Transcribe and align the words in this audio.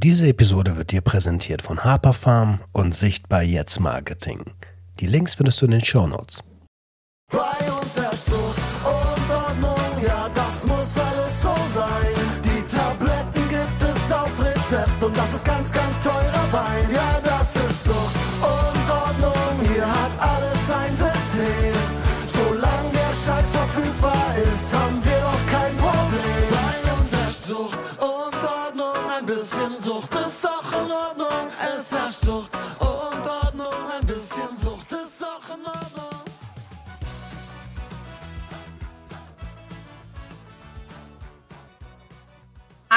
Diese 0.00 0.28
Episode 0.28 0.76
wird 0.76 0.92
dir 0.92 1.00
präsentiert 1.00 1.60
von 1.60 1.82
Harper 1.82 2.12
Farm 2.12 2.60
und 2.70 2.94
Sichtbar 2.94 3.42
Jetzt 3.42 3.80
Marketing. 3.80 4.44
Die 5.00 5.08
Links 5.08 5.34
findest 5.34 5.60
du 5.60 5.64
in 5.64 5.72
den 5.72 5.84
Show 5.84 6.06
Notes. 6.06 6.38
Bei 7.32 7.38
uns 7.68 7.96
herrscht 7.96 8.26
Zucht 8.26 8.58
und 8.84 9.34
Ordnung, 9.34 10.04
ja, 10.06 10.30
das 10.32 10.64
muss 10.64 10.96
alles 10.96 11.42
so 11.42 11.52
sein. 11.74 12.14
Die 12.44 12.62
Tabletten 12.72 13.48
gibt 13.48 13.82
es 13.82 14.12
auf 14.12 14.40
Rezept 14.40 15.02
und 15.02 15.16
das 15.16 15.34
ist 15.34 15.44
ganz, 15.44 15.72
ganz 15.72 16.00
teurer 16.04 16.37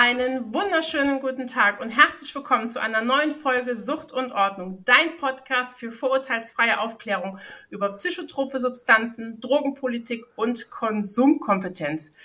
Einen 0.03 0.51
wunderschönen 0.51 1.19
guten 1.19 1.45
Tag 1.45 1.79
und 1.79 1.89
herzlich 1.89 2.33
willkommen 2.33 2.67
zu 2.67 2.81
einer 2.81 3.03
neuen 3.03 3.29
Folge 3.29 3.75
Sucht 3.75 4.11
und 4.11 4.31
Ordnung, 4.31 4.83
dein 4.83 5.15
Podcast 5.17 5.77
für 5.77 5.91
vorurteilsfreie 5.91 6.79
Aufklärung 6.79 7.37
über 7.69 7.95
psychotrope 7.97 8.59
Substanzen, 8.59 9.39
Drogenpolitik 9.39 10.25
und 10.35 10.71
Konsumkompetenz. 10.71 12.15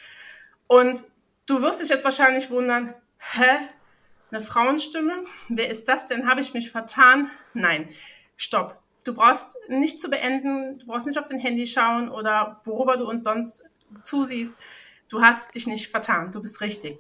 Und 0.69 1.05
du 1.45 1.61
wirst 1.61 1.83
dich 1.83 1.91
jetzt 1.91 2.03
wahrscheinlich 2.03 2.49
wundern, 2.49 2.95
hä? 3.19 3.59
Eine 4.31 4.41
Frauenstimme? 4.41 5.13
Wer 5.51 5.69
ist 5.69 5.87
das 5.87 6.07
denn? 6.07 6.27
Habe 6.27 6.41
ich 6.41 6.55
mich 6.55 6.71
vertan? 6.71 7.31
Nein, 7.53 7.91
stopp. 8.39 8.81
Du 9.05 9.13
brauchst 9.13 9.55
nicht 9.69 10.01
zu 10.01 10.09
beenden, 10.09 10.79
du 10.79 10.87
brauchst 10.87 11.07
nicht 11.07 11.19
auf 11.19 11.29
dein 11.29 11.39
Handy 11.39 11.67
schauen 11.67 12.09
oder 12.09 12.59
worüber 12.65 12.97
du 12.97 13.07
uns 13.07 13.23
sonst 13.23 13.65
zusiehst. 14.03 14.63
Du 15.11 15.21
hast 15.21 15.55
dich 15.55 15.67
nicht 15.67 15.89
vertan, 15.89 16.33
du 16.33 16.41
bist 16.41 16.63
richtig. 16.63 16.99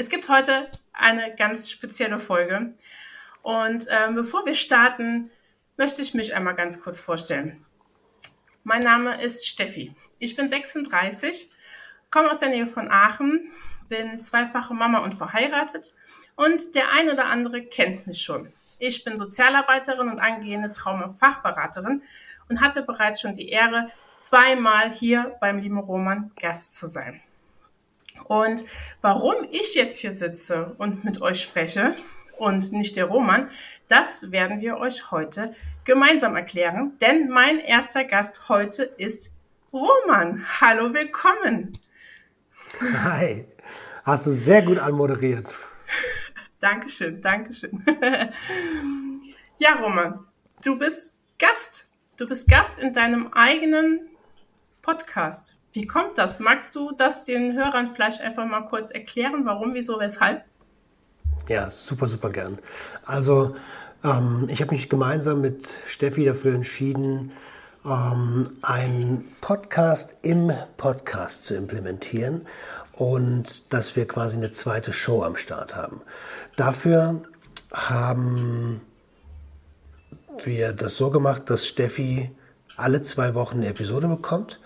Es 0.00 0.08
gibt 0.08 0.28
heute 0.28 0.70
eine 0.92 1.34
ganz 1.34 1.72
spezielle 1.72 2.20
Folge. 2.20 2.72
Und 3.42 3.86
ähm, 3.90 4.14
bevor 4.14 4.46
wir 4.46 4.54
starten, 4.54 5.28
möchte 5.76 6.02
ich 6.02 6.14
mich 6.14 6.36
einmal 6.36 6.54
ganz 6.54 6.80
kurz 6.80 7.00
vorstellen. 7.00 7.66
Mein 8.62 8.84
Name 8.84 9.20
ist 9.20 9.48
Steffi. 9.48 9.96
Ich 10.20 10.36
bin 10.36 10.48
36, 10.48 11.50
komme 12.10 12.30
aus 12.30 12.38
der 12.38 12.50
Nähe 12.50 12.68
von 12.68 12.88
Aachen, 12.88 13.50
bin 13.88 14.20
zweifache 14.20 14.72
Mama 14.72 14.98
und 15.00 15.16
verheiratet 15.16 15.96
und 16.36 16.76
der 16.76 16.92
ein 16.92 17.10
oder 17.10 17.26
andere 17.26 17.64
kennt 17.64 18.06
mich 18.06 18.22
schon. 18.22 18.52
Ich 18.78 19.02
bin 19.02 19.16
Sozialarbeiterin 19.16 20.08
und 20.08 20.20
angehende 20.20 20.70
Traumafachberaterin 20.70 22.04
und 22.48 22.60
hatte 22.60 22.82
bereits 22.82 23.20
schon 23.20 23.34
die 23.34 23.48
Ehre, 23.48 23.90
zweimal 24.20 24.92
hier 24.92 25.36
beim 25.40 25.58
lieben 25.58 25.78
Roman 25.78 26.30
Gast 26.36 26.76
zu 26.76 26.86
sein. 26.86 27.20
Und 28.24 28.64
warum 29.00 29.34
ich 29.50 29.74
jetzt 29.74 29.98
hier 29.98 30.12
sitze 30.12 30.74
und 30.78 31.04
mit 31.04 31.20
euch 31.22 31.40
spreche 31.40 31.94
und 32.38 32.72
nicht 32.72 32.96
der 32.96 33.06
Roman, 33.06 33.48
das 33.88 34.30
werden 34.30 34.60
wir 34.60 34.78
euch 34.78 35.10
heute 35.10 35.54
gemeinsam 35.84 36.36
erklären. 36.36 36.92
Denn 37.00 37.28
mein 37.28 37.58
erster 37.58 38.04
Gast 38.04 38.48
heute 38.48 38.82
ist 38.84 39.32
Roman. 39.72 40.44
Hallo, 40.60 40.94
willkommen. 40.94 41.72
Hi, 42.80 43.46
hast 44.04 44.26
du 44.26 44.30
sehr 44.30 44.62
gut 44.62 44.78
anmoderiert. 44.78 45.54
Dankeschön, 46.60 47.20
Dankeschön. 47.20 47.82
ja, 49.58 49.74
Roman, 49.74 50.26
du 50.64 50.78
bist 50.78 51.16
Gast. 51.38 51.92
Du 52.16 52.26
bist 52.26 52.48
Gast 52.48 52.78
in 52.78 52.92
deinem 52.92 53.32
eigenen 53.32 54.08
Podcast. 54.82 55.57
Wie 55.72 55.86
kommt 55.86 56.18
das? 56.18 56.40
Magst 56.40 56.74
du 56.74 56.92
das 56.92 57.24
den 57.24 57.54
Hörern 57.54 57.86
vielleicht 57.86 58.20
einfach 58.20 58.46
mal 58.46 58.62
kurz 58.62 58.90
erklären, 58.90 59.44
warum, 59.44 59.74
wieso, 59.74 60.00
weshalb? 60.00 60.42
Ja, 61.48 61.70
super, 61.70 62.06
super 62.06 62.30
gern. 62.30 62.58
Also, 63.04 63.56
ähm, 64.04 64.48
ich 64.48 64.60
habe 64.60 64.72
mich 64.72 64.88
gemeinsam 64.88 65.40
mit 65.40 65.76
Steffi 65.86 66.24
dafür 66.24 66.54
entschieden, 66.54 67.32
ähm, 67.84 68.50
einen 68.62 69.28
Podcast 69.40 70.18
im 70.22 70.52
Podcast 70.76 71.44
zu 71.44 71.54
implementieren 71.54 72.46
und 72.92 73.72
dass 73.72 73.96
wir 73.96 74.06
quasi 74.08 74.36
eine 74.36 74.50
zweite 74.50 74.92
Show 74.92 75.22
am 75.22 75.36
Start 75.36 75.76
haben. 75.76 76.02
Dafür 76.56 77.22
haben 77.72 78.80
wir 80.44 80.72
das 80.72 80.96
so 80.96 81.10
gemacht, 81.10 81.50
dass 81.50 81.66
Steffi 81.66 82.30
alle 82.76 83.02
zwei 83.02 83.34
Wochen 83.34 83.58
eine 83.58 83.68
Episode 83.68 84.08
bekommt. 84.08 84.60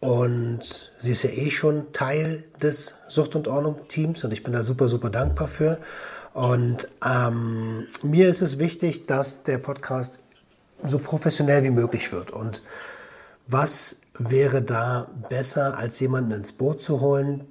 Und 0.00 0.92
sie 0.96 1.12
ist 1.12 1.24
ja 1.24 1.30
eh 1.30 1.50
schon 1.50 1.92
Teil 1.92 2.44
des 2.62 2.96
Sucht- 3.08 3.34
und 3.34 3.48
Ordnung-Teams 3.48 4.22
und 4.24 4.32
ich 4.32 4.44
bin 4.44 4.52
da 4.52 4.62
super, 4.62 4.88
super 4.88 5.10
dankbar 5.10 5.48
für. 5.48 5.78
Und 6.34 6.88
ähm, 7.04 7.88
mir 8.02 8.28
ist 8.28 8.42
es 8.42 8.58
wichtig, 8.58 9.06
dass 9.06 9.42
der 9.42 9.58
Podcast 9.58 10.20
so 10.84 10.98
professionell 10.98 11.64
wie 11.64 11.70
möglich 11.70 12.12
wird. 12.12 12.30
Und 12.30 12.62
was 13.48 13.96
wäre 14.18 14.62
da 14.62 15.08
besser, 15.28 15.76
als 15.78 15.98
jemanden 15.98 16.32
ins 16.32 16.52
Boot 16.52 16.80
zu 16.80 17.00
holen, 17.00 17.46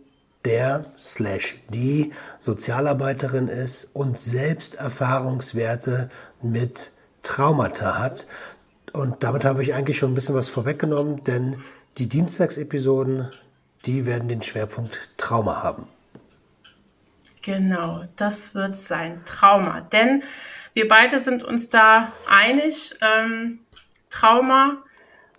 der 0.46 0.84
slash 0.98 1.62
die 1.70 2.14
Sozialarbeiterin 2.40 3.50
ist 3.50 3.90
und 3.94 4.18
selbst 4.18 4.76
Erfahrungswerte 4.76 6.10
mit 6.42 6.92
Traumata 7.24 8.00
hat. 8.00 8.28
Und 8.94 9.24
damit 9.24 9.44
habe 9.44 9.64
ich 9.64 9.74
eigentlich 9.74 9.98
schon 9.98 10.12
ein 10.12 10.16
bisschen 10.16 10.36
was 10.36 10.48
vorweggenommen, 10.48 11.24
denn 11.24 11.58
die 11.98 12.08
Dienstagsepisoden, 12.08 13.32
die 13.86 14.06
werden 14.06 14.30
den 14.30 14.42
Schwerpunkt 14.42 15.10
Trauma 15.18 15.64
haben. 15.64 15.88
Genau, 17.42 18.04
das 18.18 18.56
wird 18.56 18.76
sein 18.76 19.22
Trauma. 19.26 19.82
Denn 19.82 20.24
wir 20.74 20.88
beide 20.88 21.20
sind 21.20 21.44
uns 21.44 21.70
da 21.70 22.12
einig, 22.30 22.94
ähm, 23.02 23.60
Trauma 24.10 24.84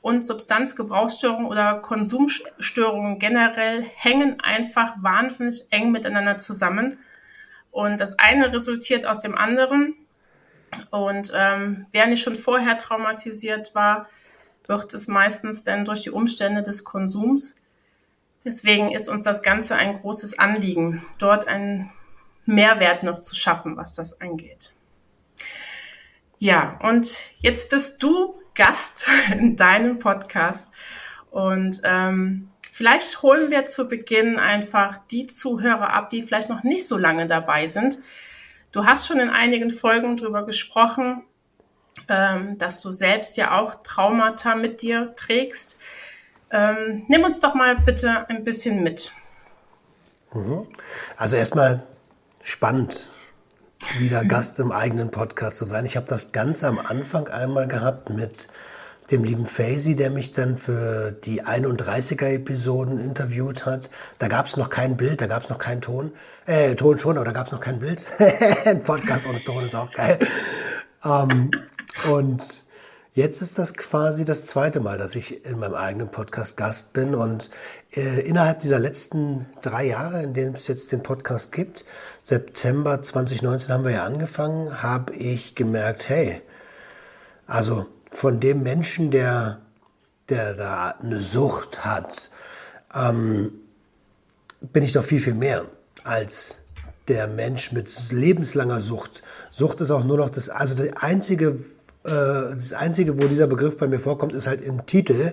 und 0.00 0.26
Substanzgebrauchsstörungen 0.26 1.46
oder 1.46 1.74
Konsumstörungen 1.80 3.18
generell 3.18 3.84
hängen 3.94 4.40
einfach 4.40 4.94
wahnsinnig 5.02 5.66
eng 5.70 5.90
miteinander 5.90 6.38
zusammen. 6.38 6.98
Und 7.70 8.00
das 8.00 8.18
eine 8.18 8.52
resultiert 8.52 9.06
aus 9.06 9.20
dem 9.20 9.36
anderen. 9.36 9.94
Und 10.90 11.32
ähm, 11.34 11.86
wer 11.92 12.06
nicht 12.06 12.22
schon 12.22 12.34
vorher 12.34 12.78
traumatisiert 12.78 13.74
war, 13.74 14.08
wird 14.68 14.94
es 14.94 15.08
meistens 15.08 15.64
dann 15.64 15.84
durch 15.84 16.02
die 16.02 16.10
Umstände 16.10 16.62
des 16.62 16.84
Konsums. 16.84 17.56
Deswegen 18.44 18.92
ist 18.92 19.08
uns 19.08 19.24
das 19.24 19.42
Ganze 19.42 19.74
ein 19.74 19.94
großes 19.94 20.38
Anliegen, 20.38 21.02
dort 21.18 21.48
einen 21.48 21.90
Mehrwert 22.44 23.02
noch 23.02 23.18
zu 23.18 23.34
schaffen, 23.34 23.76
was 23.76 23.92
das 23.92 24.20
angeht. 24.20 24.72
Ja, 26.38 26.78
und 26.82 27.30
jetzt 27.40 27.68
bist 27.68 28.02
du 28.02 28.40
Gast 28.54 29.06
in 29.32 29.56
deinem 29.56 29.98
Podcast 29.98 30.72
und 31.30 31.80
ähm, 31.84 32.50
vielleicht 32.70 33.22
holen 33.22 33.50
wir 33.50 33.66
zu 33.66 33.88
Beginn 33.88 34.38
einfach 34.38 34.98
die 35.10 35.26
Zuhörer 35.26 35.92
ab, 35.92 36.10
die 36.10 36.22
vielleicht 36.22 36.48
noch 36.48 36.62
nicht 36.62 36.86
so 36.86 36.96
lange 36.96 37.26
dabei 37.26 37.66
sind. 37.66 37.98
Du 38.70 38.84
hast 38.84 39.06
schon 39.06 39.18
in 39.18 39.30
einigen 39.30 39.70
Folgen 39.70 40.16
darüber 40.16 40.44
gesprochen, 40.44 41.24
ähm, 42.08 42.58
dass 42.58 42.80
du 42.80 42.90
selbst 42.90 43.36
ja 43.36 43.58
auch 43.58 43.76
Traumata 43.82 44.54
mit 44.54 44.82
dir 44.82 45.14
trägst. 45.16 45.76
Ähm, 46.50 47.04
nimm 47.08 47.24
uns 47.24 47.40
doch 47.40 47.54
mal 47.54 47.76
bitte 47.76 48.28
ein 48.28 48.44
bisschen 48.44 48.82
mit. 48.82 49.12
Also 51.16 51.36
erstmal 51.36 51.82
spannend, 52.42 53.08
wieder 53.98 54.24
Gast 54.24 54.58
im 54.60 54.72
eigenen 54.72 55.10
Podcast 55.10 55.58
zu 55.58 55.64
sein. 55.64 55.84
Ich 55.84 55.96
habe 55.96 56.06
das 56.06 56.32
ganz 56.32 56.64
am 56.64 56.78
Anfang 56.78 57.28
einmal 57.28 57.68
gehabt 57.68 58.10
mit 58.10 58.48
dem 59.10 59.24
lieben 59.24 59.46
Faisy, 59.46 59.96
der 59.96 60.10
mich 60.10 60.32
dann 60.32 60.58
für 60.58 61.12
die 61.12 61.42
31er-Episoden 61.42 62.98
interviewt 62.98 63.64
hat. 63.64 63.88
Da 64.18 64.28
gab 64.28 64.46
es 64.46 64.56
noch 64.58 64.68
kein 64.68 64.98
Bild, 64.98 65.22
da 65.22 65.26
gab 65.26 65.44
es 65.44 65.48
noch 65.48 65.58
keinen 65.58 65.80
Ton. 65.80 66.12
Äh, 66.44 66.74
Ton 66.74 66.98
schon, 66.98 67.16
aber 67.16 67.24
da 67.24 67.32
gab 67.32 67.46
es 67.46 67.52
noch 67.52 67.60
kein 67.60 67.78
Bild. 67.78 68.04
Ein 68.66 68.82
Podcast 68.82 69.26
ohne 69.26 69.42
Ton 69.42 69.64
ist 69.64 69.74
auch 69.74 69.90
geil. 69.92 70.18
Ähm, 71.04 71.50
und 72.10 72.64
jetzt 73.14 73.42
ist 73.42 73.58
das 73.58 73.74
quasi 73.74 74.24
das 74.24 74.46
zweite 74.46 74.80
Mal, 74.80 74.96
dass 74.96 75.16
ich 75.16 75.44
in 75.44 75.58
meinem 75.58 75.74
eigenen 75.74 76.10
Podcast 76.10 76.56
Gast 76.56 76.92
bin. 76.92 77.14
Und 77.14 77.50
äh, 77.94 78.20
innerhalb 78.20 78.60
dieser 78.60 78.78
letzten 78.78 79.46
drei 79.60 79.86
Jahre, 79.86 80.22
in 80.22 80.34
denen 80.34 80.54
es 80.54 80.68
jetzt 80.68 80.92
den 80.92 81.02
Podcast 81.02 81.50
gibt, 81.50 81.84
September 82.22 83.02
2019 83.02 83.74
haben 83.74 83.84
wir 83.84 83.92
ja 83.92 84.04
angefangen, 84.04 84.82
habe 84.82 85.14
ich 85.14 85.54
gemerkt, 85.54 86.08
hey, 86.08 86.40
also 87.46 87.86
von 88.10 88.40
dem 88.40 88.62
Menschen, 88.62 89.10
der, 89.10 89.60
der 90.28 90.54
da 90.54 90.94
eine 91.02 91.20
Sucht 91.20 91.84
hat, 91.84 92.30
ähm, 92.94 93.52
bin 94.60 94.82
ich 94.82 94.92
doch 94.92 95.04
viel, 95.04 95.20
viel 95.20 95.34
mehr 95.34 95.66
als 96.04 96.60
der 97.08 97.26
Mensch 97.26 97.72
mit 97.72 97.90
lebenslanger 98.12 98.80
Sucht. 98.80 99.22
Sucht 99.50 99.80
ist 99.80 99.90
auch 99.90 100.04
nur 100.04 100.18
noch 100.18 100.28
das, 100.28 100.48
also 100.50 100.74
die 100.74 100.96
einzige, 100.96 101.58
das 102.08 102.72
einzige, 102.72 103.18
wo 103.18 103.28
dieser 103.28 103.46
Begriff 103.46 103.76
bei 103.76 103.86
mir 103.86 103.98
vorkommt, 103.98 104.32
ist 104.32 104.46
halt 104.46 104.62
im 104.62 104.86
Titel. 104.86 105.32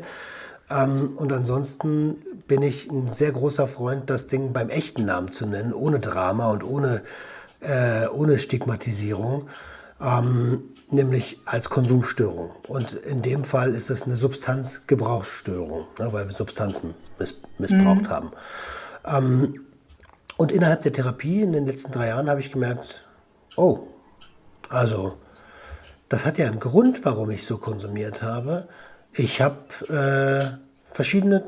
Ähm, 0.69 1.15
und 1.17 1.31
ansonsten 1.31 2.17
bin 2.47 2.61
ich 2.61 2.91
ein 2.91 3.11
sehr 3.11 3.31
großer 3.31 3.67
Freund, 3.67 4.09
das 4.09 4.27
Ding 4.27 4.53
beim 4.53 4.69
echten 4.69 5.05
Namen 5.05 5.31
zu 5.31 5.45
nennen, 5.45 5.73
ohne 5.73 5.99
Drama 5.99 6.51
und 6.51 6.63
ohne, 6.63 7.03
äh, 7.59 8.07
ohne 8.07 8.37
Stigmatisierung, 8.37 9.47
ähm, 10.01 10.63
nämlich 10.89 11.39
als 11.45 11.69
Konsumstörung. 11.69 12.51
Und 12.67 12.93
in 12.93 13.21
dem 13.21 13.43
Fall 13.43 13.73
ist 13.73 13.89
es 13.89 14.03
eine 14.03 14.15
Substanzgebrauchsstörung, 14.15 15.85
ne, 15.99 16.13
weil 16.13 16.27
wir 16.27 16.33
Substanzen 16.33 16.93
miss 17.19 17.41
missbraucht 17.57 18.03
mhm. 18.03 18.09
haben. 18.09 18.31
Ähm, 19.05 19.65
und 20.37 20.51
innerhalb 20.51 20.81
der 20.81 20.91
Therapie 20.91 21.41
in 21.41 21.53
den 21.53 21.65
letzten 21.65 21.91
drei 21.91 22.07
Jahren 22.07 22.29
habe 22.29 22.41
ich 22.41 22.51
gemerkt, 22.51 23.07
oh, 23.55 23.87
also 24.69 25.17
das 26.09 26.25
hat 26.25 26.37
ja 26.37 26.47
einen 26.47 26.59
Grund, 26.59 27.05
warum 27.05 27.31
ich 27.31 27.45
so 27.45 27.57
konsumiert 27.57 28.21
habe. 28.21 28.67
Ich 29.13 29.41
habe 29.41 29.57
äh, 29.89 30.93
verschiedene 30.93 31.43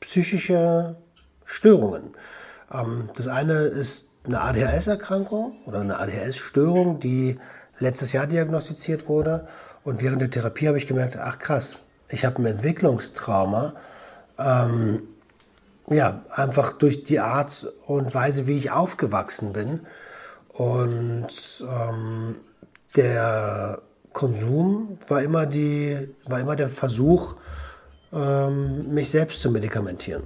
psychische 0.00 0.96
Störungen. 1.44 2.14
Ähm, 2.72 3.08
das 3.16 3.28
eine 3.28 3.54
ist 3.54 4.08
eine 4.26 4.40
ADHS-Erkrankung 4.40 5.56
oder 5.66 5.80
eine 5.80 5.98
ADHS-Störung, 5.98 7.00
die 7.00 7.38
letztes 7.78 8.12
Jahr 8.12 8.26
diagnostiziert 8.26 9.08
wurde. 9.08 9.48
Und 9.82 10.02
während 10.02 10.20
der 10.20 10.30
Therapie 10.30 10.68
habe 10.68 10.78
ich 10.78 10.86
gemerkt, 10.86 11.16
ach 11.16 11.38
krass, 11.38 11.80
ich 12.08 12.24
habe 12.24 12.42
ein 12.42 12.46
Entwicklungstrauma. 12.46 13.74
Ähm, 14.38 15.02
ja, 15.88 16.22
einfach 16.30 16.72
durch 16.72 17.02
die 17.02 17.18
Art 17.18 17.72
und 17.86 18.14
Weise, 18.14 18.46
wie 18.46 18.56
ich 18.56 18.70
aufgewachsen 18.70 19.52
bin. 19.52 19.80
Und 20.48 21.64
ähm, 21.68 22.36
der 22.96 23.82
Konsum 24.12 24.98
war 25.08 25.22
immer, 25.22 25.46
die, 25.46 26.14
war 26.24 26.40
immer 26.40 26.56
der 26.56 26.68
Versuch, 26.68 27.36
ähm, 28.12 28.92
mich 28.92 29.10
selbst 29.10 29.40
zu 29.40 29.50
medikamentieren. 29.50 30.24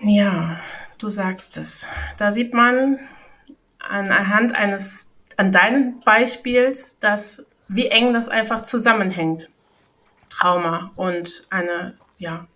Ja, 0.00 0.56
du 0.98 1.08
sagst 1.08 1.56
es. 1.56 1.86
Da 2.18 2.30
sieht 2.30 2.54
man 2.54 2.98
anhand 3.78 4.54
eines, 4.54 5.14
an 5.36 5.52
deinem 5.52 6.00
Beispiels, 6.00 6.98
dass 6.98 7.46
wie 7.68 7.86
eng 7.86 8.12
das 8.12 8.28
einfach 8.28 8.62
zusammenhängt. 8.62 9.48
Trauma 10.28 10.90
und 10.96 11.46
eine 11.50 11.94
ja, 12.18 12.46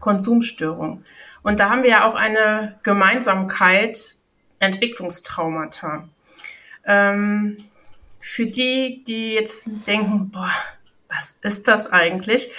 Konsumstörung. 0.00 1.04
Und 1.42 1.60
da 1.60 1.70
haben 1.70 1.82
wir 1.82 1.90
ja 1.90 2.08
auch 2.08 2.14
eine 2.14 2.78
Gemeinsamkeit, 2.82 3.98
Entwicklungstraumata. 4.58 6.08
Ähm, 6.86 7.64
für 8.20 8.46
die, 8.46 9.04
die 9.04 9.34
jetzt 9.34 9.68
denken, 9.86 10.30
boah, 10.30 10.50
was 11.08 11.36
ist 11.42 11.68
das 11.68 11.92
eigentlich, 11.92 12.50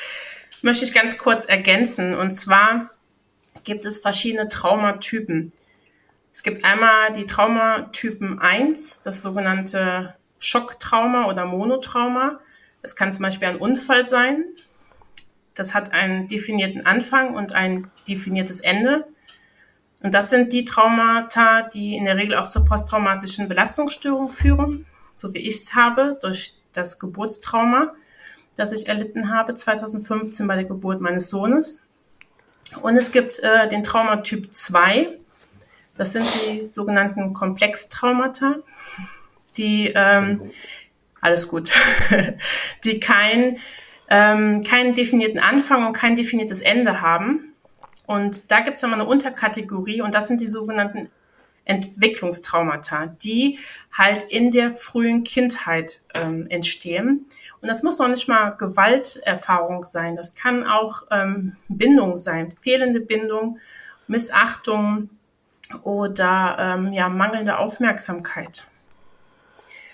möchte 0.62 0.86
ich 0.86 0.94
ganz 0.94 1.18
kurz 1.18 1.46
ergänzen. 1.46 2.16
Und 2.16 2.32
zwar 2.32 2.92
gibt 3.64 3.86
es 3.86 3.98
verschiedene 3.98 4.48
Traumatypen. 4.48 5.52
Es 6.32 6.44
gibt 6.44 6.64
einmal 6.64 7.12
die 7.12 7.26
Traumatypen 7.26 8.40
1, 8.40 9.02
das 9.02 9.22
sogenannte 9.22 10.16
Schocktrauma 10.40 11.26
oder 11.26 11.46
Monotrauma. 11.46 12.40
Das 12.82 12.96
kann 12.96 13.12
zum 13.12 13.24
Beispiel 13.24 13.48
ein 13.48 13.58
Unfall 13.58 14.04
sein. 14.04 14.46
Das 15.54 15.74
hat 15.74 15.92
einen 15.92 16.28
definierten 16.28 16.86
Anfang 16.86 17.34
und 17.34 17.54
ein 17.54 17.90
definiertes 18.08 18.60
Ende. 18.60 19.08
Und 20.02 20.14
das 20.14 20.30
sind 20.30 20.54
die 20.54 20.66
Traumata, 20.66 21.64
die 21.64 21.96
in 21.96 22.06
der 22.06 22.18
Regel 22.18 22.36
auch 22.36 22.48
zur 22.48 22.64
posttraumatischen 22.64 23.48
Belastungsstörung 23.48 24.30
führen, 24.30 24.86
so 25.16 25.34
wie 25.34 25.40
ich 25.40 25.56
es 25.56 25.76
habe, 25.76 26.18
durch 26.22 26.54
das 26.72 27.00
Geburtstrauma, 27.00 27.94
das 28.56 28.72
ich 28.72 28.88
erlitten 28.88 29.32
habe 29.32 29.56
2015 29.56 30.48
bei 30.48 30.56
der 30.56 30.66
Geburt 30.66 31.02
meines 31.02 31.30
Sohnes. 31.30 31.84
Und 32.82 32.96
es 32.96 33.12
gibt 33.12 33.40
äh, 33.40 33.68
den 33.68 33.84
Traumatyp 33.84 34.54
2. 34.54 35.18
Das 35.96 36.14
sind 36.14 36.28
die 36.36 36.66
sogenannten 36.66 37.34
Komplextraumata, 37.34 38.58
die 39.58 39.92
ähm, 39.96 40.44
alles 41.22 41.48
gut, 41.48 41.72
die 42.84 43.00
kein 43.00 43.58
ähm, 44.10 44.64
keinen 44.64 44.94
definierten 44.94 45.40
Anfang 45.40 45.86
und 45.86 45.94
kein 45.94 46.16
definiertes 46.16 46.62
Ende 46.62 47.02
haben. 47.02 47.47
Und 48.08 48.52
da 48.52 48.62
gibt 48.62 48.78
es 48.78 48.82
nochmal 48.82 49.02
eine 49.02 49.10
Unterkategorie 49.10 50.02
und 50.02 50.16
das 50.16 50.28
sind 50.28 50.42
die 50.42 50.48
sogenannten 50.48 51.10
Entwicklungstraumata, 51.66 53.08
die 53.22 53.60
halt 53.92 54.24
in 54.24 54.50
der 54.52 54.72
frühen 54.72 55.24
Kindheit 55.24 56.02
ähm, 56.16 56.48
entstehen. 56.48 57.26
Und 57.62 57.68
das 57.68 57.84
muss 57.84 58.00
noch 58.00 58.08
nicht 58.08 58.28
mal 58.28 58.52
Gewalterfahrung 58.52 59.84
sein, 59.84 60.16
das 60.16 60.36
kann 60.36 60.66
auch 60.66 61.04
ähm, 61.12 61.58
Bindung 61.68 62.18
sein, 62.18 62.54
fehlende 62.62 63.02
Bindung, 63.02 63.60
Missachtung 64.08 65.10
oder 65.84 66.56
ähm, 66.60 66.94
ja, 66.94 67.10
mangelnde 67.10 67.58
Aufmerksamkeit. 67.58 68.68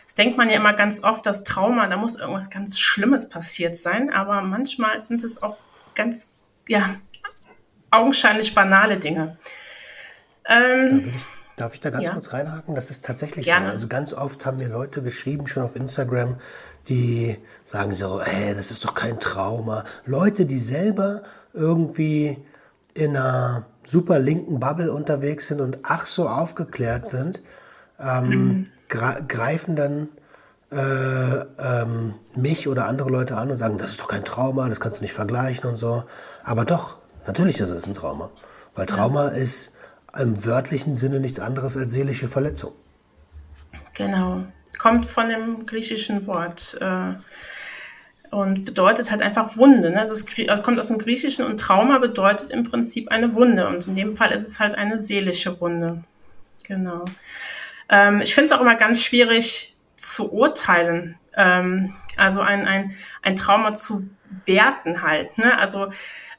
Das 0.05 0.13
denkt 0.13 0.37
man 0.37 0.51
ja 0.51 0.57
immer 0.57 0.73
ganz 0.73 1.03
oft, 1.03 1.25
das 1.25 1.43
Trauma, 1.43 1.87
da 1.87 1.97
muss 1.97 2.19
irgendwas 2.19 2.51
ganz 2.51 2.79
Schlimmes 2.79 3.29
passiert 3.29 3.75
sein, 3.75 4.13
aber 4.13 4.41
manchmal 4.41 4.99
sind 4.99 5.23
es 5.23 5.41
auch 5.41 5.57
ganz, 5.95 6.27
ja, 6.67 6.85
augenscheinlich 7.93 8.53
banale 8.53 8.97
Dinge. 8.97 9.37
Ähm, 10.45 11.13
darf 11.55 11.73
ich 11.73 11.79
da 11.79 11.89
ganz 11.89 12.03
ja. 12.03 12.11
kurz 12.11 12.33
reinhaken? 12.33 12.75
Das 12.75 12.89
ist 12.89 13.05
tatsächlich 13.05 13.45
Gerne. 13.45 13.67
so. 13.67 13.71
Also 13.71 13.87
ganz 13.87 14.13
oft 14.13 14.45
haben 14.45 14.57
mir 14.57 14.69
Leute 14.69 15.01
geschrieben, 15.01 15.47
schon 15.47 15.63
auf 15.63 15.75
Instagram, 15.75 16.37
die 16.89 17.37
sagen 17.63 17.93
so, 17.93 18.21
hey, 18.21 18.53
das 18.55 18.71
ist 18.71 18.83
doch 18.83 18.93
kein 18.93 19.19
Trauma. 19.19 19.85
Leute, 20.05 20.45
die 20.45 20.59
selber 20.59 21.23
irgendwie 21.53 22.37
in 22.93 23.15
einer 23.15 23.65
super 23.87 24.19
linken 24.19 24.59
Bubble 24.59 24.91
unterwegs 24.91 25.47
sind 25.47 25.61
und 25.61 25.79
ach 25.83 26.05
so 26.05 26.27
aufgeklärt 26.27 27.07
sind, 27.07 27.41
ähm, 27.99 28.27
mhm 28.29 28.63
greifen 29.27 29.75
dann 29.75 30.09
äh, 30.71 31.45
ähm, 31.59 32.15
mich 32.35 32.67
oder 32.67 32.87
andere 32.87 33.09
Leute 33.09 33.37
an 33.37 33.51
und 33.51 33.57
sagen, 33.57 33.77
das 33.77 33.89
ist 33.89 34.01
doch 34.01 34.07
kein 34.07 34.25
Trauma, 34.25 34.69
das 34.69 34.79
kannst 34.79 34.99
du 34.99 35.03
nicht 35.03 35.13
vergleichen 35.13 35.69
und 35.69 35.77
so. 35.77 36.03
Aber 36.43 36.65
doch, 36.65 36.97
natürlich 37.27 37.59
ist 37.59 37.69
es 37.69 37.87
ein 37.87 37.93
Trauma. 37.93 38.31
Weil 38.75 38.85
Trauma 38.85 39.29
ist 39.29 39.73
im 40.17 40.45
wörtlichen 40.45 40.95
Sinne 40.95 41.19
nichts 41.19 41.39
anderes 41.39 41.77
als 41.77 41.91
seelische 41.91 42.27
Verletzung. 42.27 42.73
Genau. 43.93 44.43
Kommt 44.77 45.05
von 45.05 45.29
dem 45.29 45.65
griechischen 45.65 46.25
Wort 46.27 46.77
äh, 46.81 47.13
und 48.31 48.65
bedeutet 48.65 49.11
halt 49.11 49.21
einfach 49.21 49.57
Wunde. 49.57 49.91
Ne? 49.91 49.99
Also 49.99 50.13
es 50.13 50.25
kommt 50.63 50.79
aus 50.79 50.87
dem 50.87 50.97
Griechischen 50.97 51.45
und 51.45 51.59
Trauma 51.59 51.99
bedeutet 51.99 52.51
im 52.51 52.63
Prinzip 52.63 53.09
eine 53.09 53.35
Wunde. 53.35 53.67
Und 53.67 53.87
in 53.87 53.95
dem 53.95 54.15
Fall 54.15 54.31
ist 54.31 54.47
es 54.47 54.59
halt 54.59 54.75
eine 54.75 54.97
seelische 54.97 55.59
Wunde. 55.61 56.03
Genau. 56.63 57.05
Ähm, 57.89 58.21
ich 58.21 58.33
finde 58.33 58.47
es 58.47 58.51
auch 58.51 58.61
immer 58.61 58.75
ganz 58.75 59.03
schwierig 59.03 59.75
zu 59.95 60.31
urteilen. 60.31 61.17
Ähm, 61.35 61.93
also 62.17 62.41
ein, 62.41 62.67
ein, 62.67 62.93
ein 63.21 63.35
Trauma 63.35 63.73
zu 63.73 64.07
werten 64.45 65.01
halt. 65.01 65.37
Ne? 65.37 65.57
Also 65.57 65.91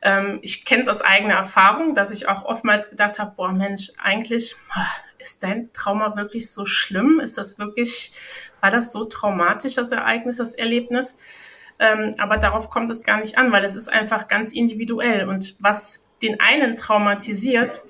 ähm, 0.05 0.39
ich 0.43 0.65
kenne 0.65 0.83
es 0.83 0.89
aus 0.89 1.01
eigener 1.01 1.35
Erfahrung, 1.35 1.95
dass 1.95 2.13
ich 2.13 2.29
auch 2.29 2.45
oftmals 2.45 2.91
gedacht 2.91 3.19
habe, 3.19 3.33
boah 3.35 3.51
Mensch, 3.51 3.91
eigentlich 3.99 4.55
ist 5.19 5.43
dein 5.43 5.73
Trauma 5.73 6.15
wirklich 6.17 6.51
so 6.51 6.67
schlimm? 6.67 7.19
Ist 7.21 7.39
das 7.39 7.59
wirklich, 7.59 8.13
war 8.61 8.71
das 8.71 8.93
so 8.93 9.07
traumatisch, 9.07 9.75
das 9.75 9.91
Ereignis, 9.91 10.37
das 10.37 10.55
Erlebnis? 10.55 11.17
Ähm, 11.79 12.15
aber 12.19 12.37
darauf 12.37 12.69
kommt 12.69 12.91
es 12.91 13.03
gar 13.03 13.19
nicht 13.19 13.39
an, 13.39 13.51
weil 13.51 13.65
es 13.65 13.75
ist 13.75 13.89
einfach 13.89 14.29
ganz 14.29 14.53
individuell. 14.53 15.27
Und 15.27 15.57
was 15.59 16.07
den 16.23 16.39
einen 16.39 16.77
traumatisiert, 16.77 17.83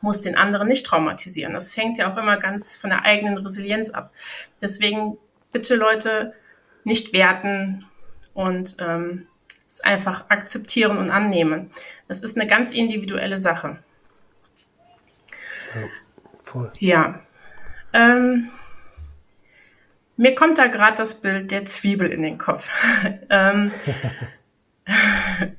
muss 0.00 0.20
den 0.20 0.36
anderen 0.36 0.66
nicht 0.66 0.84
traumatisieren. 0.84 1.54
Das 1.54 1.76
hängt 1.76 1.98
ja 1.98 2.12
auch 2.12 2.16
immer 2.16 2.36
ganz 2.36 2.76
von 2.76 2.90
der 2.90 3.04
eigenen 3.04 3.38
Resilienz 3.38 3.90
ab. 3.90 4.12
Deswegen 4.60 5.16
bitte 5.52 5.76
Leute 5.76 6.34
nicht 6.82 7.12
werten 7.12 7.86
und 8.34 8.76
ähm, 8.80 9.28
es 9.72 9.80
einfach 9.80 10.28
akzeptieren 10.28 10.98
und 10.98 11.10
annehmen. 11.10 11.70
Das 12.08 12.20
ist 12.20 12.36
eine 12.36 12.46
ganz 12.46 12.72
individuelle 12.72 13.38
Sache. 13.38 13.78
Ja, 15.74 15.80
voll. 16.42 16.72
Ja. 16.78 17.20
Ähm, 17.92 18.50
mir 20.16 20.34
kommt 20.34 20.58
da 20.58 20.66
gerade 20.66 20.96
das 20.96 21.20
Bild 21.20 21.50
der 21.50 21.64
Zwiebel 21.64 22.10
in 22.10 22.22
den 22.22 22.38
Kopf. 22.38 22.70
ähm, 23.30 23.72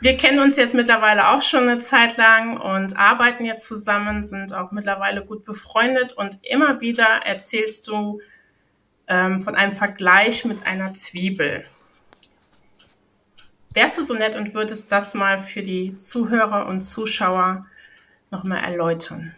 wir 0.00 0.16
kennen 0.16 0.38
uns 0.38 0.56
jetzt 0.56 0.74
mittlerweile 0.74 1.28
auch 1.28 1.42
schon 1.42 1.68
eine 1.68 1.80
Zeit 1.80 2.16
lang 2.16 2.56
und 2.56 2.96
arbeiten 2.96 3.44
jetzt 3.44 3.66
zusammen, 3.66 4.24
sind 4.24 4.54
auch 4.54 4.70
mittlerweile 4.70 5.24
gut 5.24 5.44
befreundet 5.44 6.12
und 6.14 6.38
immer 6.42 6.80
wieder 6.80 7.20
erzählst 7.24 7.88
du 7.88 8.20
ähm, 9.06 9.42
von 9.42 9.54
einem 9.54 9.74
Vergleich 9.74 10.44
mit 10.44 10.66
einer 10.66 10.94
Zwiebel. 10.94 11.64
Wärst 13.74 13.98
du 13.98 14.02
so 14.02 14.14
nett 14.14 14.36
und 14.36 14.54
würdest 14.54 14.92
das 14.92 15.14
mal 15.14 15.38
für 15.38 15.62
die 15.62 15.96
Zuhörer 15.96 16.66
und 16.66 16.82
Zuschauer 16.82 17.66
nochmal 18.30 18.62
erläutern? 18.62 19.34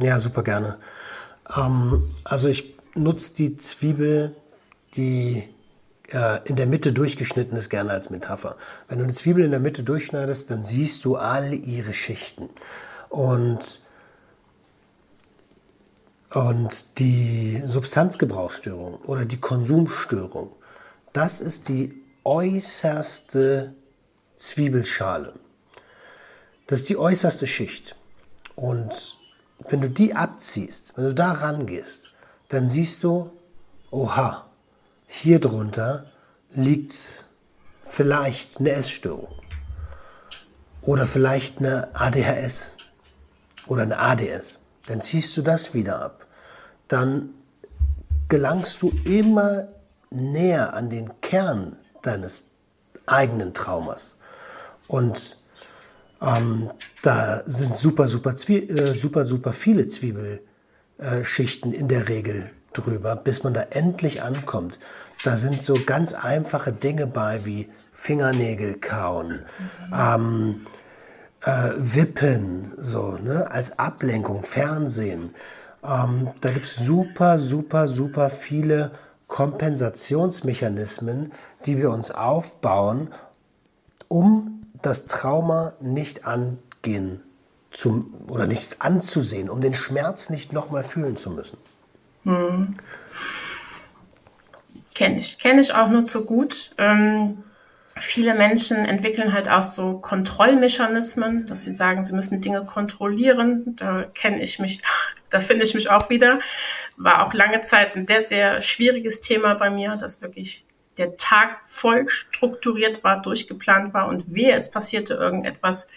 Ja, 0.00 0.20
super 0.20 0.44
gerne. 0.44 0.78
Ähm, 1.54 2.08
also 2.22 2.48
ich 2.48 2.76
nutze 2.94 3.34
die 3.34 3.56
Zwiebel, 3.56 4.36
die 4.94 5.48
äh, 6.12 6.46
in 6.48 6.54
der 6.54 6.66
Mitte 6.66 6.92
durchgeschnitten 6.92 7.56
ist, 7.58 7.68
gerne 7.68 7.90
als 7.90 8.10
Metapher. 8.10 8.56
Wenn 8.88 8.98
du 8.98 9.04
eine 9.04 9.12
Zwiebel 9.12 9.44
in 9.44 9.50
der 9.50 9.60
Mitte 9.60 9.82
durchschneidest, 9.82 10.50
dann 10.50 10.62
siehst 10.62 11.04
du 11.04 11.16
all 11.16 11.52
ihre 11.52 11.94
Schichten. 11.94 12.48
Und, 13.08 13.80
und 16.32 16.98
die 17.00 17.60
Substanzgebrauchsstörung 17.66 18.96
oder 19.02 19.24
die 19.24 19.40
Konsumstörung, 19.40 20.52
das 21.12 21.40
ist 21.40 21.68
die 21.68 22.01
äußerste 22.24 23.74
Zwiebelschale. 24.36 25.34
Das 26.66 26.80
ist 26.80 26.88
die 26.88 26.96
äußerste 26.96 27.46
Schicht. 27.46 27.96
Und 28.56 29.18
wenn 29.68 29.80
du 29.80 29.90
die 29.90 30.14
abziehst, 30.14 30.96
wenn 30.96 31.04
du 31.04 31.14
da 31.14 31.32
rangehst, 31.32 32.10
dann 32.48 32.66
siehst 32.66 33.02
du, 33.02 33.30
oha, 33.90 34.46
hier 35.06 35.40
drunter 35.40 36.06
liegt 36.54 37.24
vielleicht 37.82 38.58
eine 38.58 38.70
Essstörung 38.70 39.34
oder 40.82 41.06
vielleicht 41.06 41.58
eine 41.58 41.94
ADHS 41.94 42.72
oder 43.66 43.82
eine 43.82 43.98
ADS. 43.98 44.58
Dann 44.86 45.00
ziehst 45.00 45.36
du 45.36 45.42
das 45.42 45.74
wieder 45.74 46.02
ab. 46.02 46.26
Dann 46.88 47.34
gelangst 48.28 48.82
du 48.82 48.90
immer 49.04 49.68
näher 50.10 50.74
an 50.74 50.90
den 50.90 51.20
Kern 51.20 51.78
deines 52.02 52.50
eigenen 53.06 53.54
Traumas. 53.54 54.16
Und 54.88 55.38
ähm, 56.20 56.70
da 57.02 57.42
sind 57.46 57.74
super, 57.74 58.08
super, 58.08 58.34
äh, 58.48 58.94
super, 58.94 59.26
super 59.26 59.52
viele 59.52 59.88
Zwiebelschichten 59.88 61.72
in 61.72 61.88
der 61.88 62.08
Regel 62.08 62.50
drüber, 62.72 63.16
bis 63.16 63.42
man 63.42 63.54
da 63.54 63.62
endlich 63.62 64.22
ankommt. 64.22 64.78
Da 65.24 65.36
sind 65.36 65.62
so 65.62 65.78
ganz 65.84 66.14
einfache 66.14 66.72
Dinge 66.72 67.06
bei 67.06 67.44
wie 67.44 67.68
Fingernägel 67.92 68.80
kauen, 68.80 69.40
ähm, 69.92 70.66
äh, 71.42 71.70
Wippen, 71.76 72.72
so, 72.78 73.18
ne, 73.22 73.50
als 73.50 73.78
Ablenkung, 73.78 74.42
Fernsehen. 74.44 75.34
Ähm, 75.84 76.30
da 76.40 76.50
gibt 76.50 76.64
es 76.64 76.76
super, 76.76 77.38
super, 77.38 77.88
super 77.88 78.30
viele 78.30 78.92
Kompensationsmechanismen, 79.32 81.32
die 81.64 81.78
wir 81.78 81.90
uns 81.90 82.10
aufbauen, 82.10 83.08
um 84.08 84.66
das 84.82 85.06
Trauma 85.06 85.72
nicht 85.80 86.26
angehen 86.26 87.22
zum, 87.70 88.12
oder 88.28 88.46
nicht 88.46 88.82
anzusehen, 88.82 89.48
um 89.48 89.62
den 89.62 89.72
Schmerz 89.72 90.28
nicht 90.28 90.52
nochmal 90.52 90.84
fühlen 90.84 91.16
zu 91.16 91.30
müssen. 91.30 91.56
Hm. 92.24 92.76
Kenne 94.94 95.18
ich. 95.18 95.38
Kenne 95.38 95.62
ich 95.62 95.72
auch 95.72 95.88
nur 95.88 96.04
zu 96.04 96.26
gut. 96.26 96.74
Ähm, 96.76 97.42
viele 97.96 98.34
Menschen 98.34 98.78
entwickeln 98.78 99.32
halt 99.32 99.50
auch 99.50 99.62
so 99.62 99.98
Kontrollmechanismen, 99.98 101.46
dass 101.46 101.64
sie 101.64 101.72
sagen, 101.72 102.04
sie 102.04 102.14
müssen 102.14 102.40
Dinge 102.40 102.64
kontrollieren. 102.64 103.76
Da 103.76 104.04
kenne 104.04 104.42
ich 104.42 104.58
mich, 104.58 104.82
da 105.30 105.40
finde 105.40 105.64
ich 105.64 105.74
mich 105.74 105.90
auch 105.90 106.08
wieder. 106.10 106.40
War 106.96 107.26
auch 107.26 107.34
lange 107.34 107.60
Zeit 107.60 107.94
ein 107.94 108.02
sehr, 108.02 108.22
sehr 108.22 108.60
schwieriges 108.60 109.20
Thema 109.20 109.54
bei 109.54 109.70
mir, 109.70 109.96
dass 109.96 110.22
wirklich 110.22 110.66
der 110.98 111.16
Tag 111.16 111.58
voll 111.60 112.08
strukturiert 112.08 113.02
war, 113.02 113.20
durchgeplant 113.20 113.94
war 113.94 114.08
und 114.08 114.34
wehe, 114.34 114.54
es 114.54 114.70
passierte 114.70 115.14
irgendetwas, 115.14 115.88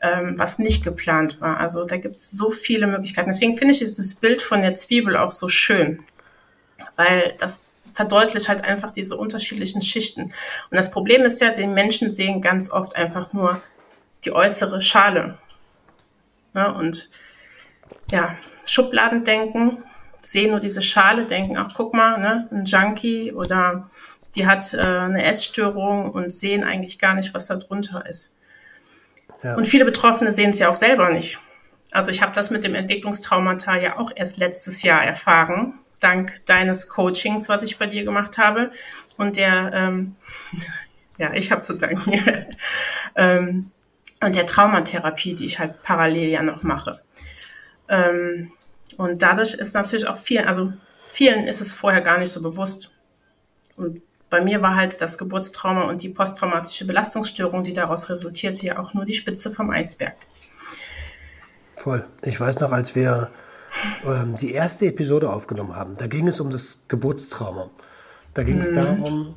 ähm, 0.00 0.38
was 0.38 0.58
nicht 0.58 0.84
geplant 0.84 1.40
war. 1.40 1.58
Also 1.58 1.84
da 1.84 1.96
gibt 1.96 2.16
es 2.16 2.30
so 2.30 2.50
viele 2.50 2.86
Möglichkeiten. 2.86 3.30
Deswegen 3.30 3.56
finde 3.56 3.72
ich 3.72 3.80
dieses 3.80 4.14
Bild 4.14 4.42
von 4.42 4.62
der 4.62 4.74
Zwiebel 4.74 5.16
auch 5.16 5.32
so 5.32 5.48
schön, 5.48 6.04
weil 6.94 7.34
das 7.38 7.75
verdeutlicht 7.96 8.50
halt 8.50 8.62
einfach 8.62 8.90
diese 8.90 9.16
unterschiedlichen 9.16 9.80
Schichten. 9.80 10.24
Und 10.24 10.34
das 10.70 10.90
Problem 10.90 11.22
ist 11.22 11.40
ja, 11.40 11.50
die 11.50 11.66
Menschen 11.66 12.10
sehen 12.10 12.42
ganz 12.42 12.70
oft 12.70 12.94
einfach 12.94 13.32
nur 13.32 13.62
die 14.24 14.32
äußere 14.32 14.82
Schale. 14.82 15.38
Ja, 16.54 16.66
und 16.72 17.08
ja, 18.10 18.36
Schubladendenken 18.66 19.82
sehen 20.20 20.50
nur 20.50 20.60
diese 20.60 20.82
Schale, 20.82 21.24
denken, 21.24 21.56
ach 21.56 21.72
guck 21.74 21.94
mal, 21.94 22.18
ne, 22.18 22.48
ein 22.52 22.66
Junkie 22.66 23.32
oder 23.32 23.88
die 24.34 24.46
hat 24.46 24.74
äh, 24.74 24.78
eine 24.78 25.24
Essstörung 25.24 26.10
und 26.10 26.30
sehen 26.30 26.64
eigentlich 26.64 26.98
gar 26.98 27.14
nicht, 27.14 27.32
was 27.32 27.46
da 27.46 27.56
drunter 27.56 28.04
ist. 28.06 28.36
Ja. 29.42 29.54
Und 29.54 29.66
viele 29.66 29.86
Betroffene 29.86 30.32
sehen 30.32 30.50
es 30.50 30.58
ja 30.58 30.68
auch 30.68 30.74
selber 30.74 31.10
nicht. 31.10 31.38
Also 31.92 32.10
ich 32.10 32.20
habe 32.20 32.32
das 32.34 32.50
mit 32.50 32.62
dem 32.62 32.74
Entwicklungstraumata 32.74 33.76
ja 33.76 33.98
auch 33.98 34.10
erst 34.14 34.36
letztes 34.36 34.82
Jahr 34.82 35.02
erfahren, 35.02 35.78
dank 36.00 36.44
deines 36.46 36.88
Coachings, 36.88 37.48
was 37.48 37.62
ich 37.62 37.78
bei 37.78 37.86
dir 37.86 38.04
gemacht 38.04 38.38
habe. 38.38 38.70
Und 39.16 39.36
der, 39.36 39.70
ähm, 39.72 40.16
ja, 41.18 41.32
ich 41.34 41.50
habe 41.50 41.62
zu 41.62 41.74
danken. 41.74 42.12
ähm, 43.14 43.70
und 44.20 44.34
der 44.34 44.46
Traumatherapie, 44.46 45.34
die 45.34 45.44
ich 45.44 45.58
halt 45.58 45.82
parallel 45.82 46.28
ja 46.28 46.42
noch 46.42 46.62
mache. 46.62 47.00
Ähm, 47.88 48.52
und 48.96 49.22
dadurch 49.22 49.54
ist 49.54 49.74
natürlich 49.74 50.06
auch 50.06 50.16
vielen, 50.16 50.46
also 50.46 50.72
vielen 51.06 51.44
ist 51.44 51.60
es 51.60 51.74
vorher 51.74 52.00
gar 52.00 52.18
nicht 52.18 52.30
so 52.30 52.42
bewusst. 52.42 52.90
Und 53.76 54.02
bei 54.30 54.40
mir 54.40 54.62
war 54.62 54.74
halt 54.74 55.00
das 55.02 55.18
Geburtstrauma 55.18 55.82
und 55.82 56.02
die 56.02 56.08
posttraumatische 56.08 56.86
Belastungsstörung, 56.86 57.62
die 57.62 57.72
daraus 57.72 58.08
resultierte, 58.08 58.66
ja 58.66 58.78
auch 58.78 58.94
nur 58.94 59.04
die 59.04 59.14
Spitze 59.14 59.50
vom 59.50 59.70
Eisberg. 59.70 60.16
Voll. 61.72 62.06
Ich 62.22 62.40
weiß 62.40 62.58
noch, 62.60 62.72
als 62.72 62.94
wir 62.94 63.30
ähm, 64.06 64.36
die 64.36 64.52
erste 64.52 64.86
Episode 64.86 65.32
aufgenommen 65.32 65.74
haben, 65.74 65.94
da 65.96 66.06
ging 66.06 66.28
es 66.28 66.40
um 66.40 66.50
das 66.50 66.82
Geburtstrauma. 66.88 67.70
Da 68.34 68.42
ging 68.42 68.58
es 68.58 68.70
mhm. 68.70 68.74
darum, 68.74 69.34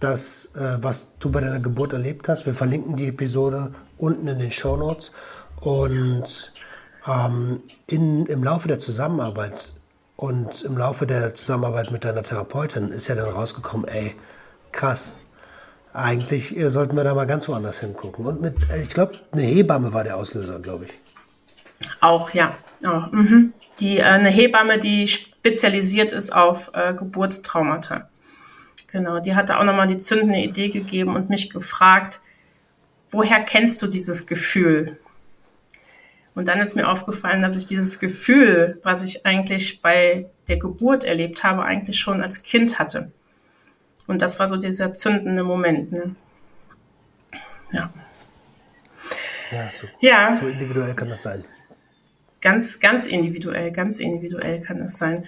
dass, 0.00 0.54
äh, 0.54 0.78
was 0.82 1.16
du 1.18 1.30
bei 1.30 1.40
deiner 1.40 1.60
Geburt 1.60 1.92
erlebt 1.92 2.28
hast. 2.28 2.46
Wir 2.46 2.54
verlinken 2.54 2.96
die 2.96 3.08
Episode 3.08 3.72
unten 3.96 4.28
in 4.28 4.38
den 4.38 4.50
Show 4.50 4.76
Notes. 4.76 5.12
Und 5.60 6.52
ähm, 7.06 7.62
in, 7.86 8.26
im 8.26 8.44
Laufe 8.44 8.68
der 8.68 8.78
Zusammenarbeit 8.78 9.72
und 10.16 10.62
im 10.62 10.76
Laufe 10.76 11.06
der 11.06 11.34
Zusammenarbeit 11.34 11.90
mit 11.90 12.04
deiner 12.04 12.22
Therapeutin 12.22 12.90
ist 12.90 13.08
ja 13.08 13.14
dann 13.14 13.30
rausgekommen, 13.30 13.88
ey, 13.88 14.14
krass. 14.72 15.14
Eigentlich 15.92 16.56
äh, 16.56 16.70
sollten 16.70 16.96
wir 16.96 17.04
da 17.04 17.14
mal 17.14 17.26
ganz 17.26 17.48
woanders 17.48 17.80
hingucken. 17.80 18.26
Und 18.26 18.40
mit, 18.40 18.56
äh, 18.70 18.82
ich 18.82 18.90
glaube, 18.90 19.14
eine 19.32 19.42
Hebamme 19.42 19.92
war 19.92 20.04
der 20.04 20.16
Auslöser, 20.16 20.58
glaube 20.58 20.86
ich. 20.86 20.92
Auch, 22.00 22.30
ja. 22.30 22.56
Oh, 22.86 23.02
mhm. 23.10 23.52
Die, 23.80 23.98
äh, 23.98 24.02
eine 24.02 24.28
Hebamme, 24.28 24.78
die 24.78 25.06
spezialisiert 25.06 26.12
ist 26.12 26.32
auf 26.32 26.70
äh, 26.74 26.94
Geburtstraumata. 26.94 28.08
Genau, 28.88 29.18
die 29.18 29.34
hatte 29.34 29.58
auch 29.58 29.64
nochmal 29.64 29.88
die 29.88 29.98
zündende 29.98 30.38
Idee 30.38 30.68
gegeben 30.68 31.16
und 31.16 31.28
mich 31.28 31.50
gefragt, 31.50 32.20
woher 33.10 33.40
kennst 33.40 33.82
du 33.82 33.86
dieses 33.86 34.26
Gefühl? 34.26 34.98
Und 36.34 36.48
dann 36.48 36.60
ist 36.60 36.74
mir 36.74 36.88
aufgefallen, 36.88 37.42
dass 37.42 37.56
ich 37.56 37.66
dieses 37.66 37.98
Gefühl, 37.98 38.80
was 38.82 39.02
ich 39.02 39.24
eigentlich 39.24 39.82
bei 39.82 40.26
der 40.48 40.58
Geburt 40.58 41.04
erlebt 41.04 41.44
habe, 41.44 41.64
eigentlich 41.64 41.98
schon 41.98 42.22
als 42.22 42.42
Kind 42.42 42.78
hatte. 42.78 43.12
Und 44.06 44.20
das 44.20 44.38
war 44.38 44.48
so 44.48 44.56
dieser 44.56 44.92
zündende 44.92 45.44
Moment. 45.44 45.92
Ne? 45.92 46.16
Ja. 47.72 47.92
Ja 49.52 49.68
so, 49.70 49.86
ja. 50.00 50.36
so 50.36 50.46
individuell 50.48 50.94
kann 50.94 51.08
das 51.08 51.22
sein. 51.22 51.44
Ganz, 52.44 52.78
ganz 52.78 53.06
individuell, 53.06 53.72
ganz 53.72 54.00
individuell 54.00 54.60
kann 54.60 54.78
das 54.78 54.98
sein. 54.98 55.24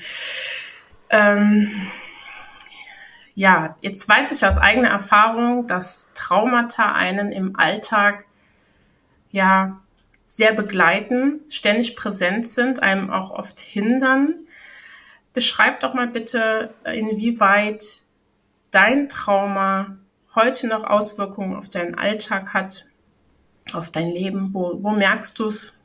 Ähm, 1.09 1.71
ja, 3.35 3.75
jetzt 3.81 4.07
weiß 4.07 4.33
ich 4.33 4.47
aus 4.47 4.59
eigener 4.59 4.91
Erfahrung, 4.91 5.67
dass 5.67 6.11
Traumata 6.13 6.93
einen 6.93 7.33
im 7.33 7.57
Alltag 7.57 8.27
ja 9.31 9.81
sehr 10.27 10.53
begleiten, 10.53 11.41
ständig 11.49 11.97
präsent 11.97 12.49
sind, 12.49 12.83
einem 12.83 13.09
auch 13.11 13.31
oft 13.31 13.61
hindern. 13.61 14.35
Beschreib 15.33 15.81
doch 15.81 15.95
mal 15.95 16.09
bitte, 16.09 16.75
inwieweit 16.85 17.83
dein 18.73 19.09
Trauma 19.09 19.97
heute 20.35 20.67
noch 20.67 20.85
Auswirkungen 20.85 21.57
auf 21.57 21.71
deinen 21.71 21.95
Alltag 21.95 22.53
hat, 22.53 22.85
auf 23.73 23.91
dein 23.91 24.09
Leben. 24.09 24.53
Wo, 24.53 24.83
wo 24.83 24.91
merkst 24.91 25.39
du 25.39 25.47
es? 25.47 25.79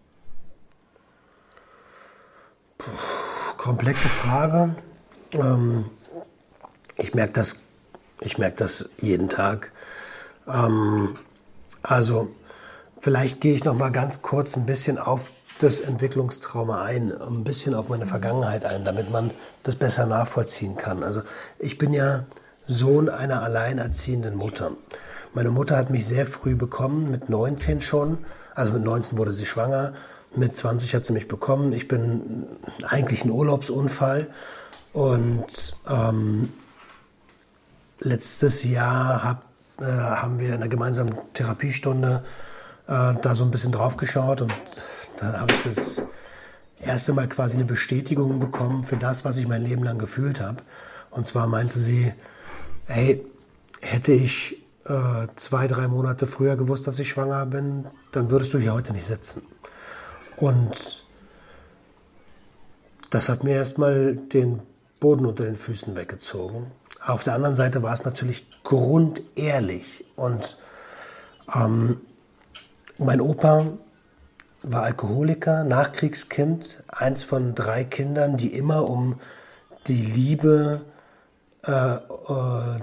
Komplexe 3.57 4.09
Frage. 4.09 4.75
Ähm, 5.33 5.85
ich 6.97 7.13
merke 7.13 7.33
das, 7.33 7.57
ich 8.19 8.37
merke 8.37 8.57
das 8.57 8.89
jeden 8.99 9.29
Tag. 9.29 9.71
Ähm, 10.47 11.17
also 11.83 12.29
Vielleicht 13.01 13.41
gehe 13.41 13.55
ich 13.55 13.63
noch 13.63 13.73
mal 13.73 13.91
ganz 13.91 14.21
kurz 14.21 14.55
ein 14.55 14.67
bisschen 14.67 14.99
auf 14.99 15.31
das 15.57 15.79
Entwicklungstrauma 15.79 16.83
ein, 16.83 17.11
ein 17.11 17.43
bisschen 17.43 17.73
auf 17.73 17.89
meine 17.89 18.05
Vergangenheit 18.05 18.63
ein, 18.63 18.85
damit 18.85 19.09
man 19.09 19.31
das 19.63 19.75
besser 19.75 20.05
nachvollziehen 20.05 20.77
kann. 20.77 21.01
Also 21.01 21.23
ich 21.57 21.79
bin 21.79 21.93
ja 21.93 22.25
Sohn 22.67 23.09
einer 23.09 23.41
alleinerziehenden 23.41 24.35
Mutter. 24.35 24.73
Meine 25.33 25.49
Mutter 25.49 25.77
hat 25.77 25.89
mich 25.89 26.05
sehr 26.05 26.27
früh 26.27 26.53
bekommen, 26.53 27.09
mit 27.09 27.27
19 27.27 27.81
schon, 27.81 28.19
Also 28.53 28.73
mit 28.73 28.83
19 28.83 29.17
wurde 29.17 29.33
sie 29.33 29.47
schwanger, 29.47 29.93
mit 30.35 30.55
20 30.55 30.95
hat 30.95 31.05
sie 31.05 31.13
mich 31.13 31.27
bekommen. 31.27 31.73
Ich 31.73 31.87
bin 31.87 32.47
eigentlich 32.83 33.25
ein 33.25 33.31
Urlaubsunfall. 33.31 34.27
Und 34.93 35.75
ähm, 35.89 36.51
letztes 37.99 38.63
Jahr 38.63 39.23
hab, 39.23 39.45
äh, 39.79 39.85
haben 39.85 40.39
wir 40.39 40.49
in 40.49 40.55
einer 40.55 40.67
gemeinsamen 40.67 41.15
Therapiestunde 41.33 42.23
äh, 42.87 43.13
da 43.21 43.35
so 43.35 43.45
ein 43.45 43.51
bisschen 43.51 43.71
drauf 43.71 43.97
geschaut 43.97 44.41
und 44.41 44.53
da 45.17 45.39
habe 45.39 45.53
ich 45.53 45.63
das 45.63 46.03
erste 46.81 47.13
Mal 47.13 47.29
quasi 47.29 47.55
eine 47.55 47.65
Bestätigung 47.65 48.39
bekommen 48.39 48.83
für 48.83 48.97
das, 48.97 49.23
was 49.23 49.37
ich 49.37 49.47
mein 49.47 49.63
Leben 49.63 49.83
lang 49.83 49.97
gefühlt 49.97 50.41
habe. 50.41 50.57
Und 51.09 51.25
zwar 51.25 51.47
meinte 51.47 51.77
sie, 51.77 52.13
hey, 52.85 53.25
hätte 53.81 54.11
ich 54.11 54.57
äh, 54.85 55.27
zwei, 55.35 55.67
drei 55.67 55.87
Monate 55.87 56.27
früher 56.27 56.55
gewusst, 56.57 56.87
dass 56.87 56.99
ich 56.99 57.09
schwanger 57.09 57.45
bin, 57.45 57.85
dann 58.11 58.31
würdest 58.31 58.53
du 58.53 58.57
hier 58.57 58.73
heute 58.73 58.93
nicht 58.93 59.05
sitzen. 59.05 59.43
Und 60.41 61.03
das 63.11 63.29
hat 63.29 63.43
mir 63.43 63.55
erstmal 63.55 64.15
den 64.15 64.59
Boden 64.99 65.25
unter 65.27 65.43
den 65.43 65.55
Füßen 65.55 65.95
weggezogen. 65.95 66.71
Auf 67.05 67.23
der 67.23 67.35
anderen 67.35 67.53
Seite 67.53 67.83
war 67.83 67.93
es 67.93 68.05
natürlich 68.05 68.47
grundehrlich. 68.63 70.03
Und 70.15 70.57
ähm, 71.53 72.01
mein 72.97 73.21
Opa 73.21 73.77
war 74.63 74.83
Alkoholiker, 74.83 75.63
Nachkriegskind, 75.63 76.83
eins 76.87 77.23
von 77.23 77.53
drei 77.53 77.83
Kindern, 77.83 78.35
die 78.35 78.55
immer 78.55 78.89
um 78.89 79.17
die 79.87 80.05
Liebe 80.05 80.85
äh, 81.67 81.71
äh, 81.71 81.99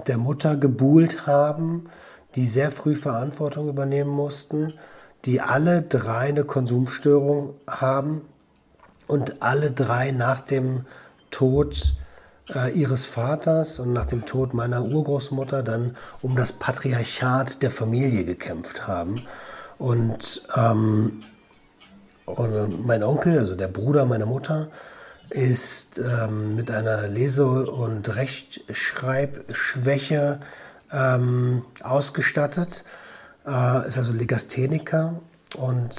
der 0.07 0.17
Mutter 0.17 0.55
gebuhlt 0.55 1.27
haben, 1.27 1.89
die 2.35 2.45
sehr 2.45 2.71
früh 2.71 2.95
Verantwortung 2.95 3.67
übernehmen 3.67 4.11
mussten, 4.11 4.73
die 5.25 5.41
alle 5.41 5.81
drei 5.81 6.29
eine 6.29 6.43
Konsumstörung 6.43 7.55
haben 7.67 8.21
und 9.07 9.41
alle 9.41 9.71
drei 9.71 10.11
nach 10.11 10.41
dem 10.41 10.85
Tod 11.31 11.95
äh, 12.53 12.71
ihres 12.71 13.05
Vaters 13.05 13.79
und 13.79 13.93
nach 13.93 14.05
dem 14.05 14.25
Tod 14.25 14.53
meiner 14.53 14.83
Urgroßmutter 14.83 15.63
dann 15.63 15.95
um 16.21 16.35
das 16.35 16.51
Patriarchat 16.53 17.61
der 17.61 17.71
Familie 17.71 18.25
gekämpft 18.25 18.87
haben. 18.87 19.25
Und, 19.77 20.43
ähm, 20.55 21.23
und 22.25 22.85
mein 22.85 23.03
Onkel, 23.03 23.39
also 23.39 23.55
der 23.55 23.67
Bruder 23.67 24.05
meiner 24.05 24.25
Mutter, 24.25 24.69
ist 25.29 25.99
ähm, 25.99 26.55
mit 26.55 26.71
einer 26.71 27.07
Lese- 27.07 27.69
und 27.69 28.15
Rechtschreibschwäche 28.15 30.39
ähm, 30.91 31.63
ausgestattet, 31.83 32.83
äh, 33.45 33.87
ist 33.87 33.97
also 33.97 34.13
Legastheniker 34.13 35.21
und 35.57 35.93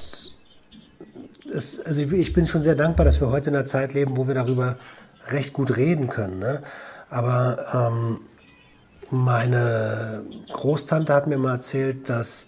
es, 1.53 1.79
also 1.85 2.01
ich, 2.01 2.13
ich 2.13 2.33
bin 2.33 2.47
schon 2.47 2.63
sehr 2.63 2.75
dankbar, 2.75 3.05
dass 3.05 3.19
wir 3.19 3.29
heute 3.29 3.49
in 3.49 3.55
einer 3.55 3.65
Zeit 3.65 3.93
leben, 3.93 4.17
wo 4.17 4.27
wir 4.27 4.35
darüber 4.35 4.77
recht 5.27 5.53
gut 5.53 5.77
reden 5.77 6.07
können. 6.07 6.39
Ne? 6.39 6.61
Aber 7.09 7.91
ähm, 7.91 8.19
meine 9.09 10.23
Großtante 10.51 11.13
hat 11.13 11.27
mir 11.27 11.37
mal 11.37 11.55
erzählt, 11.55 12.09
dass 12.09 12.47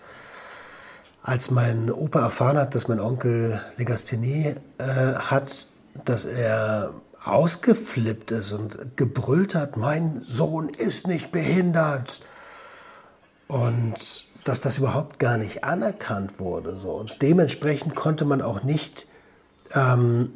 als 1.22 1.52
mein 1.52 1.92
Opa 1.92 2.22
erfahren 2.22 2.58
hat, 2.58 2.76
dass 2.76 2.88
mein 2.88 3.00
Onkel 3.00 3.62
Legasthenie 3.78 4.56
äh, 4.78 5.14
hat, 5.16 5.68
dass 6.06 6.26
er 6.26 6.94
ausgeflippt 7.24 8.32
ist 8.32 8.52
und 8.52 8.98
gebrüllt 8.98 9.56
hat, 9.56 9.78
mein 9.78 10.22
Sohn 10.26 10.70
ist 10.70 11.08
nicht 11.08 11.32
behindert. 11.32 12.22
Und 13.48 14.26
dass 14.44 14.62
das 14.62 14.78
überhaupt 14.78 15.20
gar 15.20 15.38
nicht 15.38 15.64
anerkannt 15.64 16.40
wurde. 16.40 16.78
So. 16.78 16.90
Und 16.90 17.22
dementsprechend 17.22 17.96
konnte 17.96 18.26
man 18.26 18.42
auch 18.42 18.64
nicht 18.64 19.08
ähm, 19.74 20.34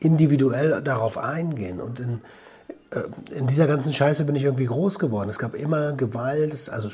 individuell 0.00 0.80
darauf 0.82 1.18
eingehen. 1.18 1.80
Und 1.80 2.00
in, 2.00 2.20
äh, 2.90 3.36
in 3.36 3.46
dieser 3.46 3.66
ganzen 3.66 3.92
Scheiße 3.92 4.24
bin 4.24 4.36
ich 4.36 4.44
irgendwie 4.44 4.66
groß 4.66 4.98
geworden. 4.98 5.28
Es 5.28 5.38
gab 5.38 5.54
immer 5.54 5.92
Gewalt, 5.92 6.70
also 6.70 6.88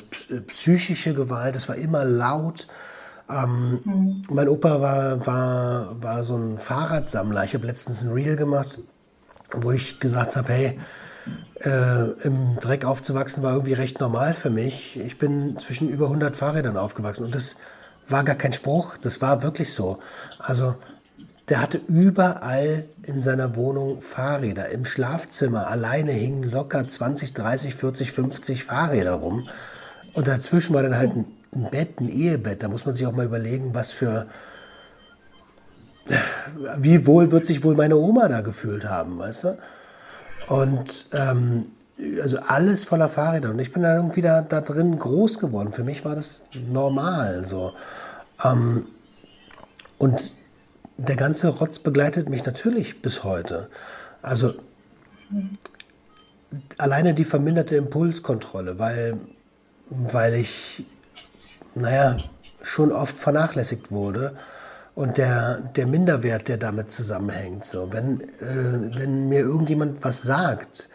psychische 0.47 1.13
Gewalt, 1.13 1.55
es 1.55 1.69
war 1.69 1.75
immer 1.75 2.05
laut. 2.05 2.67
Ähm, 3.29 3.79
mhm. 3.83 4.21
Mein 4.29 4.49
Opa 4.49 4.81
war, 4.81 5.25
war, 5.25 6.03
war 6.03 6.23
so 6.23 6.35
ein 6.35 6.57
Fahrradsammler. 6.57 7.43
Ich 7.43 7.53
habe 7.53 7.67
letztens 7.67 8.03
ein 8.03 8.11
Reel 8.11 8.35
gemacht, 8.35 8.79
wo 9.53 9.71
ich 9.71 9.99
gesagt 9.99 10.35
habe, 10.35 10.51
hey, 10.51 10.79
äh, 11.63 12.11
im 12.23 12.57
Dreck 12.59 12.85
aufzuwachsen 12.85 13.43
war 13.43 13.53
irgendwie 13.53 13.73
recht 13.73 13.99
normal 13.99 14.33
für 14.33 14.49
mich. 14.49 14.99
Ich 14.99 15.17
bin 15.17 15.57
zwischen 15.59 15.89
über 15.89 16.05
100 16.05 16.35
Fahrrädern 16.35 16.77
aufgewachsen 16.77 17.23
und 17.23 17.35
das 17.35 17.57
war 18.07 18.23
gar 18.23 18.35
kein 18.35 18.53
Spruch, 18.53 18.97
das 18.97 19.21
war 19.21 19.43
wirklich 19.43 19.73
so. 19.73 19.99
Also 20.39 20.75
der 21.49 21.61
hatte 21.61 21.81
überall 21.87 22.85
in 23.03 23.19
seiner 23.19 23.55
Wohnung 23.55 24.01
Fahrräder. 24.01 24.69
Im 24.69 24.85
Schlafzimmer 24.85 25.67
alleine 25.67 26.11
hingen 26.11 26.43
locker 26.43 26.87
20, 26.87 27.33
30, 27.33 27.75
40, 27.75 28.11
50 28.11 28.63
Fahrräder 28.63 29.13
rum. 29.13 29.49
Und 30.13 30.27
dazwischen 30.27 30.73
war 30.73 30.83
dann 30.83 30.95
halt 30.95 31.15
ein, 31.15 31.25
ein 31.53 31.69
Bett, 31.69 31.99
ein 31.99 32.09
Ehebett. 32.09 32.63
Da 32.63 32.69
muss 32.69 32.85
man 32.85 32.95
sich 32.95 33.05
auch 33.05 33.11
mal 33.11 33.25
überlegen, 33.25 33.73
was 33.73 33.91
für. 33.91 34.27
Wie 36.77 37.05
wohl 37.05 37.31
wird 37.31 37.45
sich 37.45 37.63
wohl 37.63 37.75
meine 37.75 37.97
Oma 37.97 38.27
da 38.27 38.41
gefühlt 38.41 38.85
haben, 38.85 39.19
weißt 39.19 39.43
du? 39.43 39.57
Und 40.51 41.05
ähm, 41.13 41.67
also 42.21 42.39
alles 42.39 42.83
voller 42.83 43.07
Fahrräder. 43.07 43.51
Und 43.51 43.59
ich 43.59 43.71
bin 43.71 43.83
dann 43.83 43.95
irgendwie 43.95 44.19
da, 44.19 44.41
da 44.41 44.59
drin 44.59 44.99
groß 44.99 45.39
geworden. 45.39 45.71
Für 45.71 45.85
mich 45.85 46.03
war 46.03 46.13
das 46.13 46.43
normal 46.69 47.45
so. 47.45 47.71
Ähm, 48.43 48.85
und 49.97 50.33
der 50.97 51.15
ganze 51.15 51.47
Rotz 51.47 51.79
begleitet 51.79 52.27
mich 52.27 52.43
natürlich 52.43 53.01
bis 53.01 53.23
heute. 53.23 53.69
Also 54.21 54.55
alleine 56.77 57.13
die 57.13 57.23
verminderte 57.23 57.77
Impulskontrolle, 57.77 58.77
weil, 58.77 59.19
weil 59.89 60.33
ich, 60.33 60.85
naja, 61.75 62.17
schon 62.61 62.91
oft 62.91 63.17
vernachlässigt 63.17 63.89
wurde 63.89 64.35
und 64.95 65.17
der, 65.17 65.57
der 65.75 65.87
Minderwert, 65.87 66.47
der 66.47 66.57
damit 66.57 66.89
zusammenhängt. 66.89 67.65
So, 67.65 67.91
wenn, 67.91 68.21
äh, 68.21 68.97
wenn 68.97 69.29
mir 69.29 69.39
irgendjemand 69.39 70.03
was 70.03 70.21
sagt, 70.21 70.89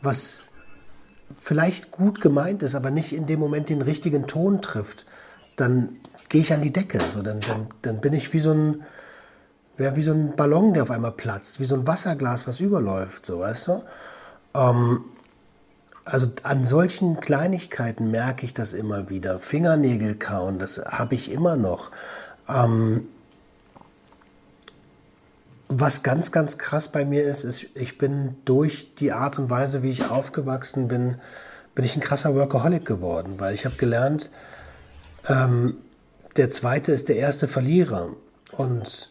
was 0.00 0.48
vielleicht 1.40 1.90
gut 1.90 2.20
gemeint 2.20 2.62
ist, 2.62 2.74
aber 2.74 2.90
nicht 2.90 3.12
in 3.12 3.26
dem 3.26 3.40
Moment 3.40 3.70
den 3.70 3.82
richtigen 3.82 4.26
Ton 4.26 4.62
trifft, 4.62 5.06
dann 5.56 5.96
gehe 6.28 6.40
ich 6.40 6.52
an 6.52 6.62
die 6.62 6.72
Decke. 6.72 6.98
So, 7.14 7.22
dann, 7.22 7.40
dann, 7.40 7.66
dann 7.82 8.00
bin 8.00 8.12
ich 8.12 8.32
wie 8.32 8.40
so 8.40 8.52
ein, 8.52 8.82
wäre 9.76 9.96
wie 9.96 10.02
so 10.02 10.12
ein 10.12 10.34
Ballon, 10.34 10.72
der 10.74 10.84
auf 10.84 10.90
einmal 10.90 11.12
platzt, 11.12 11.60
wie 11.60 11.64
so 11.64 11.74
ein 11.74 11.86
Wasserglas, 11.86 12.46
was 12.46 12.60
überläuft, 12.60 13.26
so 13.26 13.40
weißt 13.40 13.68
du. 13.68 13.82
Ähm, 14.54 15.04
also 16.04 16.28
an 16.42 16.64
solchen 16.64 17.20
Kleinigkeiten 17.20 18.10
merke 18.10 18.44
ich 18.44 18.52
das 18.52 18.72
immer 18.72 19.08
wieder. 19.08 19.38
Fingernägel 19.38 20.16
kauen, 20.16 20.58
das 20.58 20.78
habe 20.78 21.14
ich 21.14 21.30
immer 21.30 21.56
noch. 21.56 21.90
Ähm, 22.48 23.06
was 25.80 26.02
ganz, 26.02 26.32
ganz 26.32 26.58
krass 26.58 26.88
bei 26.88 27.04
mir 27.04 27.24
ist, 27.24 27.44
ist, 27.44 27.66
ich 27.74 27.98
bin 27.98 28.36
durch 28.44 28.94
die 28.94 29.12
Art 29.12 29.38
und 29.38 29.50
Weise, 29.50 29.82
wie 29.82 29.90
ich 29.90 30.04
aufgewachsen 30.04 30.88
bin, 30.88 31.16
bin 31.74 31.84
ich 31.84 31.96
ein 31.96 32.02
krasser 32.02 32.34
Workaholic 32.34 32.84
geworden, 32.84 33.34
weil 33.38 33.54
ich 33.54 33.64
habe 33.64 33.76
gelernt, 33.76 34.30
ähm, 35.28 35.76
der 36.36 36.50
Zweite 36.50 36.92
ist 36.92 37.08
der 37.08 37.16
erste 37.16 37.48
Verlierer. 37.48 38.10
Und 38.56 39.10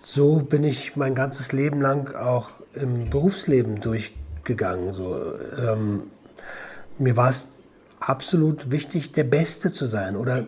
so 0.00 0.36
bin 0.36 0.64
ich 0.64 0.96
mein 0.96 1.14
ganzes 1.14 1.52
Leben 1.52 1.80
lang 1.80 2.14
auch 2.14 2.50
im 2.74 3.10
Berufsleben 3.10 3.80
durchgegangen. 3.80 4.92
So, 4.92 5.34
ähm, 5.58 6.10
mir 6.98 7.16
war 7.16 7.30
es 7.30 7.48
absolut 7.98 8.70
wichtig, 8.70 9.12
der 9.12 9.24
Beste 9.24 9.70
zu 9.70 9.86
sein 9.86 10.16
oder 10.16 10.46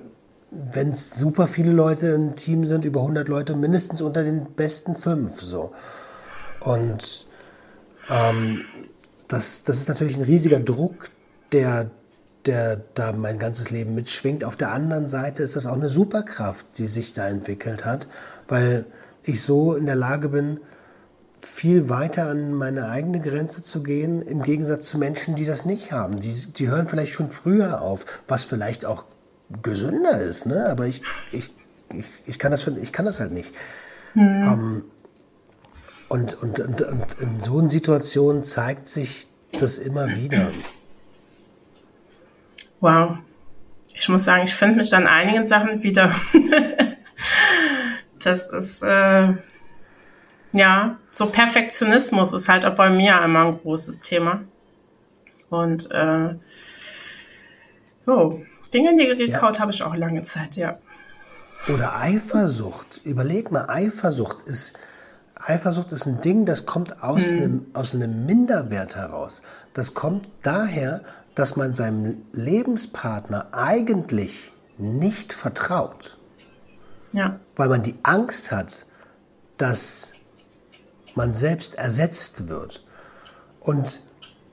wenn 0.53 0.91
es 0.91 1.15
super 1.15 1.47
viele 1.47 1.73
Leute 1.73 2.09
im 2.09 2.37
Team 2.37 2.67
sind, 2.67 2.85
über 2.85 3.01
100 3.01 3.29
Leute, 3.29 3.57
mindestens 3.57 4.03
unter 4.03 4.23
den 4.23 4.45
besten 4.55 4.95
fünf. 4.95 5.41
So. 5.41 5.73
Und 6.61 7.27
ähm, 8.11 8.61
das, 9.29 9.65
das 9.65 9.79
ist 9.79 9.89
natürlich 9.89 10.17
ein 10.17 10.25
riesiger 10.25 10.61
Druck, 10.61 11.09
der, 11.53 11.91
der 12.45 12.83
da 12.95 13.13
mein 13.13 13.39
ganzes 13.39 13.71
Leben 13.71 13.95
mitschwingt. 13.95 14.45
Auf 14.45 14.57
der 14.57 14.73
anderen 14.73 15.07
Seite 15.07 15.43
ist 15.43 15.57
das 15.57 15.67
auch 15.67 15.77
eine 15.77 15.89
Superkraft, 15.89 16.67
die 16.77 16.87
sich 16.87 17.15
da 17.15 17.27
entwickelt 17.29 17.87
hat, 17.87 18.09
weil 18.47 18.85
ich 19.25 19.41
so 19.41 19.75
in 19.75 19.87
der 19.87 19.97
Lage 19.97 20.29
bin, 20.29 20.61
viel 21.41 21.89
weiter 21.89 22.27
an 22.27 22.53
meine 22.53 22.89
eigene 22.89 23.21
Grenze 23.21 23.63
zu 23.63 23.83
gehen, 23.83 24.23
im 24.23 24.43
Gegensatz 24.43 24.89
zu 24.89 24.99
Menschen, 24.99 25.35
die 25.35 25.45
das 25.45 25.65
nicht 25.65 25.93
haben. 25.93 26.21
Die, 26.21 26.31
die 26.31 26.69
hören 26.69 26.87
vielleicht 26.87 27.13
schon 27.13 27.31
früher 27.31 27.81
auf, 27.81 28.05
was 28.29 28.45
vielleicht 28.45 28.85
auch 28.85 29.07
gesünder 29.63 30.21
ist, 30.21 30.47
ne? 30.47 30.67
aber 30.71 30.87
ich, 30.87 31.03
ich, 31.33 31.51
ich, 31.93 32.07
ich, 32.27 32.39
kann, 32.39 32.53
das, 32.53 32.67
ich 32.67 32.93
kann 32.93 33.07
das 33.07 33.21
halt 33.21 33.33
nicht. 33.33 33.55
Mhm. 34.15 34.23
Ähm, 34.23 34.85
und, 36.09 36.35
und, 36.43 36.61
und, 36.61 36.83
und 36.83 37.13
in 37.21 37.41
so 37.41 37.59
einer 37.59 37.71
Situation 37.71 38.43
zeigt 38.43 38.87
sich 38.87 39.29
das 39.59 39.79
immer 39.79 40.09
wieder. 40.17 40.51
Wow. 42.81 43.19
ich 43.95 44.09
muss 44.09 44.25
sagen, 44.25 44.45
ich 44.45 44.55
finde 44.55 44.79
mich 44.79 44.95
an 44.95 45.07
einigen 45.07 45.47
Sachen 45.47 45.83
wieder. 45.83 46.15
das 48.23 48.49
ist, 48.49 48.83
äh, 48.83 49.35
ja, 50.53 50.99
so 51.07 51.27
Perfektionismus 51.27 52.33
ist 52.33 52.49
halt 52.49 52.67
auch 52.67 52.75
bei 52.75 52.91
mir 52.91 53.23
immer 53.23 53.47
ein 53.47 53.59
großes 53.59 54.01
Thema. 54.01 54.43
Und, 55.49 55.91
äh, 55.93 56.35
oh, 58.07 58.41
Fingernägel 58.73 59.17
gekaut 59.17 59.57
ja. 59.57 59.61
habe 59.61 59.71
ich 59.71 59.83
auch 59.83 59.95
lange 59.95 60.23
Zeit, 60.23 60.57
ja. 60.57 60.79
Oder 61.73 62.01
Eifersucht. 62.01 63.03
Überleg 63.05 63.53
mal, 63.53 63.67
Eifersucht 63.69 64.43
ist, 64.47 64.77
Eifersucht 65.37 65.93
ist 65.93 66.07
ein 66.07 66.21
Ding, 66.23 66.47
das 66.47 66.67
kommt 66.67 67.03
aus, 67.03 67.27
hm. 67.27 67.37
einem, 67.37 67.67
aus 67.75 67.95
einem 67.95 68.27
Minderwert 68.27 68.97
heraus. 68.97 69.43
Das 69.75 69.95
kommt 69.95 70.29
daher, 70.43 71.03
dass 71.35 71.55
man 71.55 71.75
seinem 71.75 72.23
Lebenspartner 72.33 73.49
eigentlich 73.53 74.53
nicht 74.79 75.33
vertraut. 75.33 76.19
Ja. 77.13 77.39
Weil 77.57 77.69
man 77.69 77.83
die 77.83 77.95
Angst 78.03 78.51
hat, 78.51 78.87
dass 79.59 80.13
man 81.15 81.33
selbst 81.33 81.75
ersetzt 81.77 82.49
wird. 82.49 82.85
Und 83.61 84.01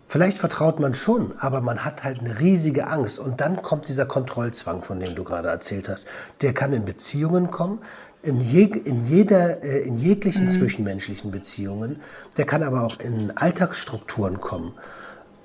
vielleicht 0.09 0.39
vertraut 0.39 0.79
man 0.79 0.93
schon, 0.93 1.33
aber 1.39 1.61
man 1.61 1.85
hat 1.85 2.03
halt 2.03 2.19
eine 2.19 2.39
riesige 2.39 2.87
Angst. 2.87 3.19
Und 3.19 3.39
dann 3.39 3.61
kommt 3.61 3.87
dieser 3.87 4.05
Kontrollzwang, 4.05 4.81
von 4.81 4.99
dem 4.99 5.15
du 5.15 5.23
gerade 5.23 5.47
erzählt 5.47 5.87
hast. 5.87 6.07
Der 6.41 6.53
kann 6.53 6.73
in 6.73 6.83
Beziehungen 6.83 7.51
kommen, 7.51 7.79
in, 8.21 8.41
je, 8.41 8.63
in, 8.63 9.05
jeder, 9.05 9.63
äh, 9.63 9.79
in 9.79 9.97
jeglichen 9.97 10.45
mhm. 10.45 10.49
zwischenmenschlichen 10.49 11.31
Beziehungen. 11.31 12.01
Der 12.37 12.45
kann 12.45 12.63
aber 12.63 12.83
auch 12.83 12.99
in 12.99 13.31
Alltagsstrukturen 13.37 14.41
kommen. 14.41 14.73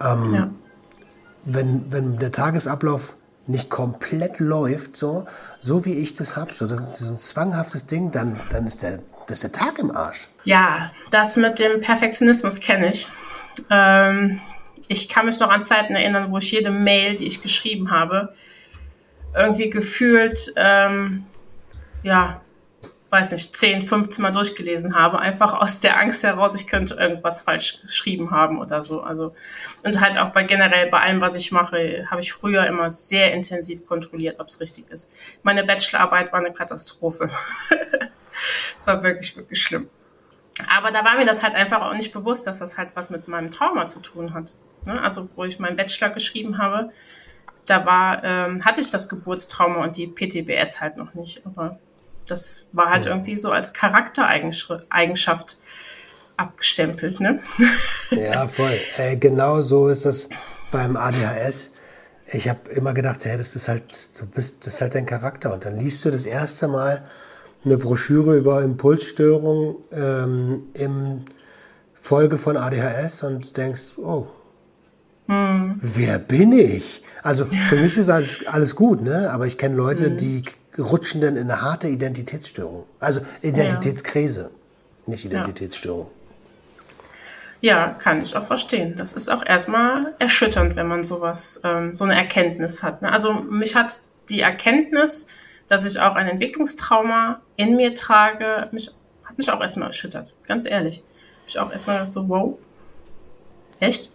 Ähm, 0.00 0.35
ja. 0.35 0.50
wenn, 1.44 1.92
wenn 1.92 2.18
der 2.18 2.33
Tagesablauf 2.33 3.16
nicht 3.46 3.68
komplett 3.70 4.40
läuft, 4.40 4.96
so, 4.96 5.27
so 5.61 5.85
wie 5.85 5.92
ich 5.92 6.14
das 6.14 6.37
habe, 6.37 6.53
so, 6.53 6.66
das 6.66 6.81
ist 6.81 6.96
so 6.96 7.12
ein 7.12 7.18
zwanghaftes 7.18 7.87
Ding, 7.87 8.11
dann, 8.11 8.35
dann 8.50 8.66
ist, 8.66 8.83
der, 8.83 9.00
ist 9.31 9.42
der 9.42 9.53
Tag 9.53 9.79
im 9.79 9.94
Arsch. 9.94 10.31
Ja, 10.44 10.90
das 11.11 11.37
mit 11.37 11.59
dem 11.59 11.81
Perfektionismus 11.81 12.61
kenne 12.61 12.88
ich. 12.88 13.07
Ähm, 13.70 14.40
ich 14.88 15.09
kann 15.09 15.27
mich 15.27 15.38
noch 15.38 15.51
an 15.51 15.64
Zeiten 15.64 15.94
erinnern, 15.94 16.31
wo 16.31 16.38
ich 16.38 16.51
jede 16.51 16.70
Mail, 16.70 17.16
die 17.16 17.27
ich 17.27 17.42
geschrieben 17.42 17.90
habe, 17.90 18.35
irgendwie 19.37 19.70
gefühlt, 19.70 20.53
ähm, 20.57 21.25
ja, 22.03 22.40
weiß 23.11 23.31
nicht, 23.33 23.57
10, 23.57 23.83
15 23.83 24.23
Mal 24.23 24.33
durchgelesen 24.33 24.97
habe, 24.97 25.20
einfach 25.20 25.55
aus 25.55 25.79
der 25.79 25.99
Angst 26.01 26.25
heraus, 26.25 26.61
ich 26.61 26.66
könnte 26.66 26.94
irgendwas 26.94 27.42
falsch 27.42 27.81
geschrieben 27.81 28.33
haben 28.33 28.59
oder 28.61 28.83
so. 28.83 29.03
Also, 29.03 29.35
und 29.85 30.01
halt 30.01 30.18
auch 30.18 30.31
bei 30.31 30.42
generell 30.42 30.88
bei 30.88 31.01
allem, 31.01 31.20
was 31.20 31.37
ich 31.37 31.53
mache, 31.53 32.07
habe 32.11 32.20
ich 32.20 32.33
früher 32.33 32.66
immer 32.66 32.90
sehr 32.90 33.33
intensiv 33.33 33.87
kontrolliert, 33.87 34.40
ob 34.40 34.49
es 34.49 34.61
richtig 34.61 34.90
ist. 34.90 35.14
Meine 35.44 35.62
Bachelorarbeit 35.64 36.33
war 36.33 36.40
eine 36.40 36.53
Katastrophe. 36.53 37.31
Es 38.77 38.85
war 38.88 39.01
wirklich, 39.05 39.37
wirklich 39.37 39.62
schlimm. 39.62 39.88
Aber 40.77 40.90
da 40.90 41.05
war 41.05 41.16
mir 41.16 41.25
das 41.25 41.42
halt 41.42 41.55
einfach 41.55 41.83
auch 41.83 41.94
nicht 41.94 42.12
bewusst, 42.12 42.47
dass 42.47 42.59
das 42.59 42.77
halt 42.77 42.90
was 42.94 43.11
mit 43.11 43.29
meinem 43.29 43.51
Trauma 43.51 43.87
zu 43.87 44.01
tun 44.01 44.35
hat. 44.35 44.53
Ne? 44.87 45.03
Also, 45.03 45.29
wo 45.37 45.44
ich 45.44 45.59
meinen 45.59 45.77
Bachelor 45.77 46.11
geschrieben 46.11 46.59
habe, 46.59 46.90
da 47.66 47.87
war, 47.87 48.23
ähm, 48.25 48.64
hatte 48.64 48.81
ich 48.81 48.90
das 48.90 49.09
Geburtstrauma 49.09 49.85
und 49.85 49.97
die 49.97 50.07
PTBS 50.07 50.81
halt 50.81 50.97
noch 50.97 51.14
nicht. 51.14 51.44
Aber 51.47 51.79
das 52.27 52.66
war 52.73 52.90
halt 52.90 53.05
ja. 53.05 53.12
irgendwie 53.12 53.37
so 53.37 53.51
als 53.51 53.73
Charaktereigenschaft 53.73 55.59
abgestempelt, 56.37 57.20
ne? 57.20 57.40
Ja, 58.11 58.47
voll. 58.47 58.79
Äh, 58.97 59.16
genau 59.16 59.61
so 59.61 59.88
ist 59.88 60.05
es 60.05 60.29
beim 60.70 60.97
ADHS. 60.97 61.73
Ich 62.33 62.49
habe 62.49 62.70
immer 62.70 62.94
gedacht, 62.94 63.25
hey, 63.25 63.37
das 63.37 63.55
ist 63.55 63.68
halt, 63.68 64.20
du 64.20 64.27
bist, 64.27 64.66
das 64.66 64.75
ist 64.75 64.81
halt 64.81 64.94
dein 64.94 65.07
Charakter. 65.07 65.53
Und 65.53 65.64
dann 65.64 65.79
liest 65.79 66.05
du 66.05 66.11
das 66.11 66.27
erste 66.27 66.68
Mal 66.68 67.05
eine 67.64 67.77
Broschüre 67.79 68.37
über 68.37 68.62
Impulsstörung 68.62 69.77
ähm, 69.92 70.64
im 70.75 71.25
Folge 71.94 72.37
von 72.37 72.57
ADHS 72.57 73.23
und 73.23 73.57
denkst, 73.57 73.99
oh, 73.99 74.27
hm. 75.27 75.79
wer 75.81 76.19
bin 76.19 76.53
ich? 76.53 77.03
Also 77.23 77.47
für 77.47 77.77
mich 77.77 77.97
ist 77.97 78.11
alles, 78.11 78.47
alles 78.47 78.77
gut, 78.77 79.01
ne? 79.01 79.31
Aber 79.31 79.47
ich 79.47 79.57
kenne 79.57 79.77
Leute, 79.77 80.07
hm. 80.07 80.17
die 80.17 80.43
rutschen 80.79 81.21
dann 81.21 81.37
in 81.37 81.51
eine 81.51 81.63
harte 81.63 81.89
Identitätsstörung. 81.89 82.85
Also 83.01 83.21
Identitätskrise, 83.43 84.43
ja. 84.43 84.51
nicht 85.07 85.25
Identitätsstörung. 85.25 86.09
Ja. 87.61 87.97
kann 87.99 88.21
ich 88.21 88.37
auch 88.37 88.43
verstehen. 88.43 88.95
Das 88.97 89.13
ist 89.13 89.31
auch 89.31 89.45
erstmal 89.45 90.15
erschütternd, 90.19 90.77
wenn 90.77 90.87
man 90.87 91.03
sowas, 91.03 91.61
ähm, 91.65 91.95
so 91.95 92.05
eine 92.05 92.15
Erkenntnis 92.15 92.83
hat. 92.83 93.01
Ne? 93.01 93.11
Also 93.11 93.33
mich 93.35 93.75
hat 93.75 94.01
die 94.29 94.41
Erkenntnis, 94.41 95.27
dass 95.69 95.85
ich 95.85 95.99
auch 95.99 96.17
ein 96.17 96.29
Entwicklungstrauma 96.29 97.41
in 97.57 97.77
mir 97.77 97.95
trage, 97.95 98.69
mich, 98.73 98.91
hat 99.25 99.39
mich 99.39 99.51
auch 99.51 99.61
erstmal 99.61 99.89
erschüttert. 99.89 100.35
Ganz 100.47 100.67
ehrlich. 100.67 100.99
Hab 100.99 101.49
ich 101.49 101.59
auch 101.59 101.73
erstmal 101.73 101.99
gedacht 101.99 102.13
so, 102.13 102.29
wow, 102.29 102.59
echt? 103.81 104.11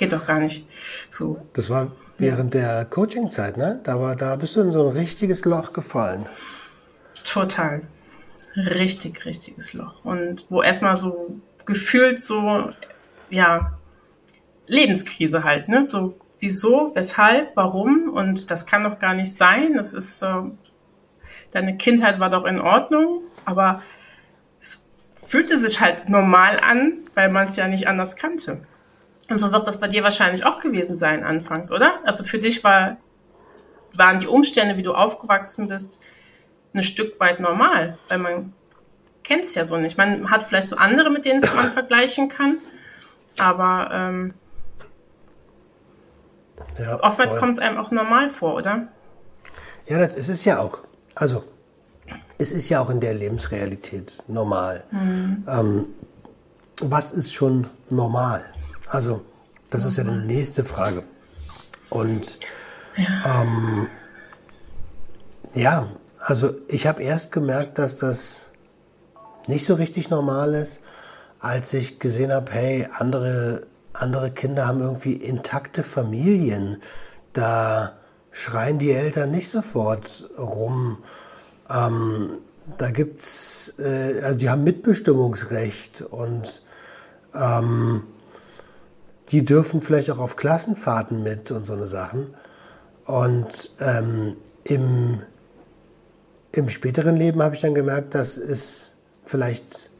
Geht 0.00 0.14
doch 0.14 0.24
gar 0.24 0.38
nicht. 0.38 0.64
So. 1.10 1.46
Das 1.52 1.68
war 1.68 1.92
während 2.16 2.54
der 2.54 2.86
Coaching-Zeit, 2.86 3.58
ne? 3.58 3.80
Da, 3.82 4.00
war, 4.00 4.16
da 4.16 4.34
bist 4.34 4.56
du 4.56 4.62
in 4.62 4.72
so 4.72 4.88
ein 4.88 4.96
richtiges 4.96 5.44
Loch 5.44 5.74
gefallen. 5.74 6.24
Total. 7.22 7.82
Richtig, 8.56 9.26
richtiges 9.26 9.74
Loch. 9.74 10.02
Und 10.02 10.46
wo 10.48 10.62
erstmal 10.62 10.96
so 10.96 11.38
gefühlt 11.66 12.18
so, 12.18 12.72
ja, 13.28 13.78
Lebenskrise 14.66 15.44
halt, 15.44 15.68
ne? 15.68 15.84
So, 15.84 16.18
wieso, 16.38 16.92
weshalb, 16.94 17.54
warum? 17.54 18.08
Und 18.08 18.50
das 18.50 18.64
kann 18.64 18.84
doch 18.84 19.00
gar 19.00 19.12
nicht 19.12 19.36
sein. 19.36 19.74
Das 19.74 19.92
ist 19.92 20.18
so, 20.18 20.50
deine 21.50 21.76
Kindheit 21.76 22.20
war 22.20 22.30
doch 22.30 22.46
in 22.46 22.58
Ordnung, 22.58 23.20
aber 23.44 23.82
es 24.58 24.82
fühlte 25.14 25.58
sich 25.58 25.78
halt 25.82 26.08
normal 26.08 26.58
an, 26.58 27.00
weil 27.14 27.28
man 27.28 27.48
es 27.48 27.56
ja 27.56 27.68
nicht 27.68 27.86
anders 27.86 28.16
kannte. 28.16 28.62
Und 29.30 29.38
so 29.38 29.52
wird 29.52 29.66
das 29.66 29.78
bei 29.78 29.86
dir 29.86 30.02
wahrscheinlich 30.02 30.44
auch 30.44 30.58
gewesen 30.58 30.96
sein 30.96 31.22
anfangs, 31.22 31.70
oder? 31.70 32.00
Also 32.04 32.24
für 32.24 32.38
dich 32.38 32.64
war, 32.64 32.96
waren 33.94 34.18
die 34.18 34.26
Umstände, 34.26 34.76
wie 34.76 34.82
du 34.82 34.92
aufgewachsen 34.92 35.68
bist, 35.68 36.00
ein 36.74 36.82
Stück 36.82 37.18
weit 37.20 37.38
normal, 37.38 37.96
weil 38.08 38.18
man 38.18 38.52
kennt 39.22 39.44
es 39.44 39.54
ja 39.54 39.64
so 39.64 39.76
nicht. 39.76 39.96
Man 39.96 40.30
hat 40.30 40.42
vielleicht 40.42 40.68
so 40.68 40.76
andere, 40.76 41.10
mit 41.10 41.24
denen 41.24 41.40
man 41.54 41.70
vergleichen 41.72 42.28
kann, 42.28 42.58
aber 43.38 43.88
ähm, 43.92 44.34
ja, 46.78 47.00
oftmals 47.00 47.36
kommt 47.36 47.52
es 47.52 47.58
einem 47.60 47.78
auch 47.78 47.92
normal 47.92 48.28
vor, 48.28 48.54
oder? 48.54 48.88
Ja, 49.86 49.98
das, 49.98 50.16
es 50.16 50.28
ist 50.28 50.44
ja 50.44 50.60
auch, 50.60 50.82
also 51.14 51.44
es 52.36 52.50
ist 52.50 52.68
ja 52.68 52.80
auch 52.80 52.90
in 52.90 52.98
der 52.98 53.14
Lebensrealität 53.14 54.24
normal. 54.26 54.84
Mhm. 54.90 55.44
Ähm, 55.46 55.86
was 56.82 57.12
ist 57.12 57.32
schon 57.32 57.68
normal? 57.90 58.44
Also, 58.90 59.22
das 59.70 59.84
ist 59.84 59.98
ja 59.98 60.04
die 60.04 60.10
nächste 60.10 60.64
Frage. 60.64 61.04
Und 61.90 62.40
ja, 62.96 63.42
ähm, 63.42 63.86
ja 65.54 65.88
also 66.18 66.54
ich 66.66 66.88
habe 66.88 67.02
erst 67.02 67.30
gemerkt, 67.30 67.78
dass 67.78 67.96
das 67.96 68.46
nicht 69.46 69.64
so 69.64 69.74
richtig 69.74 70.10
normal 70.10 70.54
ist, 70.54 70.80
als 71.38 71.72
ich 71.72 72.00
gesehen 72.00 72.32
habe, 72.32 72.50
hey, 72.50 72.88
andere, 72.98 73.66
andere 73.92 74.32
Kinder 74.32 74.66
haben 74.66 74.80
irgendwie 74.80 75.12
intakte 75.12 75.84
Familien. 75.84 76.82
Da 77.32 77.92
schreien 78.32 78.80
die 78.80 78.90
Eltern 78.90 79.30
nicht 79.30 79.50
sofort 79.50 80.28
rum. 80.36 80.98
Ähm, 81.70 82.38
da 82.76 82.90
gibt's, 82.90 83.74
äh, 83.78 84.20
also 84.22 84.36
die 84.36 84.50
haben 84.50 84.64
Mitbestimmungsrecht 84.64 86.02
und 86.02 86.62
ähm, 87.34 88.02
die 89.30 89.44
dürfen 89.44 89.80
vielleicht 89.80 90.10
auch 90.10 90.18
auf 90.18 90.36
Klassenfahrten 90.36 91.22
mit 91.22 91.50
und 91.50 91.64
so 91.64 91.72
eine 91.72 91.86
Sachen. 91.86 92.34
Und 93.04 93.72
ähm, 93.80 94.36
im, 94.64 95.22
im 96.52 96.68
späteren 96.68 97.16
Leben 97.16 97.42
habe 97.42 97.54
ich 97.54 97.60
dann 97.60 97.74
gemerkt, 97.74 98.14
dass 98.14 98.36
es 98.36 98.94
vielleicht 99.24 99.90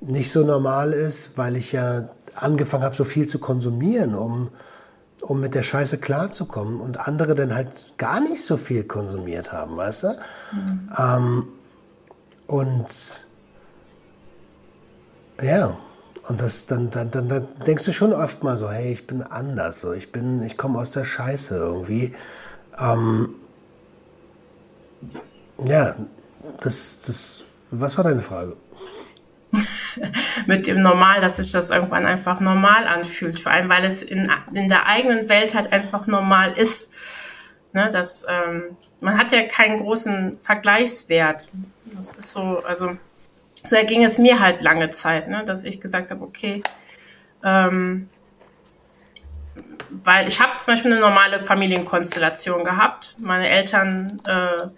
nicht 0.00 0.30
so 0.30 0.44
normal 0.44 0.92
ist, 0.92 1.36
weil 1.36 1.56
ich 1.56 1.72
ja 1.72 2.08
angefangen 2.34 2.84
habe, 2.84 2.94
so 2.94 3.04
viel 3.04 3.26
zu 3.26 3.38
konsumieren, 3.38 4.14
um, 4.14 4.50
um 5.22 5.40
mit 5.40 5.54
der 5.54 5.62
Scheiße 5.62 5.98
klarzukommen 5.98 6.80
und 6.80 6.98
andere 7.06 7.34
dann 7.34 7.54
halt 7.54 7.94
gar 7.98 8.20
nicht 8.20 8.44
so 8.44 8.56
viel 8.56 8.84
konsumiert 8.84 9.52
haben, 9.52 9.76
weißt 9.76 10.04
du? 10.04 10.08
Mhm. 10.52 10.90
Ähm, 10.96 11.48
und 12.46 13.26
ja, 15.42 15.78
und 16.30 16.40
das, 16.40 16.66
dann, 16.66 16.92
dann, 16.92 17.10
dann, 17.10 17.28
dann 17.28 17.48
denkst 17.66 17.84
du 17.86 17.90
schon 17.90 18.12
oft 18.12 18.44
mal 18.44 18.56
so, 18.56 18.70
hey, 18.70 18.92
ich 18.92 19.04
bin 19.04 19.20
anders, 19.20 19.80
so, 19.80 19.92
ich 19.92 20.10
ich 20.14 20.56
komme 20.56 20.78
aus 20.78 20.92
der 20.92 21.02
Scheiße 21.02 21.56
irgendwie. 21.56 22.14
Ähm, 22.78 23.34
ja, 25.64 25.96
das, 26.60 27.02
das, 27.04 27.44
was 27.72 27.96
war 27.96 28.04
deine 28.04 28.22
Frage? 28.22 28.56
mit 30.46 30.68
dem 30.68 30.82
Normal, 30.82 31.20
dass 31.20 31.38
sich 31.38 31.50
das 31.50 31.70
irgendwann 31.70 32.06
einfach 32.06 32.38
normal 32.38 32.86
anfühlt. 32.86 33.40
Vor 33.40 33.50
allem, 33.50 33.68
weil 33.68 33.84
es 33.84 34.04
in, 34.04 34.30
in 34.54 34.68
der 34.68 34.86
eigenen 34.86 35.28
Welt 35.28 35.56
halt 35.56 35.72
einfach 35.72 36.06
normal 36.06 36.52
ist. 36.56 36.92
Ne, 37.72 37.90
das, 37.92 38.24
ähm, 38.28 38.76
man 39.00 39.18
hat 39.18 39.32
ja 39.32 39.42
keinen 39.48 39.80
großen 39.80 40.38
Vergleichswert. 40.38 41.48
Das 41.86 42.12
ist 42.12 42.30
so, 42.30 42.62
also 42.64 42.96
so 43.62 43.76
erging 43.76 44.04
es 44.04 44.18
mir 44.18 44.40
halt 44.40 44.62
lange 44.62 44.90
Zeit, 44.90 45.28
ne, 45.28 45.44
dass 45.44 45.62
ich 45.62 45.80
gesagt 45.80 46.10
habe, 46.10 46.22
okay, 46.22 46.62
ähm, 47.44 48.08
weil 49.90 50.28
ich 50.28 50.40
habe 50.40 50.56
zum 50.58 50.72
Beispiel 50.72 50.92
eine 50.92 51.00
normale 51.00 51.42
Familienkonstellation 51.42 52.64
gehabt. 52.64 53.16
Meine 53.18 53.48
Eltern, 53.48 54.20
äh, 54.26 54.68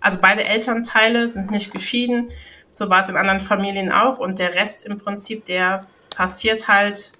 also 0.00 0.18
beide 0.20 0.44
Elternteile 0.44 1.28
sind 1.28 1.50
nicht 1.50 1.72
geschieden. 1.72 2.30
So 2.74 2.90
war 2.90 2.98
es 2.98 3.08
in 3.08 3.16
anderen 3.16 3.40
Familien 3.40 3.92
auch. 3.92 4.18
Und 4.18 4.38
der 4.38 4.54
Rest 4.54 4.84
im 4.84 4.98
Prinzip, 4.98 5.44
der 5.44 5.86
passiert 6.14 6.68
halt 6.68 7.12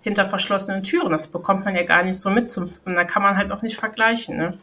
hinter 0.00 0.26
verschlossenen 0.26 0.82
Türen. 0.82 1.10
Das 1.10 1.28
bekommt 1.28 1.64
man 1.64 1.76
ja 1.76 1.82
gar 1.82 2.02
nicht 2.02 2.18
so 2.18 2.30
mit. 2.30 2.54
Und 2.56 2.96
da 2.96 3.04
kann 3.04 3.22
man 3.22 3.36
halt 3.36 3.52
auch 3.52 3.62
nicht 3.62 3.76
vergleichen. 3.76 4.38
Ne? 4.38 4.56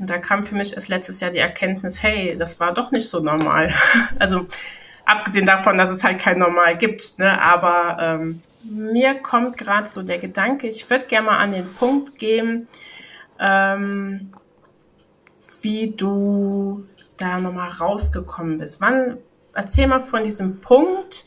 Und 0.00 0.08
da 0.08 0.18
kam 0.18 0.42
für 0.42 0.54
mich 0.54 0.72
erst 0.72 0.88
letztes 0.88 1.20
Jahr 1.20 1.30
die 1.30 1.38
Erkenntnis, 1.38 2.02
hey, 2.02 2.34
das 2.36 2.58
war 2.58 2.72
doch 2.72 2.90
nicht 2.90 3.08
so 3.08 3.20
normal. 3.20 3.72
Also 4.18 4.46
abgesehen 5.04 5.44
davon, 5.44 5.76
dass 5.76 5.90
es 5.90 6.02
halt 6.02 6.18
kein 6.18 6.38
Normal 6.38 6.76
gibt. 6.78 7.18
Ne? 7.18 7.40
Aber 7.40 7.98
ähm, 8.00 8.42
mir 8.64 9.14
kommt 9.14 9.58
gerade 9.58 9.88
so 9.88 10.02
der 10.02 10.18
Gedanke, 10.18 10.68
ich 10.68 10.88
würde 10.88 11.06
gerne 11.06 11.26
mal 11.26 11.38
an 11.38 11.52
den 11.52 11.70
Punkt 11.74 12.18
gehen, 12.18 12.66
ähm, 13.38 14.32
wie 15.60 15.90
du 15.90 16.86
da 17.18 17.38
nochmal 17.38 17.70
rausgekommen 17.70 18.58
bist. 18.58 18.80
Wann, 18.80 19.18
erzähl 19.54 19.86
mal 19.86 20.00
von 20.00 20.22
diesem 20.22 20.60
Punkt, 20.60 21.26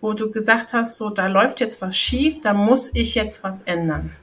wo 0.00 0.12
du 0.12 0.30
gesagt 0.30 0.72
hast, 0.74 0.96
so, 0.96 1.10
da 1.10 1.26
läuft 1.26 1.60
jetzt 1.60 1.80
was 1.82 1.96
schief, 1.96 2.40
da 2.40 2.52
muss 2.54 2.90
ich 2.94 3.16
jetzt 3.16 3.42
was 3.42 3.62
ändern. 3.62 4.14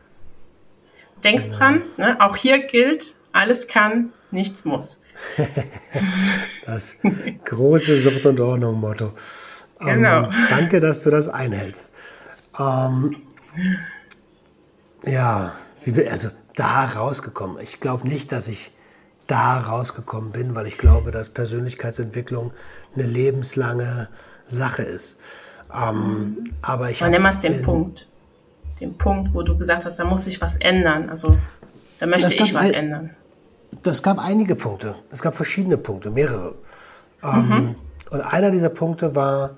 Denkst 1.23 1.45
genau. 1.45 1.57
dran, 1.57 1.81
ne? 1.97 2.17
auch 2.21 2.37
hier 2.37 2.59
gilt, 2.59 3.15
alles 3.31 3.67
kann, 3.67 4.11
nichts 4.31 4.65
muss. 4.65 4.99
das 6.65 6.97
große 7.45 7.97
Sucht 7.97 8.25
und 8.25 8.39
Ordnung 8.39 8.79
Motto. 8.79 9.13
Genau. 9.79 10.23
Ähm, 10.23 10.29
danke, 10.49 10.79
dass 10.79 11.03
du 11.03 11.09
das 11.09 11.27
einhältst. 11.27 11.93
Ähm, 12.57 13.15
ja, 15.05 15.53
wie, 15.83 16.07
also 16.07 16.29
da 16.55 16.85
rausgekommen. 16.85 17.61
Ich 17.61 17.79
glaube 17.79 18.07
nicht, 18.07 18.31
dass 18.31 18.47
ich 18.47 18.71
da 19.27 19.59
rausgekommen 19.59 20.31
bin, 20.31 20.55
weil 20.55 20.67
ich 20.67 20.77
glaube, 20.77 21.11
dass 21.11 21.29
Persönlichkeitsentwicklung 21.29 22.51
eine 22.95 23.05
lebenslange 23.05 24.09
Sache 24.45 24.83
ist. 24.83 25.19
Ähm, 25.73 26.43
aber 26.61 26.89
ich 26.89 27.01
Nimm 27.01 27.21
mal 27.21 27.31
den 27.31 27.61
Punkt. 27.61 28.07
Den 28.81 28.97
Punkt, 28.97 29.33
wo 29.33 29.43
du 29.43 29.57
gesagt 29.57 29.85
hast, 29.85 29.99
da 29.99 30.05
muss 30.05 30.23
sich 30.23 30.41
was 30.41 30.57
ändern. 30.57 31.09
Also 31.09 31.37
da 31.99 32.05
möchte 32.05 32.33
ich 32.33 32.53
was 32.53 32.67
ein, 32.67 32.73
ändern. 32.73 33.09
Das 33.83 34.03
gab 34.03 34.19
einige 34.19 34.55
Punkte. 34.55 34.95
Es 35.11 35.21
gab 35.21 35.35
verschiedene 35.35 35.77
Punkte, 35.77 36.09
mehrere. 36.09 36.55
Ähm, 37.23 37.49
mhm. 37.49 37.75
Und 38.09 38.21
einer 38.21 38.51
dieser 38.51 38.69
Punkte 38.69 39.15
war, 39.15 39.51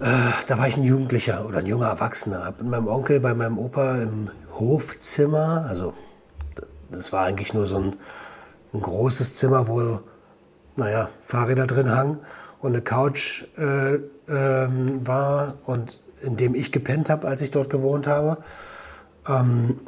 äh, 0.00 0.04
da 0.46 0.58
war 0.58 0.68
ich 0.68 0.76
ein 0.76 0.84
Jugendlicher 0.84 1.46
oder 1.46 1.58
ein 1.58 1.66
junger 1.66 1.88
Erwachsener. 1.88 2.44
Hab 2.44 2.60
mit 2.60 2.70
meinem 2.70 2.88
Onkel 2.88 3.20
bei 3.20 3.34
meinem 3.34 3.58
Opa 3.58 3.96
im 3.96 4.30
Hofzimmer, 4.52 5.66
also 5.68 5.94
das 6.90 7.12
war 7.12 7.24
eigentlich 7.24 7.54
nur 7.54 7.66
so 7.66 7.78
ein, 7.78 7.96
ein 8.72 8.80
großes 8.80 9.34
Zimmer, 9.34 9.68
wo, 9.68 10.00
naja, 10.76 11.08
Fahrräder 11.24 11.66
drin 11.66 11.94
hangen 11.94 12.18
und 12.60 12.72
eine 12.72 12.82
Couch 12.82 13.44
äh, 13.56 13.98
ähm, 14.28 15.06
war 15.06 15.54
und 15.66 16.00
in 16.22 16.36
dem 16.36 16.54
ich 16.54 16.72
gepennt 16.72 17.10
habe, 17.10 17.28
als 17.28 17.42
ich 17.42 17.50
dort 17.50 17.70
gewohnt 17.70 18.06
habe, 18.06 18.38
ähm, 19.28 19.80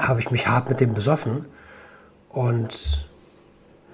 habe 0.00 0.20
ich 0.20 0.30
mich 0.30 0.46
hart 0.48 0.68
mit 0.68 0.80
dem 0.80 0.94
besoffen. 0.94 1.46
Und 2.28 3.08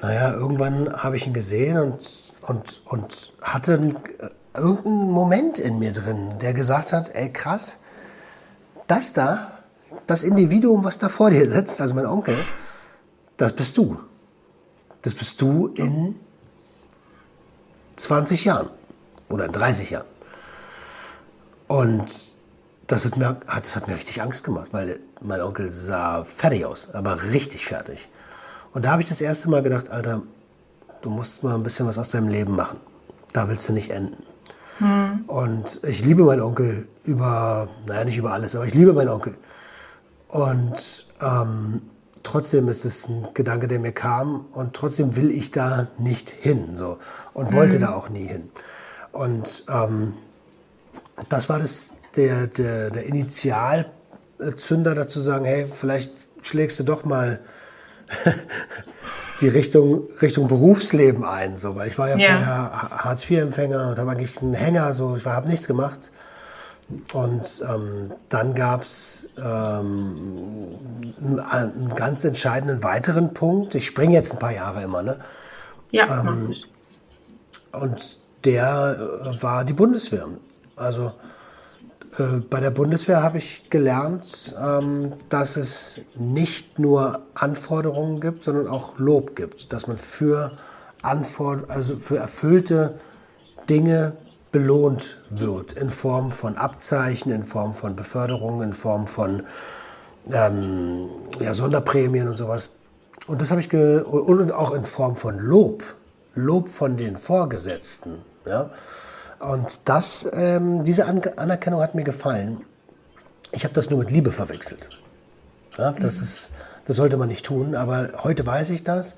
naja, 0.01 0.33
irgendwann 0.33 0.93
habe 1.03 1.17
ich 1.17 1.27
ihn 1.27 1.33
gesehen 1.33 1.79
und, 1.79 2.33
und, 2.47 2.83
und 2.87 3.33
hatte 3.43 3.75
einen, 3.75 3.97
irgendeinen 4.55 5.11
Moment 5.11 5.59
in 5.59 5.79
mir 5.79 5.93
drin, 5.93 6.39
der 6.41 6.55
gesagt 6.55 6.93
hat, 6.93 7.15
ey 7.15 7.33
krass, 7.33 7.79
das 8.87 9.13
da, 9.13 9.59
das 10.07 10.23
Individuum, 10.23 10.85
was 10.85 10.99
da 10.99 11.09
vor 11.09 11.31
dir 11.31 11.49
sitzt, 11.49 11.81
also 11.81 11.95
mein 11.95 12.07
Onkel, 12.07 12.37
das 13.37 13.53
bist 13.53 13.77
du. 13.77 14.01
Das 15.03 15.15
bist 15.15 15.41
du 15.41 15.69
in 15.69 16.17
20 17.97 18.45
Jahren 18.45 18.71
oder 19.29 19.47
in 19.47 19.53
30 19.53 19.91
Jahren. 19.91 20.07
Und 21.69 22.37
das 22.87 23.05
hat, 23.05 23.17
mir, 23.17 23.41
das 23.47 23.77
hat 23.77 23.89
mir 23.89 23.95
richtig 23.95 24.23
Angst 24.23 24.45
gemacht, 24.45 24.69
weil 24.73 25.01
mein 25.21 25.41
Onkel 25.41 25.71
sah 25.71 26.25
fertig 26.25 26.65
aus, 26.65 26.91
aber 26.93 27.23
richtig 27.33 27.67
fertig. 27.67 28.09
Und 28.73 28.85
da 28.85 28.93
habe 28.93 29.03
ich 29.03 29.09
das 29.09 29.21
erste 29.21 29.49
Mal 29.51 29.63
gedacht, 29.63 29.91
Alter, 29.91 30.23
du 31.03 31.11
musst 31.11 31.43
mal 31.43 31.55
ein 31.55 31.63
bisschen 31.63 31.87
was 31.87 31.99
aus 31.99 32.11
deinem 32.11 32.29
Leben 32.29 32.55
machen. 32.55 32.79
Da 33.33 33.49
willst 33.49 33.69
du 33.69 33.73
nicht 33.73 33.91
enden. 33.91 34.23
Hm. 34.79 35.25
Und 35.27 35.81
ich 35.85 36.05
liebe 36.05 36.23
meinen 36.25 36.43
Onkel 36.43 36.87
über, 37.05 37.69
naja, 37.87 38.05
nicht 38.05 38.19
über 38.19 38.33
alles, 38.33 38.55
aber 38.55 38.67
ich 38.67 38.75
liebe 38.75 38.93
meinen 38.93 39.09
Onkel. 39.09 39.35
Und 40.29 41.07
ähm, 41.23 41.83
trotzdem 42.23 42.69
ist 42.69 42.85
es 42.85 43.09
ein 43.09 43.29
Gedanke, 43.33 43.69
der 43.69 43.79
mir 43.79 43.93
kam 43.93 44.47
und 44.53 44.75
trotzdem 44.75 45.17
will 45.17 45.31
ich 45.31 45.51
da 45.51 45.87
nicht 45.99 46.29
hin 46.29 46.75
so 46.75 46.99
und 47.33 47.53
wollte 47.53 47.77
mhm. 47.77 47.81
da 47.81 47.95
auch 47.95 48.09
nie 48.11 48.27
hin. 48.27 48.51
Und 49.13 49.65
ähm, 49.69 50.15
das 51.29 51.49
war 51.49 51.59
das, 51.59 51.93
der, 52.17 52.49
der, 52.49 52.91
der 52.91 53.07
Initialzünder 54.39 54.95
dazu 54.95 55.21
sagen, 55.21 55.45
hey, 55.45 55.67
vielleicht 55.73 56.13
schlägst 56.43 56.79
du 56.81 56.85
doch 56.85 57.05
mal 57.05 57.41
die 59.41 59.49
Richtung, 59.49 60.05
Richtung 60.23 60.49
Berufsleben 60.49 61.25
ein. 61.25 61.57
So, 61.57 61.77
weil 61.77 61.89
ich 61.89 61.99
war 61.99 62.11
ja, 62.11 62.17
ja. 62.17 62.37
vorher 62.37 62.91
Hartz-IV-Empfänger 63.05 63.91
und 63.91 63.99
habe 63.99 64.11
eigentlich 64.11 64.41
einen 64.41 64.55
Hänger, 64.55 64.93
so, 64.93 65.17
ich 65.17 65.25
habe 65.25 65.49
nichts 65.49 65.67
gemacht. 65.67 66.13
Und 67.13 67.65
ähm, 67.69 68.13
dann 68.29 68.55
gab 68.55 68.83
es 68.83 69.29
ähm, 69.39 70.77
einen, 71.51 71.93
ganz 71.97 72.23
entscheidenden 72.25 72.85
weiteren 72.85 73.35
Punkt. 73.35 73.75
Ich 73.75 73.87
springe 73.87 74.15
jetzt 74.15 74.35
ein 74.35 74.39
paar 74.39 74.53
Jahre 74.53 74.85
immer, 74.85 75.03
ne? 75.03 75.19
Ja, 75.91 76.21
ähm, 76.21 76.53
Und 77.73 78.19
der 78.45 78.99
äh, 79.25 79.43
war 79.43 79.65
die 79.65 79.73
Bundeswehr. 79.73 80.29
Also 80.77 81.13
bei 82.49 82.61
der 82.61 82.71
Bundeswehr 82.71 83.23
habe 83.23 83.39
ich 83.39 83.69
gelernt, 83.69 84.57
ähm, 84.61 85.13
dass 85.29 85.57
es 85.57 86.01
nicht 86.15 86.79
nur 86.79 87.21
Anforderungen 87.35 88.21
gibt, 88.21 88.43
sondern 88.43 88.69
auch 88.69 88.99
Lob 88.99 89.37
gibt. 89.37 89.73
Dass 89.73 89.87
man 89.87 89.99
für, 89.99 90.53
Anfor 91.03 91.65
also 91.69 91.97
für 91.97 92.17
erfüllte 92.17 92.99
Dinge 93.69 94.17
belohnt 94.51 95.19
wird 95.29 95.75
in 95.75 95.91
Form 95.91 96.33
von 96.33 96.57
Abzeichen, 96.57 97.31
in 97.33 97.45
Form 97.45 97.75
von 97.75 97.95
Beförderungen, 97.97 98.69
in 98.69 98.73
Form 98.73 99.07
von 99.07 99.43
ähm, 100.33 101.09
ja, 101.39 101.53
Sonderprämien 101.53 102.29
und 102.29 102.39
sowas. 102.39 102.71
Und 103.27 103.43
das 103.43 103.51
habe 103.51 103.61
ich 103.61 103.73
und 103.73 104.53
auch 104.53 104.73
in 104.73 104.85
Form 104.85 105.17
von 105.17 105.39
Lob, 105.39 105.83
Lob 106.35 106.71
von 106.71 106.97
den 106.97 107.19
Vorgesetzten. 107.19 108.21
Ja? 108.47 108.71
Und 109.39 109.81
das, 109.85 110.29
ähm, 110.33 110.85
diese 110.85 111.07
An 111.07 111.21
Anerkennung 111.37 111.81
hat 111.81 111.95
mir 111.95 112.05
gefallen. 112.05 112.63
Ich 113.53 113.65
habe 113.65 113.75
das 113.75 113.91
nur 113.91 113.99
mit 113.99 114.11
Liebe 114.11 114.31
verwechselt. 114.31 114.89
Ja, 115.79 115.93
das, 115.93 116.17
mhm. 116.17 116.23
ist, 116.23 116.51
das 116.87 116.97
sollte 116.97 117.17
man 117.17 117.29
nicht 117.29 117.45
tun, 117.45 117.75
aber 117.75 118.11
heute 118.25 118.47
weiß 118.47 118.71
ich 118.71 118.83
das. 118.85 119.17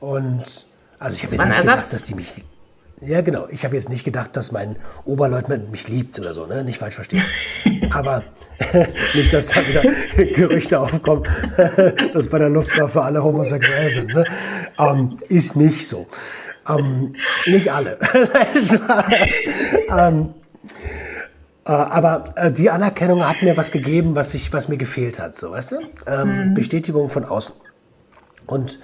Und 0.00 0.66
also 0.98 1.16
ich 1.16 1.24
habe 1.24 1.48
nicht 1.48 1.60
gedacht, 1.60 1.78
dass 1.92 2.04
die 2.04 2.14
mich 2.14 2.44
ja, 3.02 3.20
genau. 3.20 3.46
Ich 3.50 3.64
habe 3.66 3.74
jetzt 3.74 3.90
nicht 3.90 4.04
gedacht, 4.04 4.36
dass 4.36 4.52
mein 4.52 4.76
Oberleutnant 5.04 5.70
mich 5.70 5.86
liebt 5.86 6.18
oder 6.18 6.32
so, 6.32 6.46
ne? 6.46 6.64
Nicht 6.64 6.78
falsch 6.78 6.94
verstehen. 6.94 7.22
Aber 7.90 8.22
nicht, 9.14 9.34
dass 9.34 9.48
da 9.48 9.60
wieder 9.66 9.82
Gerüchte 10.34 10.80
aufkommen, 10.80 11.24
dass 12.14 12.28
bei 12.28 12.38
der 12.38 12.48
Luftwaffe 12.48 13.02
alle 13.02 13.22
homosexuell 13.22 13.92
sind. 13.92 14.14
Ne? 14.14 14.24
Ähm, 14.78 15.18
ist 15.28 15.56
nicht 15.56 15.86
so. 15.86 16.06
Ähm, 16.68 17.14
nicht 17.46 17.72
alle. 17.72 17.98
ähm, 19.98 20.34
äh, 21.66 21.72
aber 21.72 22.24
äh, 22.36 22.52
die 22.52 22.70
Anerkennung 22.70 23.26
hat 23.26 23.42
mir 23.42 23.56
was 23.56 23.70
gegeben, 23.70 24.14
was, 24.14 24.34
ich, 24.34 24.52
was 24.52 24.68
mir 24.68 24.76
gefehlt 24.76 25.18
hat, 25.18 25.36
so, 25.36 25.50
weißt 25.50 25.72
du? 25.72 25.76
Ähm, 26.06 26.50
mhm. 26.50 26.54
Bestätigung 26.54 27.10
von 27.10 27.24
außen. 27.24 27.54
Und 28.46 28.78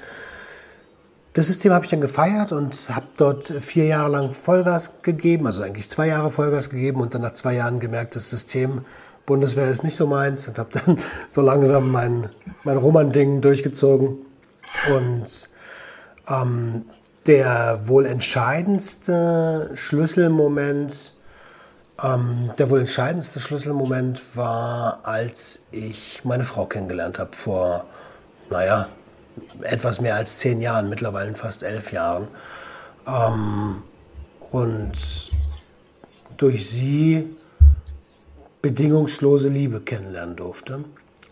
das 1.34 1.46
System 1.46 1.72
habe 1.72 1.84
ich 1.84 1.90
dann 1.90 2.00
gefeiert 2.00 2.52
und 2.52 2.74
habe 2.90 3.06
dort 3.16 3.48
vier 3.60 3.86
Jahre 3.86 4.10
lang 4.10 4.32
Vollgas 4.32 5.02
gegeben, 5.02 5.46
also 5.46 5.62
eigentlich 5.62 5.88
zwei 5.88 6.08
Jahre 6.08 6.30
Vollgas 6.30 6.68
gegeben 6.68 7.00
und 7.00 7.14
dann 7.14 7.22
nach 7.22 7.32
zwei 7.32 7.54
Jahren 7.54 7.80
gemerkt, 7.80 8.16
das 8.16 8.28
System 8.28 8.84
Bundeswehr 9.24 9.68
ist 9.68 9.84
nicht 9.84 9.96
so 9.96 10.06
meins 10.06 10.48
und 10.48 10.58
habe 10.58 10.70
dann 10.72 10.98
so 11.28 11.40
langsam 11.40 11.90
mein, 11.90 12.28
mein 12.64 12.76
Roman-Ding 12.76 13.40
durchgezogen. 13.40 14.18
Und 14.94 15.48
ähm, 16.28 16.86
der 17.26 17.80
wohl 17.84 18.06
entscheidendste 18.06 19.70
Schlüsselmoment, 19.74 21.12
ähm, 22.02 22.50
der 22.58 22.70
wohl 22.70 22.80
entscheidendste 22.80 23.40
Schlüsselmoment 23.40 24.36
war, 24.36 25.00
als 25.04 25.66
ich 25.70 26.20
meine 26.24 26.44
Frau 26.44 26.66
kennengelernt 26.66 27.18
habe 27.18 27.36
vor 27.36 27.86
naja, 28.52 28.88
etwas 29.62 30.00
mehr 30.00 30.14
als 30.16 30.38
zehn 30.38 30.60
Jahren, 30.60 30.88
mittlerweile 30.88 31.34
fast 31.34 31.62
elf 31.62 31.92
Jahren. 31.92 32.28
Ähm, 33.06 33.82
und 34.50 34.92
durch 36.36 36.68
sie 36.68 37.34
bedingungslose 38.60 39.48
Liebe 39.48 39.80
kennenlernen 39.80 40.36
durfte. 40.36 40.84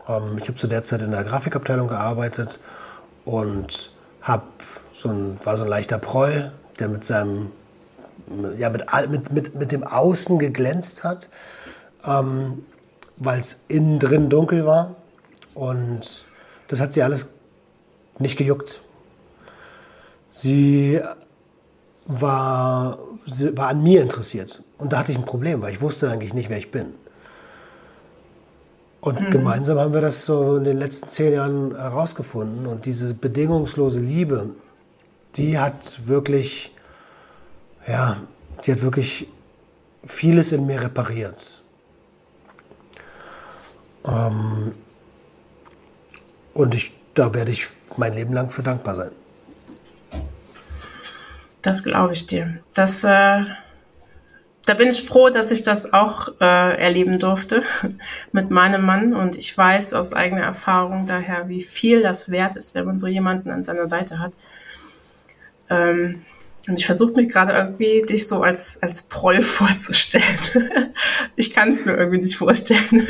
Ähm, 0.09 0.39
ich 0.39 0.49
habe 0.49 0.57
zu 0.57 0.67
der 0.67 0.83
Zeit 0.83 1.03
in 1.03 1.13
der 1.13 1.25
Grafikabteilung 1.25 1.89
gearbeitet 1.89 2.59
und 3.25 3.93
hab 4.23 4.49
so 5.01 5.09
ein, 5.09 5.39
war 5.45 5.57
so 5.57 5.65
ein 5.65 5.69
leichter 5.69 5.99
Proll, 5.99 6.53
der 6.79 6.89
mit 6.89 7.05
seinem 7.05 7.53
ja, 8.59 8.71
mit, 8.71 8.85
mit, 9.11 9.33
mit, 9.33 9.55
mit 9.55 9.73
dem 9.73 9.83
Außen 9.83 10.39
geglänzt 10.39 11.05
hat, 11.05 11.29
ähm, 12.05 12.65
weil 13.17 13.41
es 13.41 13.59
innen 13.69 13.99
drin 13.99 14.29
dunkel 14.29 14.67
war. 14.67 14.97
Und 15.55 16.27
das 16.69 16.81
hat 16.81 16.93
sie 16.93 17.03
alles 17.03 17.35
nicht 18.19 18.37
gejuckt. 18.37 18.83
Sie 20.29 21.01
war, 22.07 22.99
sie 23.27 23.57
war 23.57 23.69
an 23.69 23.83
mir 23.83 24.03
interessiert. 24.03 24.63
Und 24.79 24.93
da 24.93 24.99
hatte 24.99 25.13
ich 25.13 25.19
ein 25.19 25.25
Problem, 25.25 25.61
weil 25.61 25.73
ich 25.73 25.81
wusste 25.81 26.11
eigentlich 26.11 26.35
nicht, 26.35 26.51
wer 26.51 26.59
ich 26.59 26.71
bin. 26.71 26.95
Und 29.01 29.21
mhm. 29.21 29.31
gemeinsam 29.31 29.79
haben 29.79 29.95
wir 29.95 30.01
das 30.01 30.25
so 30.25 30.57
in 30.57 30.65
den 30.65 30.79
letzten 30.79 31.09
zehn 31.09 31.33
Jahren 31.33 31.75
herausgefunden. 31.75 32.67
Und 32.67 32.87
diese 32.87 33.15
bedingungslose 33.15 34.01
Liebe, 34.01 34.51
die 35.37 35.59
hat 35.59 36.07
wirklich, 36.07 36.73
ja, 37.87 38.17
die 38.65 38.73
hat 38.73 38.83
wirklich 38.83 39.29
vieles 40.05 40.53
in 40.53 40.67
mir 40.67 40.83
repariert. 40.83 41.63
Ähm, 44.05 44.75
und 46.55 46.75
ich, 46.75 46.93
da 47.15 47.35
werde 47.35 47.51
ich 47.53 47.67
mein 47.97 48.15
Leben 48.15 48.33
lang 48.33 48.51
für 48.51 48.63
dankbar 48.63 48.95
sein. 48.95 49.11
Das 51.63 51.85
glaube 51.85 52.15
ich 52.15 52.27
dir. 52.27 52.59
Das, 52.75 53.05
äh, 53.05 53.45
da 54.67 54.75
bin 54.75 54.89
ich 54.89 55.03
froh, 55.03 55.29
dass 55.29 55.51
ich 55.51 55.63
das 55.63 55.93
auch 55.93 56.29
äh, 56.41 56.79
erleben 56.79 57.19
durfte 57.19 57.63
mit 58.33 58.51
meinem 58.51 58.85
Mann. 58.85 59.15
Und 59.15 59.37
ich 59.37 59.57
weiß 59.57 59.95
aus 59.95 60.15
eigener 60.15 60.43
Erfahrung 60.43 61.07
daher, 61.07 61.49
wie 61.49 61.61
viel 61.61 62.03
das 62.03 62.31
wert 62.31 62.57
ist, 62.57 62.75
wenn 62.75 62.87
man 62.87 62.99
so 62.99 63.07
jemanden 63.07 63.51
an 63.51 63.63
seiner 63.63 63.87
Seite 63.87 64.19
hat. 64.19 64.33
Ähm, 65.71 66.23
und 66.69 66.79
ich 66.79 66.87
versuche 66.87 67.13
mich 67.13 67.29
gerade 67.29 67.53
irgendwie, 67.53 68.03
dich 68.03 68.29
so 68.29 68.43
als, 68.43 68.83
als 68.83 69.03
Proll 69.03 69.41
vorzustellen. 69.43 70.25
ich 71.37 71.53
kann 71.53 71.71
es 71.71 71.85
mir 71.85 71.97
irgendwie 71.97 72.21
nicht 72.21 72.37
vorstellen. 72.37 73.07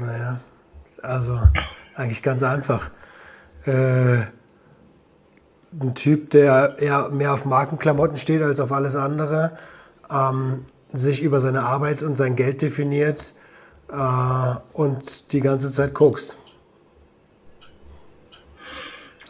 naja, 0.00 0.40
also 1.02 1.40
eigentlich 1.94 2.22
ganz 2.22 2.42
einfach. 2.42 2.90
Äh, 3.66 4.22
ein 5.80 5.94
Typ, 5.94 6.30
der 6.30 6.76
eher 6.78 7.10
mehr 7.10 7.32
auf 7.32 7.44
Markenklamotten 7.44 8.16
steht 8.16 8.42
als 8.42 8.60
auf 8.60 8.72
alles 8.72 8.96
andere, 8.96 9.56
ähm, 10.10 10.64
sich 10.92 11.22
über 11.22 11.40
seine 11.40 11.62
Arbeit 11.62 12.02
und 12.02 12.14
sein 12.14 12.36
Geld 12.36 12.62
definiert 12.62 13.34
äh, 13.90 14.54
und 14.72 15.32
die 15.32 15.40
ganze 15.40 15.72
Zeit 15.72 15.94
guckst. 15.94 16.36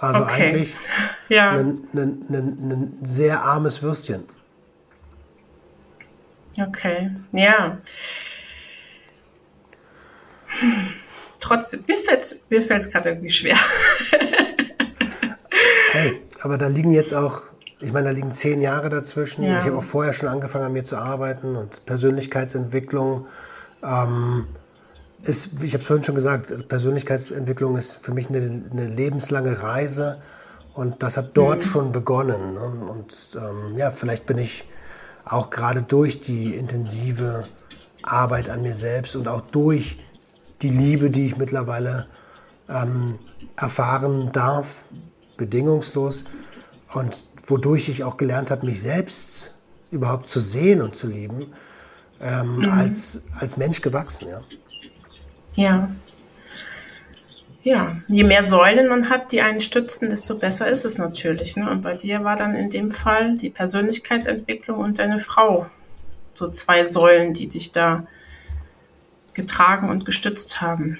Also 0.07 0.23
okay. 0.23 0.49
eigentlich 0.49 0.77
ja. 1.29 1.51
ein, 1.53 1.89
ein, 1.93 2.25
ein, 2.29 2.71
ein 2.71 2.99
sehr 3.03 3.43
armes 3.43 3.83
Würstchen. 3.83 4.25
Okay, 6.61 7.11
ja. 7.33 7.79
Trotzdem, 11.41 11.85
mir 11.87 11.99
fällt 11.99 12.23
es 12.23 12.45
mir 12.49 12.61
gerade 12.61 13.09
irgendwie 13.11 13.29
schwer. 13.29 13.57
hey, 15.93 16.23
aber 16.41 16.57
da 16.59 16.69
liegen 16.69 16.93
jetzt 16.93 17.13
auch, 17.13 17.43
ich 17.81 17.93
meine, 17.93 18.07
da 18.07 18.11
liegen 18.13 18.31
zehn 18.31 18.63
Jahre 18.63 18.89
dazwischen. 18.89 19.43
Ja. 19.43 19.59
Ich 19.59 19.65
habe 19.65 19.79
auch 19.79 19.83
vorher 19.83 20.13
schon 20.13 20.29
angefangen, 20.29 20.67
an 20.67 20.73
mir 20.73 20.85
zu 20.85 20.97
arbeiten 20.97 21.57
und 21.57 21.85
Persönlichkeitsentwicklung. 21.87 23.27
Ähm, 23.83 24.47
ist, 25.25 25.63
ich 25.63 25.73
habe 25.73 25.81
es 25.81 25.87
vorhin 25.87 26.05
schon 26.05 26.15
gesagt, 26.15 26.69
Persönlichkeitsentwicklung 26.69 27.77
ist 27.77 27.99
für 28.03 28.13
mich 28.13 28.29
eine, 28.29 28.63
eine 28.71 28.87
lebenslange 28.87 29.63
Reise 29.63 30.19
und 30.75 31.03
das 31.03 31.17
hat 31.17 31.31
dort 31.35 31.59
mhm. 31.59 31.63
schon 31.63 31.93
begonnen. 31.93 32.55
Ne? 32.55 32.91
Und 32.91 33.37
ähm, 33.37 33.77
ja, 33.77 33.91
vielleicht 33.91 34.27
bin 34.27 34.39
ich 34.39 34.65
auch 35.25 35.51
gerade 35.51 35.83
durch 35.83 36.21
die 36.21 36.55
intensive 36.55 37.47
Arbeit 38.03 38.51
an 38.51 38.63
mir 38.63 38.75
selbst 38.75 39.17
und 39.17 39.29
auch 39.29 39.41
durch 39.41 39.99
die 40.63 40.69
Liebe, 40.69 41.11
die 41.11 41.27
ich 41.27 41.37
mittlerweile 41.37 42.07
ähm, 42.69 43.19
erfahren 43.57 44.31
darf, 44.33 44.87
bedingungslos 45.37 46.25
und 46.93 47.25
wodurch 47.47 47.89
ich 47.89 48.05
auch 48.05 48.17
gelernt 48.17 48.51
habe, 48.51 48.67
mich 48.67 48.83
selbst 48.83 49.55
überhaupt 49.91 50.29
zu 50.29 50.41
sehen 50.41 50.83
und 50.83 50.95
zu 50.95 51.07
lieben, 51.07 51.53
ähm, 52.21 52.57
mhm. 52.57 52.71
als, 52.71 53.23
als 53.39 53.57
Mensch 53.57 53.81
gewachsen. 53.81 54.29
Ja. 54.29 54.43
Ja. 55.55 55.91
Ja, 57.63 57.97
je 58.09 58.25
mehr 58.25 58.45
Säulen 58.45 58.89
man 58.89 59.09
hat, 59.09 59.33
die 59.33 59.41
einen 59.41 59.59
stützen, 59.59 60.11
desto 60.11 60.37
besser 60.37 60.69
ist 60.69 60.85
es 60.85 60.99
natürlich. 60.99 61.57
Ne? 61.57 61.71
Und 61.71 61.81
bei 61.81 61.95
dir 61.95 62.23
war 62.23 62.37
dann 62.37 62.55
in 62.55 62.69
dem 62.69 62.91
Fall 62.91 63.39
die 63.39 63.49
Persönlichkeitsentwicklung 63.49 64.79
und 64.79 64.99
deine 64.99 65.19
Frau 65.19 65.67
so 66.35 66.49
zwei 66.49 66.85
Säulen, 66.85 67.33
die 67.33 67.49
dich 67.49 67.73
da 67.73 68.07
getragen 69.33 69.89
und 69.89 70.05
gestützt 70.05 70.61
haben. 70.61 70.99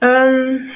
Ähm, 0.00 0.70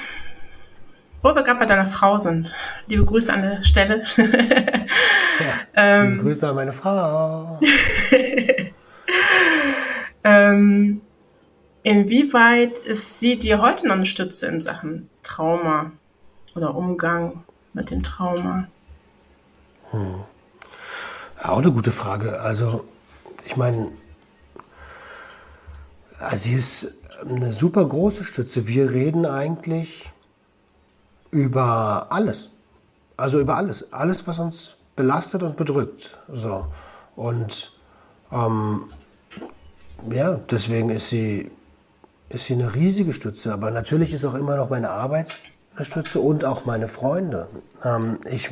wo 1.22 1.34
wir 1.34 1.42
gerade 1.42 1.60
bei 1.60 1.66
deiner 1.66 1.86
Frau 1.86 2.18
sind. 2.18 2.54
Liebe 2.88 3.04
Grüße 3.04 3.32
an 3.32 3.42
der 3.42 3.62
Stelle. 3.62 4.04
ja, 4.16 5.54
ähm, 5.76 6.20
Grüße 6.20 6.48
an 6.48 6.56
meine 6.56 6.72
Frau. 6.72 7.60
Ähm, 10.24 11.00
inwieweit 11.82 12.78
ist 12.78 13.18
sie 13.18 13.38
dir 13.38 13.61
heute 13.61 13.87
noch 13.87 13.96
eine 13.96 14.06
Stütze 14.06 14.46
in 14.46 14.61
Sachen 14.61 15.08
Trauma 15.22 15.92
oder 16.54 16.74
Umgang 16.74 17.44
mit 17.72 17.90
dem 17.90 18.02
Trauma? 18.02 18.68
Hm. 19.90 20.22
Auch 21.42 21.58
eine 21.58 21.72
gute 21.72 21.90
Frage. 21.90 22.40
Also, 22.40 22.85
ich 23.44 23.56
meine, 23.56 23.90
sie 26.35 26.54
ist 26.54 26.94
eine 27.20 27.52
super 27.52 27.85
große 27.85 28.24
Stütze. 28.24 28.68
Wir 28.68 28.90
reden 28.90 29.26
eigentlich 29.26 30.12
über 31.30 32.06
alles. 32.11 32.50
Also 33.16 33.40
über 33.40 33.56
alles. 33.56 33.92
Alles, 33.92 34.26
was 34.26 34.38
uns 34.38 34.76
belastet 34.96 35.42
und 35.42 35.56
bedrückt. 35.56 36.18
So. 36.30 36.66
Und 37.16 37.72
ähm, 38.30 38.87
ja, 40.10 40.40
deswegen 40.50 40.90
ist 40.90 41.10
sie, 41.10 41.50
ist 42.28 42.46
sie 42.46 42.54
eine 42.54 42.74
riesige 42.74 43.12
Stütze. 43.12 43.52
Aber 43.52 43.70
natürlich 43.70 44.12
ist 44.12 44.24
auch 44.24 44.34
immer 44.34 44.56
noch 44.56 44.70
meine 44.70 44.90
Arbeit 44.90 45.42
eine 45.74 45.84
Stütze 45.84 46.20
und 46.20 46.44
auch 46.44 46.64
meine 46.64 46.88
Freunde. 46.88 47.48
Ähm, 47.84 48.18
ich 48.30 48.50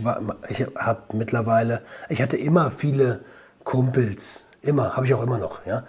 ich 0.48 0.66
habe 0.76 1.02
mittlerweile, 1.12 1.82
ich 2.08 2.22
hatte 2.22 2.36
immer 2.36 2.70
viele 2.70 3.20
Kumpels, 3.64 4.44
immer, 4.62 4.96
habe 4.96 5.06
ich 5.06 5.14
auch 5.14 5.22
immer 5.22 5.38
noch. 5.38 5.66
Ja? 5.66 5.84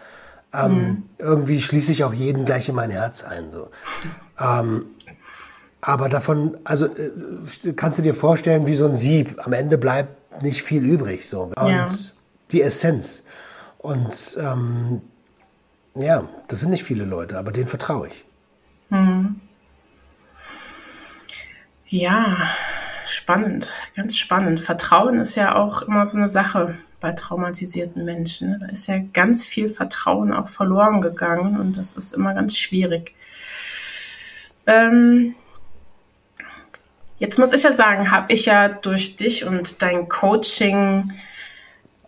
Ähm, 0.53 0.73
mhm. 0.73 1.03
Irgendwie 1.17 1.61
schließe 1.61 1.91
ich 1.91 2.03
auch 2.03 2.13
jeden 2.13 2.45
gleich 2.45 2.67
in 2.67 2.75
mein 2.75 2.91
Herz 2.91 3.23
ein. 3.23 3.49
So. 3.49 3.69
Ähm, 4.39 4.85
aber 5.79 6.09
davon, 6.09 6.57
also 6.63 6.87
äh, 6.87 7.73
kannst 7.75 7.97
du 7.97 8.03
dir 8.03 8.13
vorstellen, 8.13 8.67
wie 8.67 8.75
so 8.75 8.85
ein 8.85 8.95
Sieb. 8.95 9.39
Am 9.45 9.53
Ende 9.53 9.77
bleibt 9.77 10.43
nicht 10.43 10.61
viel 10.63 10.85
übrig. 10.85 11.27
So. 11.27 11.43
Und 11.43 11.69
ja. 11.69 11.87
die 12.51 12.61
Essenz. 12.61 13.23
Und 13.79 14.37
ähm, 14.39 15.01
ja, 15.95 16.27
das 16.47 16.61
sind 16.61 16.69
nicht 16.69 16.83
viele 16.83 17.05
Leute, 17.05 17.37
aber 17.37 17.51
denen 17.51 17.67
vertraue 17.67 18.07
ich. 18.07 18.25
Hm. 18.89 19.35
Ja, 21.87 22.37
spannend, 23.05 23.73
ganz 23.95 24.17
spannend. 24.17 24.59
Vertrauen 24.59 25.19
ist 25.19 25.35
ja 25.35 25.55
auch 25.55 25.81
immer 25.81 26.05
so 26.05 26.17
eine 26.17 26.29
Sache 26.29 26.77
bei 27.01 27.11
traumatisierten 27.11 28.05
Menschen. 28.05 28.57
Da 28.59 28.67
ist 28.67 28.87
ja 28.87 28.99
ganz 28.99 29.45
viel 29.45 29.67
Vertrauen 29.67 30.31
auch 30.31 30.47
verloren 30.47 31.01
gegangen 31.01 31.59
und 31.59 31.77
das 31.77 31.91
ist 31.93 32.13
immer 32.13 32.33
ganz 32.33 32.57
schwierig. 32.57 33.13
Ähm, 34.67 35.35
jetzt 37.17 37.39
muss 37.39 37.51
ich 37.51 37.63
ja 37.63 37.73
sagen, 37.73 38.11
habe 38.11 38.31
ich 38.31 38.45
ja 38.45 38.69
durch 38.69 39.17
dich 39.17 39.45
und 39.45 39.81
dein 39.81 40.07
Coaching 40.07 41.11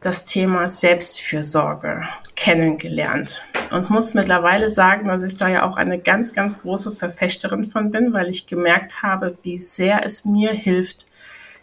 das 0.04 0.26
Thema 0.26 0.68
Selbstfürsorge 0.68 2.04
kennengelernt 2.36 3.44
und 3.72 3.90
muss 3.90 4.14
mittlerweile 4.14 4.70
sagen, 4.70 5.08
dass 5.08 5.24
ich 5.24 5.38
da 5.38 5.48
ja 5.48 5.64
auch 5.64 5.78
eine 5.78 5.98
ganz, 5.98 6.34
ganz 6.34 6.60
große 6.62 6.92
Verfechterin 6.92 7.64
von 7.64 7.90
bin, 7.92 8.14
weil 8.14 8.28
ich 8.28 8.46
gemerkt 8.46 9.02
habe, 9.02 9.38
wie 9.44 9.60
sehr 9.60 10.06
es 10.06 10.26
mir 10.26 10.52
hilft 10.52 11.06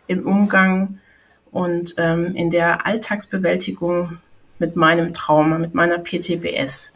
im 0.06 0.26
Umgang 0.26 0.98
und 1.50 1.94
ähm, 1.98 2.34
in 2.34 2.50
der 2.50 2.86
Alltagsbewältigung 2.86 4.18
mit 4.58 4.74
meinem 4.74 5.12
Trauma, 5.12 5.58
mit 5.58 5.74
meiner 5.74 5.98
PTBS. 5.98 6.94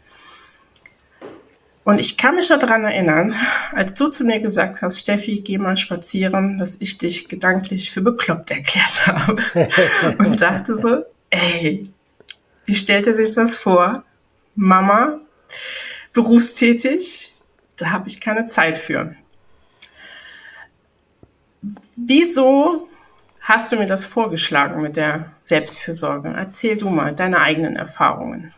Und 1.83 1.99
ich 1.99 2.17
kann 2.17 2.35
mich 2.35 2.49
noch 2.49 2.57
daran 2.57 2.83
erinnern, 2.83 3.35
als 3.71 3.93
du 3.93 4.07
zu 4.07 4.23
mir 4.23 4.39
gesagt 4.39 4.81
hast, 4.81 4.99
Steffi, 4.99 5.41
geh 5.41 5.59
mal 5.59 5.75
spazieren, 5.75 6.57
dass 6.57 6.77
ich 6.79 6.97
dich 6.97 7.27
gedanklich 7.27 7.91
für 7.91 8.01
bekloppt 8.01 8.49
erklärt 8.49 9.05
habe. 9.05 9.35
Und 10.17 10.41
dachte 10.41 10.75
so, 10.75 11.03
ey, 11.35 11.89
wie 12.65 12.75
stellt 12.75 13.07
er 13.07 13.15
sich 13.15 13.35
das 13.35 13.55
vor? 13.55 14.03
Mama, 14.55 15.19
berufstätig, 16.13 17.35
da 17.77 17.91
habe 17.91 18.07
ich 18.07 18.21
keine 18.21 18.45
Zeit 18.45 18.77
für. 18.77 19.15
Wieso 21.95 22.87
hast 23.41 23.71
du 23.71 23.75
mir 23.75 23.85
das 23.85 24.05
vorgeschlagen 24.05 24.81
mit 24.81 24.95
der 24.95 25.31
Selbstfürsorge? 25.43 26.33
Erzähl 26.35 26.77
du 26.77 26.89
mal 26.89 27.13
deine 27.13 27.39
eigenen 27.39 27.75
Erfahrungen. 27.75 28.53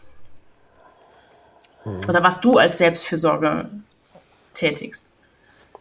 Hm. 1.84 1.99
Oder 2.07 2.23
was 2.23 2.41
du 2.41 2.57
als 2.57 2.78
Selbstfürsorge 2.78 3.69
tätigst. 4.53 5.11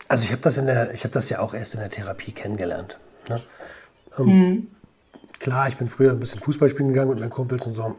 Also 0.08 0.24
ich 0.24 0.32
habe 0.32 0.42
das 0.42 0.58
in 0.58 0.66
der, 0.66 0.92
ich 0.92 1.02
habe 1.02 1.12
das 1.12 1.28
ja 1.30 1.40
auch 1.40 1.52
erst 1.52 1.74
in 1.74 1.80
der 1.80 1.90
Therapie 1.90 2.32
kennengelernt. 2.32 2.98
Ne? 3.28 3.42
Ähm, 4.18 4.26
hm. 4.26 4.75
Klar, 5.46 5.68
ich 5.68 5.76
bin 5.76 5.86
früher 5.86 6.10
ein 6.10 6.18
bisschen 6.18 6.40
Fußball 6.40 6.68
spielen 6.68 6.88
gegangen 6.88 7.10
mit 7.10 7.20
meinen 7.20 7.30
Kumpels 7.30 7.68
und 7.68 7.74
so 7.74 7.94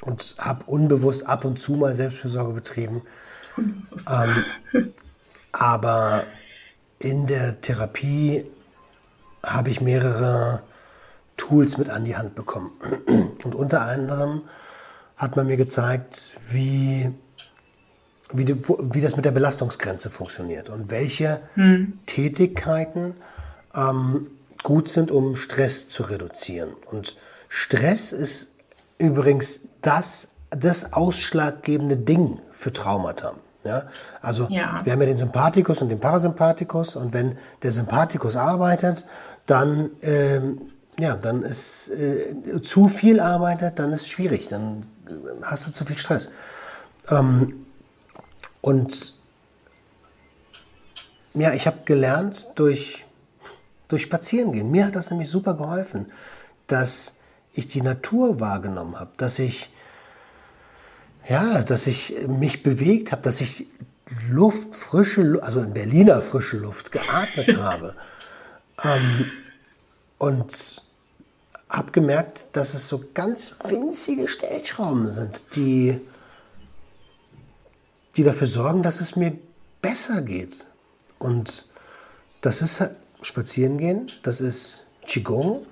und 0.00 0.34
habe 0.38 0.64
unbewusst 0.64 1.26
ab 1.26 1.44
und 1.44 1.60
zu 1.60 1.72
mal 1.72 1.94
Selbstfürsorge 1.94 2.54
betrieben. 2.54 3.02
Ähm, 3.58 4.94
aber 5.52 6.22
in 6.98 7.26
der 7.26 7.60
Therapie 7.60 8.46
habe 9.42 9.68
ich 9.68 9.82
mehrere 9.82 10.62
Tools 11.36 11.76
mit 11.76 11.90
an 11.90 12.06
die 12.06 12.16
Hand 12.16 12.34
bekommen. 12.34 12.72
Und 13.44 13.54
unter 13.54 13.82
anderem 13.82 14.44
hat 15.18 15.36
man 15.36 15.46
mir 15.48 15.58
gezeigt, 15.58 16.38
wie, 16.48 17.12
wie, 18.32 18.46
die, 18.46 18.58
wie 18.66 19.02
das 19.02 19.16
mit 19.16 19.26
der 19.26 19.32
Belastungsgrenze 19.32 20.08
funktioniert 20.08 20.70
und 20.70 20.90
welche 20.90 21.42
hm. 21.56 21.98
Tätigkeiten 22.06 23.16
ähm, 23.74 24.28
gut 24.62 24.88
sind, 24.88 25.10
um 25.10 25.36
Stress 25.36 25.88
zu 25.88 26.04
reduzieren. 26.04 26.70
Und 26.90 27.16
Stress 27.48 28.12
ist 28.12 28.50
übrigens 28.98 29.60
das, 29.82 30.28
das 30.50 30.92
ausschlaggebende 30.92 31.96
Ding 31.96 32.40
für 32.50 32.72
Traumata. 32.72 33.34
Ja? 33.64 33.84
Also 34.20 34.46
ja. 34.48 34.80
wir 34.84 34.92
haben 34.92 35.00
ja 35.00 35.06
den 35.06 35.16
Sympathikus 35.16 35.82
und 35.82 35.88
den 35.88 36.00
Parasympathikus 36.00 36.96
und 36.96 37.12
wenn 37.12 37.36
der 37.62 37.72
Sympathikus 37.72 38.36
arbeitet, 38.36 39.06
dann, 39.46 39.90
ähm, 40.02 40.72
ja, 40.98 41.16
dann 41.16 41.42
ist 41.42 41.88
äh, 41.90 42.62
zu 42.62 42.88
viel 42.88 43.20
arbeitet, 43.20 43.78
dann 43.78 43.92
ist 43.92 44.02
es 44.02 44.08
schwierig, 44.08 44.48
dann 44.48 44.86
hast 45.42 45.66
du 45.66 45.72
zu 45.72 45.84
viel 45.84 45.98
Stress. 45.98 46.30
Ähm, 47.08 47.66
und 48.60 49.14
ja, 51.34 51.52
ich 51.52 51.66
habe 51.66 51.78
gelernt 51.84 52.48
durch, 52.54 53.05
durch 53.88 54.02
Spazierengehen. 54.02 54.70
Mir 54.70 54.86
hat 54.86 54.94
das 54.94 55.10
nämlich 55.10 55.28
super 55.28 55.54
geholfen, 55.54 56.06
dass 56.66 57.16
ich 57.52 57.66
die 57.66 57.82
Natur 57.82 58.40
wahrgenommen 58.40 58.98
habe, 58.98 59.12
dass 59.16 59.38
ich 59.38 59.70
ja, 61.28 61.62
dass 61.62 61.86
ich 61.86 62.14
mich 62.28 62.62
bewegt 62.62 63.12
habe, 63.12 63.22
dass 63.22 63.40
ich 63.40 63.66
Luft, 64.30 64.74
frische, 64.74 65.40
also 65.42 65.60
in 65.60 65.74
Berliner 65.74 66.22
frische 66.22 66.58
Luft 66.58 66.92
geatmet 66.92 67.56
habe. 67.60 67.96
Ähm, 68.84 69.30
und 70.18 70.82
habe 71.68 71.92
gemerkt, 71.92 72.46
dass 72.52 72.74
es 72.74 72.88
so 72.88 73.04
ganz 73.12 73.56
winzige 73.64 74.28
Stellschrauben 74.28 75.10
sind, 75.10 75.56
die, 75.56 76.00
die 78.16 78.22
dafür 78.22 78.46
sorgen, 78.46 78.82
dass 78.82 79.00
es 79.00 79.16
mir 79.16 79.36
besser 79.82 80.22
geht. 80.22 80.68
Und 81.18 81.66
das 82.40 82.62
ist 82.62 82.84
halt 83.26 83.46
Spazierengehen, 83.46 84.10
das 84.22 84.40
ist 84.40 84.84
Qigong, 85.06 85.66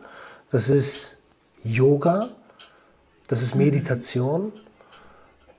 das 0.50 0.68
ist 0.68 1.16
Yoga, 1.62 2.28
das 3.28 3.42
ist 3.42 3.54
Meditation. 3.54 4.52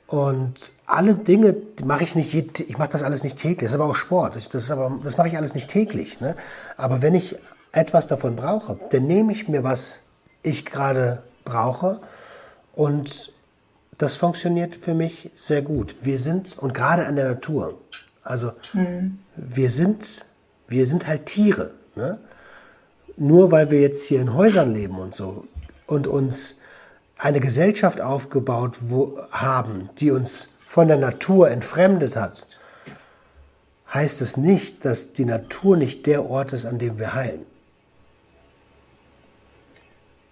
Und 0.08 0.54
alle 0.86 1.16
Dinge 1.16 1.56
mache 1.84 2.04
ich 2.04 2.16
nicht, 2.16 2.34
ich 2.60 2.78
mache 2.78 2.90
das 2.90 3.02
alles 3.02 3.24
nicht 3.24 3.38
täglich. 3.38 3.60
Das 3.62 3.72
ist 3.72 3.76
aber 3.76 3.90
auch 3.90 3.96
Sport. 3.96 4.36
Das, 4.36 4.46
ist 4.46 4.72
aber, 4.72 5.00
das 5.04 5.18
mache 5.18 5.30
ich 5.30 5.38
alles 5.38 5.56
nicht 5.56 5.68
täglich. 5.68 6.22
Ne? 6.22 6.36
Aber 6.78 7.02
wenn 7.02 7.16
ich 7.16 7.38
etwas 7.72 8.06
davon 8.08 8.36
brauche, 8.36 8.80
dann 8.92 9.08
nehme 9.08 9.32
ich 9.32 9.48
mir, 9.48 9.64
was 9.64 10.02
ich 10.44 10.64
gerade 10.66 11.24
brauche 11.44 12.02
und 12.74 13.32
das 13.98 14.16
funktioniert 14.16 14.76
für 14.76 14.94
mich 14.94 15.32
sehr 15.34 15.62
gut. 15.62 15.96
Wir 16.02 16.20
sind, 16.20 16.58
und 16.60 16.74
gerade 16.74 17.08
an 17.08 17.16
der 17.16 17.30
Natur, 17.30 17.80
also 18.24 18.52
mhm. 18.74 19.20
wir 19.36 19.72
sind, 19.72 20.26
wir 20.68 20.86
sind 20.86 21.08
halt 21.08 21.26
Tiere. 21.26 21.74
Ne? 21.96 22.20
Nur 23.18 23.52
weil 23.52 23.72
wir 23.72 23.82
jetzt 23.82 24.06
hier 24.06 24.22
in 24.22 24.34
Häusern 24.34 24.74
leben 24.74 25.00
und 25.00 25.16
so 25.16 25.48
und 25.88 26.08
uns 26.08 26.60
eine 27.18 27.40
Gesellschaft 27.40 28.02
aufgebaut 28.02 28.78
wo, 28.82 29.20
haben, 29.32 29.90
die 29.98 30.12
uns 30.12 30.50
von 30.66 30.88
der 30.88 30.98
Natur 30.98 31.50
entfremdet 31.50 32.16
hat, 32.16 32.48
heißt 33.94 34.22
es 34.22 34.36
nicht, 34.36 34.84
dass 34.84 35.14
die 35.14 35.26
Natur 35.26 35.78
nicht 35.78 36.06
der 36.06 36.30
Ort 36.30 36.52
ist, 36.54 36.66
an 36.66 36.80
dem 36.80 37.00
wir 37.00 37.14
heilen. 37.14 37.46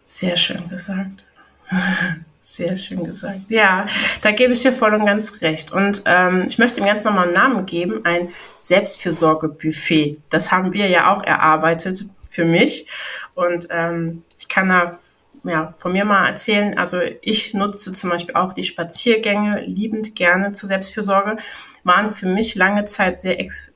Sehr 0.03 0.35
schön 0.35 0.67
gesagt. 0.67 1.23
Sehr 2.45 2.75
schön 2.75 3.05
gesagt. 3.05 3.39
Ja, 3.47 3.87
da 4.21 4.31
gebe 4.31 4.51
ich 4.51 4.61
dir 4.61 4.73
voll 4.73 4.93
und 4.93 5.05
ganz 5.05 5.41
recht. 5.41 5.71
Und 5.71 6.01
ähm, 6.03 6.43
ich 6.45 6.57
möchte 6.57 6.81
ihm 6.81 6.85
ganz 6.85 7.05
nochmal 7.05 7.27
einen 7.27 7.33
Namen 7.33 7.65
geben, 7.65 8.01
ein 8.03 8.27
Selbstfürsorgebuffet. 8.57 10.19
Das 10.29 10.51
haben 10.51 10.73
wir 10.73 10.87
ja 10.87 11.15
auch 11.15 11.23
erarbeitet 11.23 12.05
für 12.29 12.43
mich. 12.43 12.87
Und 13.33 13.69
ähm, 13.71 14.23
ich 14.37 14.49
kann 14.49 14.67
da 14.67 14.99
ja, 15.45 15.73
von 15.77 15.93
mir 15.93 16.03
mal 16.03 16.27
erzählen. 16.27 16.77
Also 16.77 16.99
ich 17.21 17.53
nutze 17.53 17.93
zum 17.93 18.09
Beispiel 18.09 18.35
auch 18.35 18.51
die 18.51 18.63
Spaziergänge 18.63 19.61
liebend 19.65 20.13
gerne 20.13 20.51
zur 20.51 20.67
Selbstfürsorge. 20.67 21.37
Waren 21.85 22.09
für 22.09 22.27
mich 22.27 22.55
lange 22.55 22.83
Zeit 22.83 23.19
sehr 23.19 23.39
ex 23.39 23.71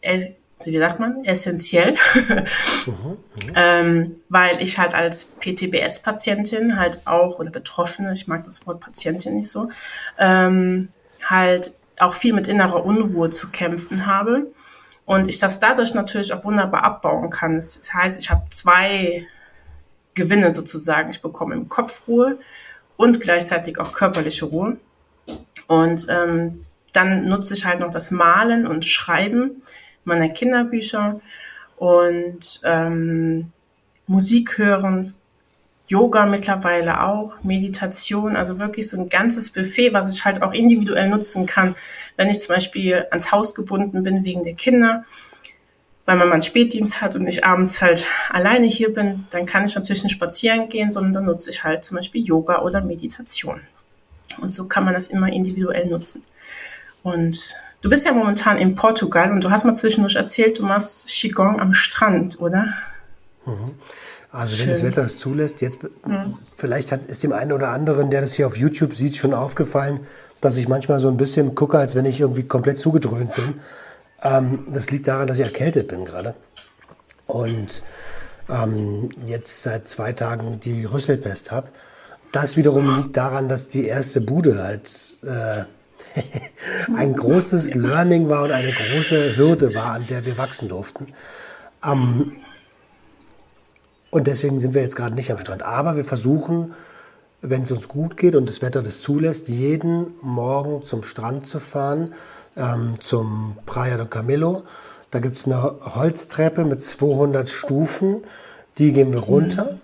äh, 0.00 0.32
wie 0.66 0.76
sagt 0.78 1.00
man, 1.00 1.24
essentiell, 1.24 1.94
mhm, 2.86 3.16
ähm, 3.54 4.16
weil 4.28 4.62
ich 4.62 4.78
halt 4.78 4.94
als 4.94 5.26
PTBS-Patientin 5.40 6.78
halt 6.78 7.06
auch, 7.06 7.38
oder 7.38 7.50
Betroffene, 7.50 8.12
ich 8.12 8.26
mag 8.28 8.44
das 8.44 8.66
Wort 8.66 8.80
Patientin 8.80 9.34
nicht 9.34 9.50
so, 9.50 9.70
ähm, 10.18 10.88
halt 11.24 11.72
auch 11.98 12.14
viel 12.14 12.32
mit 12.32 12.48
innerer 12.48 12.84
Unruhe 12.84 13.30
zu 13.30 13.48
kämpfen 13.48 14.06
habe. 14.06 14.46
Und 15.04 15.28
ich 15.28 15.38
das 15.38 15.58
dadurch 15.58 15.94
natürlich 15.94 16.32
auch 16.32 16.44
wunderbar 16.44 16.84
abbauen 16.84 17.30
kann. 17.30 17.56
Das 17.56 17.80
heißt, 17.92 18.20
ich 18.20 18.30
habe 18.30 18.44
zwei 18.50 19.26
gewinne 20.14 20.50
sozusagen. 20.50 21.10
Ich 21.10 21.20
bekomme 21.20 21.54
im 21.54 21.68
Kopf 21.68 22.06
Ruhe 22.06 22.38
und 22.96 23.20
gleichzeitig 23.20 23.78
auch 23.78 23.92
körperliche 23.92 24.44
Ruhe. 24.44 24.76
Und 25.66 26.06
ähm, 26.08 26.64
dann 26.92 27.24
nutze 27.24 27.54
ich 27.54 27.64
halt 27.64 27.80
noch 27.80 27.90
das 27.90 28.10
Malen 28.10 28.66
und 28.66 28.84
Schreiben 28.84 29.62
meiner 30.10 30.28
Kinderbücher 30.28 31.20
und 31.76 32.60
ähm, 32.64 33.52
Musik 34.06 34.58
hören, 34.58 35.14
Yoga 35.88 36.26
mittlerweile 36.26 37.02
auch, 37.02 37.42
Meditation, 37.42 38.36
also 38.36 38.58
wirklich 38.58 38.88
so 38.88 38.96
ein 38.96 39.08
ganzes 39.08 39.50
Buffet, 39.50 39.92
was 39.92 40.14
ich 40.14 40.24
halt 40.24 40.42
auch 40.42 40.52
individuell 40.52 41.08
nutzen 41.08 41.46
kann, 41.46 41.74
wenn 42.16 42.28
ich 42.28 42.40
zum 42.40 42.54
Beispiel 42.54 43.06
ans 43.10 43.32
Haus 43.32 43.54
gebunden 43.54 44.02
bin 44.02 44.24
wegen 44.24 44.44
der 44.44 44.54
Kinder 44.54 45.04
weil 46.10 46.16
man 46.16 46.28
mal 46.28 46.34
einen 46.34 46.42
Spätdienst 46.42 47.00
hat 47.00 47.14
und 47.14 47.28
ich 47.28 47.44
abends 47.44 47.80
halt 47.80 48.04
alleine 48.30 48.66
hier 48.66 48.92
bin, 48.92 49.26
dann 49.30 49.46
kann 49.46 49.64
ich 49.64 49.76
natürlich 49.76 50.02
nicht 50.02 50.12
spazieren 50.12 50.68
gehen, 50.68 50.90
sondern 50.90 51.12
dann 51.12 51.24
nutze 51.26 51.50
ich 51.50 51.62
halt 51.62 51.84
zum 51.84 51.98
Beispiel 51.98 52.24
Yoga 52.24 52.62
oder 52.62 52.80
Meditation. 52.80 53.60
Und 54.40 54.48
so 54.48 54.66
kann 54.66 54.84
man 54.84 54.94
das 54.94 55.06
immer 55.06 55.32
individuell 55.32 55.86
nutzen. 55.86 56.24
Und 57.04 57.54
du 57.80 57.88
bist 57.88 58.04
ja 58.04 58.12
momentan 58.12 58.58
in 58.58 58.74
Portugal 58.74 59.32
und 59.32 59.44
du 59.44 59.50
hast 59.50 59.64
mal 59.64 59.74
zwischendurch 59.74 60.16
erzählt, 60.16 60.58
du 60.58 60.62
machst 60.62 61.06
Qigong 61.06 61.60
am 61.60 61.74
Strand, 61.74 62.40
oder? 62.40 62.74
Mhm. 63.46 63.72
Also 64.32 64.54
Schön. 64.54 64.66
wenn 64.66 64.72
das 64.74 64.82
Wetter 64.82 65.04
es 65.04 65.18
zulässt, 65.18 65.60
jetzt 65.60 65.78
mhm. 65.82 66.36
vielleicht 66.56 66.92
hat, 66.92 67.04
ist 67.04 67.22
dem 67.22 67.32
einen 67.32 67.52
oder 67.52 67.68
anderen, 67.70 68.10
der 68.10 68.20
das 68.20 68.34
hier 68.34 68.46
auf 68.46 68.56
YouTube 68.56 68.94
sieht, 68.94 69.16
schon 69.16 69.34
aufgefallen, 69.34 70.00
dass 70.40 70.56
ich 70.56 70.68
manchmal 70.68 71.00
so 71.00 71.08
ein 71.08 71.16
bisschen 71.16 71.54
gucke, 71.54 71.78
als 71.78 71.94
wenn 71.94 72.04
ich 72.04 72.20
irgendwie 72.20 72.44
komplett 72.44 72.78
zugedröhnt 72.78 73.34
bin. 73.34 73.54
Ähm, 74.22 74.66
das 74.72 74.90
liegt 74.90 75.08
daran, 75.08 75.26
dass 75.26 75.38
ich 75.38 75.44
erkältet 75.44 75.88
bin 75.88 76.04
gerade. 76.04 76.34
Und 77.26 77.82
ähm, 78.48 79.08
jetzt 79.26 79.62
seit 79.62 79.86
zwei 79.86 80.12
Tagen 80.12 80.60
die 80.60 80.84
Rüsselpest 80.84 81.50
habe. 81.52 81.68
Das 82.32 82.56
wiederum 82.56 82.96
liegt 82.96 83.16
daran, 83.16 83.48
dass 83.48 83.68
die 83.68 83.86
erste 83.86 84.20
Bude 84.20 84.62
halt 84.62 85.14
äh, 85.24 85.64
ein 86.96 87.14
großes 87.14 87.74
Learning 87.74 88.28
war 88.28 88.44
und 88.44 88.52
eine 88.52 88.72
große 88.72 89.36
Hürde 89.36 89.74
war, 89.74 89.92
an 89.92 90.06
der 90.08 90.24
wir 90.26 90.38
wachsen 90.38 90.68
durften. 90.68 91.08
Ähm, 91.84 92.36
und 94.10 94.26
deswegen 94.26 94.58
sind 94.58 94.74
wir 94.74 94.82
jetzt 94.82 94.96
gerade 94.96 95.14
nicht 95.14 95.30
am 95.30 95.38
Strand. 95.38 95.62
Aber 95.62 95.96
wir 95.96 96.04
versuchen, 96.04 96.74
wenn 97.42 97.62
es 97.62 97.70
uns 97.70 97.88
gut 97.88 98.16
geht 98.16 98.34
und 98.34 98.48
das 98.48 98.60
Wetter 98.60 98.82
das 98.82 99.00
zulässt, 99.00 99.48
jeden 99.48 100.14
Morgen 100.20 100.82
zum 100.82 101.02
Strand 101.02 101.46
zu 101.46 101.60
fahren 101.60 102.12
ähm, 102.56 102.94
zum 103.00 103.56
Praia 103.66 103.96
do 103.96 104.06
Camelo. 104.06 104.64
Da 105.10 105.18
gibt 105.18 105.36
es 105.36 105.46
eine 105.46 105.62
Holztreppe 105.62 106.64
mit 106.64 106.82
200 106.82 107.48
Stufen. 107.48 108.22
Die 108.78 108.92
gehen 108.92 109.12
wir 109.12 109.20
runter. 109.20 109.78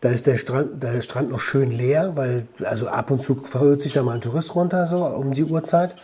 Da 0.00 0.10
ist 0.10 0.26
der 0.26 0.36
Strand, 0.36 0.82
der 0.82 1.00
Strand 1.00 1.30
noch 1.30 1.40
schön 1.40 1.70
leer, 1.70 2.12
weil 2.16 2.46
also 2.64 2.88
ab 2.88 3.10
und 3.10 3.22
zu 3.22 3.34
verirrt 3.36 3.80
sich 3.80 3.92
da 3.92 4.02
mal 4.02 4.16
ein 4.16 4.20
Tourist 4.20 4.54
runter, 4.54 4.86
so 4.86 5.04
um 5.04 5.32
die 5.32 5.44
Uhrzeit. 5.44 5.96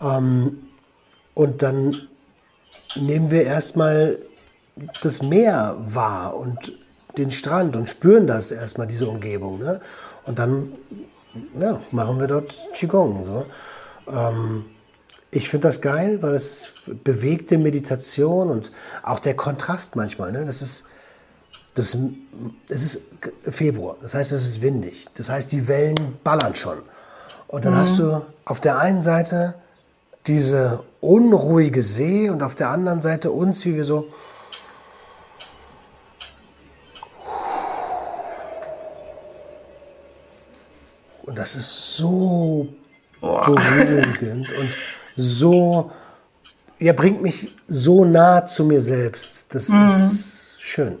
Ähm, 0.00 0.68
und 1.34 1.62
dann 1.62 2.08
nehmen 2.94 3.30
wir 3.30 3.44
erstmal 3.44 4.18
das 5.02 5.22
Meer 5.22 5.76
wahr 5.78 6.36
und 6.36 6.72
den 7.16 7.30
Strand 7.30 7.76
und 7.76 7.88
spüren 7.88 8.26
das 8.26 8.50
erstmal, 8.50 8.86
diese 8.86 9.08
Umgebung. 9.08 9.58
Ne? 9.58 9.80
Und 10.24 10.38
dann 10.38 10.72
ja, 11.58 11.80
machen 11.90 12.20
wir 12.20 12.26
dort 12.26 12.68
Qigong. 12.74 13.24
So. 13.24 13.46
Ähm, 14.10 14.64
ich 15.30 15.48
finde 15.48 15.68
das 15.68 15.80
geil, 15.80 16.22
weil 16.22 16.34
es 16.34 16.72
bewegte 17.04 17.58
Meditation 17.58 18.50
und 18.50 18.72
auch 19.02 19.18
der 19.18 19.34
Kontrast 19.34 19.96
manchmal. 19.96 20.32
Ne? 20.32 20.44
Das 20.44 20.62
ist, 20.62 20.86
das, 21.76 21.96
es 22.70 22.82
ist 22.82 23.02
Februar, 23.42 23.96
das 24.00 24.14
heißt, 24.14 24.32
es 24.32 24.46
ist 24.48 24.62
windig. 24.62 25.06
Das 25.14 25.28
heißt, 25.28 25.52
die 25.52 25.68
Wellen 25.68 26.18
ballern 26.24 26.54
schon. 26.54 26.78
Und 27.48 27.64
dann 27.64 27.74
mhm. 27.74 27.78
hast 27.78 27.98
du 27.98 28.22
auf 28.44 28.60
der 28.60 28.78
einen 28.78 29.02
Seite 29.02 29.54
diese 30.26 30.82
unruhige 31.00 31.82
See 31.82 32.30
und 32.30 32.42
auf 32.42 32.54
der 32.54 32.70
anderen 32.70 33.00
Seite 33.00 33.30
uns, 33.30 33.64
wie 33.64 33.76
wir 33.76 33.84
so 33.84 34.08
Und 41.26 41.36
das 41.36 41.56
ist 41.56 41.96
so 41.96 42.68
beruhigend 43.20 44.52
und 44.52 44.78
so, 45.16 45.90
ja, 46.78 46.92
bringt 46.92 47.20
mich 47.20 47.52
so 47.66 48.04
nah 48.04 48.46
zu 48.46 48.64
mir 48.64 48.80
selbst. 48.80 49.52
Das 49.54 49.68
mhm. 49.68 49.84
ist 49.84 50.62
schön. 50.62 50.98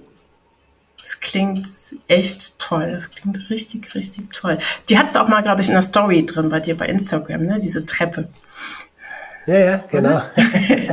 Das 1.06 1.20
klingt 1.20 1.68
echt 2.08 2.58
toll. 2.58 2.90
Das 2.90 3.12
klingt 3.12 3.48
richtig, 3.48 3.94
richtig 3.94 4.32
toll. 4.32 4.58
Die 4.88 4.98
hat 4.98 5.08
es 5.08 5.14
auch 5.14 5.28
mal, 5.28 5.40
glaube 5.40 5.60
ich, 5.60 5.68
in 5.68 5.74
der 5.74 5.82
Story 5.82 6.26
drin 6.26 6.48
bei 6.48 6.58
dir 6.58 6.76
bei 6.76 6.86
Instagram, 6.86 7.44
ne? 7.44 7.60
Diese 7.60 7.86
Treppe. 7.86 8.26
Ja, 9.46 9.56
ja, 9.56 9.84
genau. 9.88 10.22
ich 10.36 10.88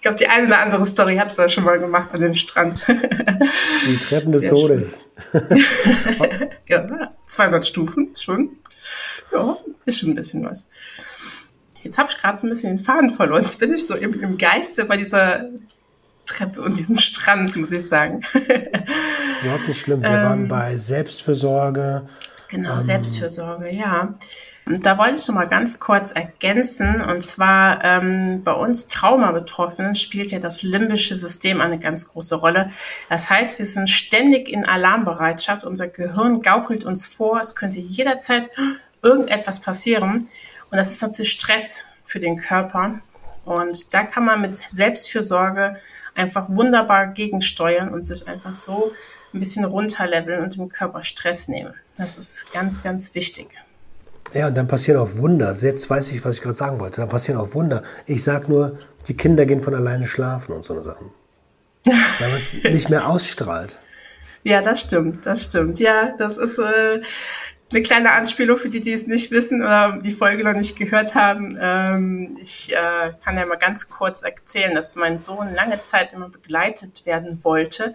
glaube, 0.00 0.16
die 0.16 0.28
eine 0.28 0.46
oder 0.46 0.60
andere 0.60 0.86
Story 0.86 1.16
hat 1.16 1.30
es 1.30 1.34
da 1.34 1.48
schon 1.48 1.64
mal 1.64 1.80
gemacht 1.80 2.10
an 2.12 2.20
dem 2.20 2.34
Strand. 2.34 2.86
Die 2.86 3.96
Treppen 3.96 4.30
des 4.30 4.42
Sehr 4.42 4.50
Todes. 4.50 5.06
ja, 6.68 6.86
200 7.26 7.66
Stufen, 7.66 8.14
schon. 8.16 8.58
Ja, 9.32 9.56
ist 9.86 9.98
schon 9.98 10.10
ein 10.10 10.14
bisschen 10.14 10.44
was. 10.44 10.68
Jetzt 11.82 11.98
habe 11.98 12.10
ich 12.12 12.16
gerade 12.16 12.38
so 12.38 12.46
ein 12.46 12.50
bisschen 12.50 12.76
den 12.76 12.84
Faden 12.84 13.10
verloren. 13.10 13.42
Jetzt 13.42 13.58
bin 13.58 13.72
ich 13.72 13.84
so 13.84 13.96
im, 13.96 14.20
im 14.20 14.38
Geiste 14.38 14.84
bei 14.84 14.96
dieser 14.96 15.50
Treppe 16.26 16.60
und 16.62 16.78
diesem 16.78 16.98
Strand, 16.98 17.56
muss 17.56 17.72
ich 17.72 17.86
sagen. 17.86 18.22
Überhaupt 19.42 19.68
nicht 19.68 19.80
schlimm. 19.80 20.02
Wir 20.02 20.10
ähm, 20.10 20.24
waren 20.24 20.48
bei 20.48 20.76
Selbstfürsorge. 20.76 22.08
Genau, 22.48 22.74
ähm, 22.74 22.80
Selbstfürsorge, 22.80 23.70
ja. 23.70 24.14
Und 24.64 24.86
da 24.86 24.96
wollte 24.96 25.16
ich 25.16 25.26
noch 25.26 25.34
mal 25.34 25.48
ganz 25.48 25.80
kurz 25.80 26.12
ergänzen. 26.12 27.00
Und 27.00 27.22
zwar 27.22 27.84
ähm, 27.84 28.44
bei 28.44 28.52
uns 28.52 28.86
Trauma-Betroffenen 28.88 29.94
spielt 29.94 30.30
ja 30.30 30.38
das 30.38 30.62
limbische 30.62 31.16
System 31.16 31.60
eine 31.60 31.78
ganz 31.78 32.08
große 32.08 32.36
Rolle. 32.36 32.70
Das 33.08 33.28
heißt, 33.28 33.58
wir 33.58 33.66
sind 33.66 33.88
ständig 33.88 34.48
in 34.48 34.66
Alarmbereitschaft. 34.68 35.64
Unser 35.64 35.88
Gehirn 35.88 36.42
gaukelt 36.42 36.84
uns 36.84 37.06
vor, 37.06 37.40
es 37.40 37.56
könnte 37.56 37.80
jederzeit 37.80 38.50
irgendetwas 39.02 39.60
passieren. 39.60 40.28
Und 40.70 40.78
das 40.78 40.90
ist 40.90 41.02
natürlich 41.02 41.32
Stress 41.32 41.84
für 42.04 42.20
den 42.20 42.36
Körper. 42.36 43.00
Und 43.44 43.92
da 43.92 44.04
kann 44.04 44.24
man 44.24 44.40
mit 44.40 44.56
Selbstfürsorge 44.56 45.76
einfach 46.14 46.48
wunderbar 46.50 47.08
gegensteuern 47.08 47.88
und 47.90 48.04
sich 48.04 48.26
einfach 48.28 48.56
so 48.56 48.92
ein 49.32 49.40
bisschen 49.40 49.64
runterleveln 49.64 50.42
und 50.42 50.56
dem 50.56 50.68
Körper 50.68 51.02
Stress 51.02 51.48
nehmen. 51.48 51.74
Das 51.96 52.16
ist 52.16 52.52
ganz, 52.52 52.82
ganz 52.82 53.14
wichtig. 53.14 53.58
Ja, 54.34 54.46
und 54.46 54.56
dann 54.56 54.66
passieren 54.66 55.00
auch 55.00 55.16
Wunder. 55.16 55.54
Jetzt 55.54 55.88
weiß 55.88 56.12
ich, 56.12 56.24
was 56.24 56.36
ich 56.36 56.42
gerade 56.42 56.56
sagen 56.56 56.80
wollte. 56.80 57.00
Dann 57.00 57.08
passieren 57.08 57.38
auch 57.40 57.54
Wunder. 57.54 57.82
Ich 58.06 58.24
sag 58.24 58.48
nur, 58.48 58.78
die 59.08 59.14
Kinder 59.14 59.46
gehen 59.46 59.60
von 59.60 59.74
alleine 59.74 60.06
schlafen 60.06 60.52
und 60.52 60.64
so 60.64 60.72
eine 60.72 60.82
Sachen. 60.82 61.10
Weil 61.84 62.30
man 62.30 62.38
es 62.38 62.54
nicht 62.54 62.88
mehr 62.88 63.08
ausstrahlt. 63.08 63.78
Ja, 64.44 64.60
das 64.60 64.80
stimmt, 64.80 65.26
das 65.26 65.44
stimmt. 65.44 65.78
Ja, 65.78 66.14
das 66.18 66.36
ist 66.36 66.58
äh, 66.58 67.00
eine 67.72 67.82
kleine 67.82 68.12
Anspielung 68.12 68.56
für 68.56 68.68
die, 68.68 68.80
die 68.80 68.92
es 68.92 69.06
nicht 69.06 69.30
wissen 69.30 69.62
oder 69.62 69.98
die 70.02 70.10
Folge 70.10 70.44
noch 70.44 70.52
nicht 70.52 70.76
gehört 70.76 71.14
haben. 71.14 71.58
Ähm, 71.60 72.38
ich 72.42 72.72
äh, 72.72 73.12
kann 73.24 73.36
ja 73.36 73.46
mal 73.46 73.56
ganz 73.56 73.88
kurz 73.88 74.22
erzählen, 74.22 74.74
dass 74.74 74.96
mein 74.96 75.18
Sohn 75.18 75.54
lange 75.54 75.80
Zeit 75.80 76.12
immer 76.12 76.28
begleitet 76.28 77.06
werden 77.06 77.42
wollte. 77.44 77.94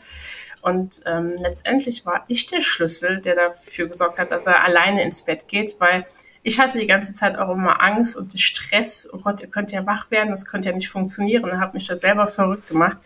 Und 0.61 1.01
ähm, 1.05 1.36
letztendlich 1.39 2.05
war 2.05 2.25
ich 2.28 2.47
der 2.47 2.61
Schlüssel, 2.61 3.21
der 3.21 3.36
dafür 3.36 3.88
gesorgt 3.88 4.19
hat, 4.19 4.32
dass 4.32 4.47
er 4.47 4.63
alleine 4.63 5.03
ins 5.03 5.21
Bett 5.21 5.47
geht, 5.47 5.75
weil 5.80 6.05
ich 6.43 6.59
hatte 6.59 6.80
die 6.80 6.88
ganze 6.88 7.13
Zeit 7.13 7.38
auch 7.38 7.49
immer 7.51 7.82
Angst 7.84 8.15
und 8.15 8.39
Stress. 8.39 9.07
Oh 9.11 9.17
Gott, 9.17 9.41
ihr 9.41 9.47
könnt 9.47 9.71
ja 9.71 9.86
wach 9.86 10.09
werden, 10.11 10.30
das 10.30 10.45
könnte 10.45 10.69
ja 10.69 10.75
nicht 10.75 10.89
funktionieren. 10.89 11.43
Und 11.43 11.59
habe 11.59 11.73
mich 11.73 11.88
da 11.88 11.95
selber 11.95 12.25
verrückt 12.25 12.67
gemacht. 12.69 12.97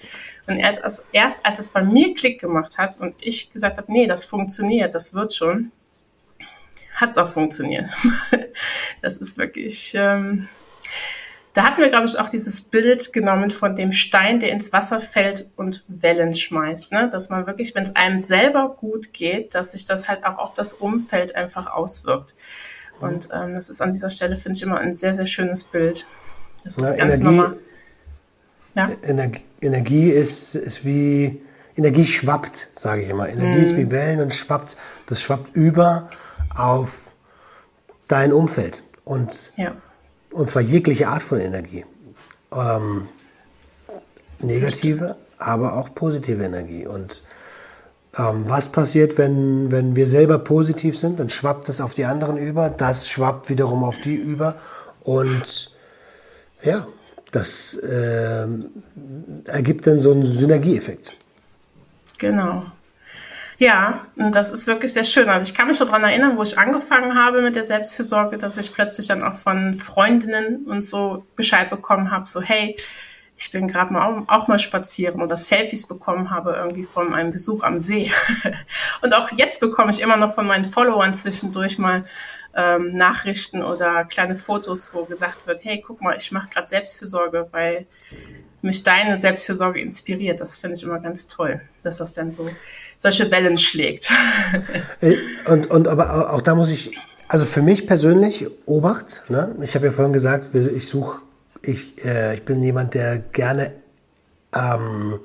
Und 0.47 0.57
erst 0.57 0.84
als, 0.84 1.01
erst 1.11 1.45
als 1.45 1.59
es 1.59 1.72
bei 1.72 1.84
mir 1.84 2.13
Klick 2.13 2.39
gemacht 2.39 2.78
hat 2.78 2.99
und 2.99 3.15
ich 3.19 3.51
gesagt 3.51 3.78
habe, 3.78 3.91
nee, 3.91 4.07
das 4.07 4.26
funktioniert, 4.26 4.93
das 4.93 5.13
wird 5.13 5.34
schon, 5.34 5.72
hat 7.01 7.09
es 7.09 7.17
auch 7.17 7.31
funktioniert. 7.31 7.85
das 9.01 9.17
ist 9.17 9.37
wirklich. 9.37 9.93
Ähm, 9.95 10.47
da 11.53 11.63
hatten 11.63 11.81
wir, 11.81 11.89
glaube 11.89 12.05
ich, 12.05 12.17
auch 12.17 12.29
dieses 12.29 12.61
Bild 12.61 13.11
genommen 13.11 13.49
von 13.49 13.75
dem 13.75 13.91
Stein, 13.91 14.39
der 14.39 14.51
ins 14.51 14.71
Wasser 14.71 15.01
fällt 15.01 15.49
und 15.57 15.83
Wellen 15.89 16.33
schmeißt. 16.33 16.93
Ne? 16.93 17.09
Dass 17.11 17.29
man 17.29 17.45
wirklich, 17.45 17.75
wenn 17.75 17.83
es 17.83 17.95
einem 17.95 18.19
selber 18.19 18.77
gut 18.79 19.11
geht, 19.11 19.53
dass 19.53 19.73
sich 19.73 19.83
das 19.83 20.07
halt 20.07 20.23
auch 20.23 20.37
auf 20.37 20.53
das 20.53 20.73
Umfeld 20.73 21.35
einfach 21.35 21.69
auswirkt. 21.73 22.35
Und 23.01 23.27
ähm, 23.33 23.55
das 23.55 23.67
ist 23.67 23.81
an 23.81 23.91
dieser 23.91 24.09
Stelle, 24.09 24.37
finde 24.37 24.57
ich, 24.57 24.63
immer 24.63 24.77
ein 24.77 24.93
sehr, 24.95 25.13
sehr 25.13 25.25
schönes 25.25 25.63
Bild. 25.63 26.05
Das 26.63 26.77
ist 26.77 26.83
ja, 26.83 26.95
ganz 26.95 27.15
Energie, 27.15 27.23
normal. 27.23 27.57
Ja? 28.75 28.91
Energie, 29.03 29.41
Energie 29.59 30.09
ist, 30.09 30.55
ist 30.55 30.85
wie, 30.85 31.41
Energie 31.75 32.05
schwappt, 32.05 32.69
sage 32.73 33.01
ich 33.01 33.09
immer. 33.09 33.27
Energie 33.27 33.57
mm. 33.57 33.61
ist 33.61 33.75
wie 33.75 33.91
Wellen 33.91 34.21
und 34.21 34.33
schwappt, 34.33 34.77
das 35.07 35.21
schwappt 35.21 35.55
über 35.55 36.09
auf 36.55 37.13
dein 38.07 38.33
Umfeld. 38.33 38.83
Und, 39.05 39.53
ja. 39.57 39.75
und 40.31 40.47
zwar 40.47 40.61
jegliche 40.61 41.07
Art 41.07 41.23
von 41.23 41.39
Energie. 41.39 41.85
Ähm, 42.51 43.07
negative, 44.39 45.15
aber 45.37 45.77
auch 45.77 45.93
positive 45.93 46.43
Energie. 46.43 46.85
Und 46.85 47.23
ähm, 48.17 48.43
was 48.47 48.69
passiert, 48.69 49.17
wenn, 49.17 49.71
wenn 49.71 49.95
wir 49.95 50.07
selber 50.07 50.39
positiv 50.39 50.97
sind? 50.97 51.19
Dann 51.19 51.29
schwappt 51.29 51.69
es 51.69 51.79
auf 51.79 51.93
die 51.93 52.05
anderen 52.05 52.37
über, 52.37 52.69
das 52.69 53.09
schwappt 53.09 53.49
wiederum 53.49 53.83
auf 53.83 53.99
die 53.99 54.15
über 54.15 54.55
und 55.03 55.71
ja, 56.63 56.85
das 57.31 57.75
äh, 57.75 58.47
ergibt 59.45 59.87
dann 59.87 59.99
so 59.99 60.11
einen 60.11 60.25
Synergieeffekt. 60.25 61.15
Genau. 62.17 62.65
Ja, 63.62 64.07
und 64.16 64.34
das 64.34 64.49
ist 64.49 64.66
wirklich 64.66 64.91
sehr 64.91 65.03
schön. 65.03 65.30
Also 65.30 65.43
ich 65.43 65.53
kann 65.53 65.68
mich 65.68 65.78
schon 65.78 65.86
daran 65.86 66.03
erinnern, 66.03 66.36
wo 66.36 66.41
ich 66.41 66.57
angefangen 66.57 67.14
habe 67.14 67.43
mit 67.43 67.55
der 67.55 67.62
Selbstfürsorge, 67.62 68.39
dass 68.39 68.57
ich 68.57 68.74
plötzlich 68.74 69.07
dann 69.07 69.22
auch 69.22 69.36
von 69.36 69.76
Freundinnen 69.76 70.66
und 70.66 70.82
so 70.84 71.28
Bescheid 71.36 71.70
bekommen 71.70 72.09
habe, 72.09 72.26
so 72.26 72.41
hey, 72.41 72.76
ich 73.38 73.51
bin 73.51 73.68
gerade 73.68 73.93
mal 73.93 74.24
auch, 74.28 74.47
mal 74.47 74.57
spazieren 74.57 75.22
oder 75.22 75.38
Selfies 75.38 75.88
bekommen 75.88 76.32
habe 76.32 76.55
irgendwie 76.59 76.86
von 76.86 77.14
einem 77.14 77.30
Besuch 77.30 77.62
am 77.62 77.78
See. 77.78 78.12
und 79.03 79.14
auch 79.14 79.32
jetzt 79.38 79.59
bekomme 79.59 79.91
ich 79.91 80.01
immer 80.01 80.18
noch 80.18 80.34
von 80.34 80.47
meinen 80.47 80.66
Followern 80.66 81.14
zwischendurch 81.14 81.78
mal 81.78 82.03
ähm, 82.55 82.97
Nachrichten 82.97 83.62
oder 83.62 84.05
kleine 84.05 84.34
Fotos, 84.34 84.91
wo 84.95 85.05
gesagt 85.05 85.45
wird, 85.45 85.64
hey, 85.64 85.80
guck 85.86 86.01
mal, 86.01 86.18
ich 86.18 86.32
mache 86.32 86.49
gerade 86.49 86.66
Selbstfürsorge, 86.66 87.47
weil 87.51 87.86
mich 88.64 88.82
deine 88.82 89.18
Selbstfürsorge 89.18 89.80
inspiriert. 89.80 90.41
Das 90.41 90.57
finde 90.57 90.78
ich 90.78 90.84
immer 90.84 90.99
ganz 90.99 91.28
toll, 91.28 91.62
dass 91.84 91.97
das 91.97 92.14
dann 92.14 92.32
so 92.32 92.49
solche 93.01 93.31
Wellen 93.31 93.57
schlägt. 93.57 94.09
Und, 95.47 95.71
und 95.71 95.87
aber 95.87 96.31
auch 96.31 96.41
da 96.41 96.53
muss 96.53 96.71
ich, 96.71 96.95
also 97.27 97.45
für 97.45 97.63
mich 97.63 97.87
persönlich, 97.87 98.47
Obacht, 98.67 99.23
ne? 99.29 99.55
ich 99.63 99.73
habe 99.73 99.87
ja 99.87 99.91
vorhin 99.91 100.13
gesagt, 100.13 100.53
ich 100.53 100.87
suche 100.87 101.21
ich, 101.63 102.03
äh, 102.05 102.35
ich 102.35 102.43
bin 102.43 102.61
jemand, 102.61 102.93
der 102.93 103.17
gerne 103.17 103.73
ähm, 104.53 105.19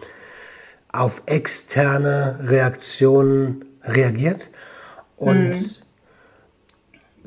auf 0.90 1.22
externe 1.26 2.40
Reaktionen 2.42 3.64
reagiert. 3.84 4.50
Und 5.16 5.50
mhm. 5.50 5.82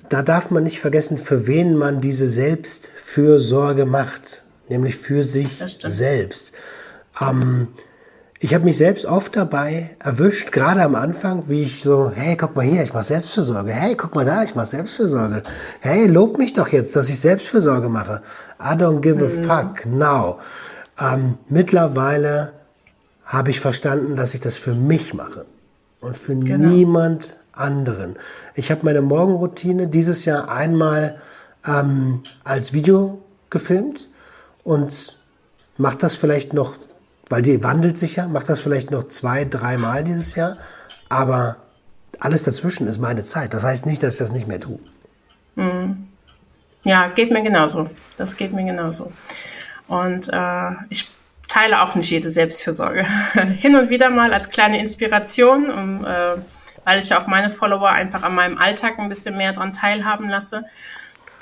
da 0.09 0.23
darf 0.23 0.49
man 0.51 0.63
nicht 0.63 0.79
vergessen, 0.79 1.17
für 1.17 1.47
wen 1.47 1.75
man 1.75 2.01
diese 2.01 2.27
Selbstfürsorge 2.27 3.85
macht, 3.85 4.43
nämlich 4.67 4.97
für 4.97 5.23
sich 5.23 5.63
selbst. 5.79 6.53
Ähm, 7.21 7.67
ich 8.39 8.53
habe 8.53 8.63
mich 8.63 8.77
selbst 8.77 9.05
oft 9.05 9.35
dabei 9.35 9.89
erwischt, 9.99 10.51
gerade 10.51 10.81
am 10.83 10.95
Anfang, 10.95 11.49
wie 11.49 11.63
ich 11.63 11.81
so, 11.81 12.09
hey, 12.13 12.37
guck 12.37 12.55
mal 12.55 12.63
hier, 12.63 12.83
ich 12.83 12.93
mache 12.93 13.03
Selbstfürsorge. 13.03 13.71
Hey, 13.71 13.95
guck 13.95 14.15
mal 14.15 14.25
da, 14.25 14.43
ich 14.43 14.55
mache 14.55 14.65
Selbstfürsorge. 14.67 15.43
Hey, 15.81 16.07
lob 16.07 16.37
mich 16.37 16.53
doch 16.53 16.69
jetzt, 16.69 16.95
dass 16.95 17.09
ich 17.09 17.19
Selbstfürsorge 17.19 17.89
mache. 17.89 18.21
I 18.59 18.75
don't 18.75 19.01
give 19.01 19.23
a 19.23 19.27
fuck 19.27 19.85
now. 19.85 20.39
Ähm, 20.99 21.37
mittlerweile 21.49 22.53
habe 23.25 23.51
ich 23.51 23.59
verstanden, 23.59 24.15
dass 24.15 24.33
ich 24.33 24.39
das 24.39 24.55
für 24.57 24.73
mich 24.73 25.13
mache 25.13 25.45
und 25.99 26.15
für 26.15 26.35
Genau. 26.35 26.69
niemand 26.69 27.37
anderen. 27.51 28.15
Ich 28.55 28.71
habe 28.71 28.81
meine 28.83 29.01
Morgenroutine 29.01 29.87
dieses 29.87 30.23
Jahr 30.25 30.49
einmal 30.49 31.17
ähm, 31.67 32.23
als 32.45 32.71
Video 32.71 33.21
gefilmt 33.49 34.07
und 34.63 35.17
mache 35.77 35.97
das 35.97 36.15
vielleicht 36.15 36.53
noch, 36.53 36.75
weil 37.29 37.41
die 37.41 37.63
wandelt 37.63 37.97
sich 37.97 38.15
ja, 38.17 38.27
mache 38.27 38.47
das 38.47 38.59
vielleicht 38.59 38.91
noch 38.91 39.05
zwei, 39.07 39.45
dreimal 39.45 40.03
dieses 40.03 40.35
Jahr, 40.35 40.57
aber 41.07 41.57
alles 42.19 42.43
dazwischen 42.43 42.87
ist 42.87 42.99
meine 42.99 43.23
Zeit. 43.23 43.53
Das 43.53 43.63
heißt 43.63 43.85
nicht, 43.85 44.03
dass 44.03 44.15
ich 44.15 44.19
das 44.19 44.31
nicht 44.31 44.47
mehr 44.47 44.59
tue. 44.59 44.79
Ja, 46.83 47.07
geht 47.07 47.31
mir 47.31 47.43
genauso. 47.43 47.89
Das 48.17 48.35
geht 48.35 48.53
mir 48.53 48.65
genauso. 48.65 49.11
Und 49.87 50.29
äh, 50.31 50.71
ich 50.89 51.09
teile 51.47 51.81
auch 51.81 51.95
nicht 51.95 52.09
jede 52.09 52.29
Selbstfürsorge. 52.29 53.05
Hin 53.57 53.75
und 53.75 53.89
wieder 53.89 54.09
mal 54.09 54.33
als 54.33 54.49
kleine 54.49 54.79
Inspiration, 54.79 55.69
um, 55.69 56.05
äh, 56.05 56.35
weil 56.85 56.99
ich 56.99 57.09
ja 57.09 57.21
auch 57.21 57.27
meine 57.27 57.49
Follower 57.49 57.89
einfach 57.89 58.23
an 58.23 58.35
meinem 58.35 58.57
Alltag 58.57 58.99
ein 58.99 59.09
bisschen 59.09 59.35
mehr 59.35 59.53
dran 59.53 59.71
teilhaben 59.71 60.29
lasse. 60.29 60.63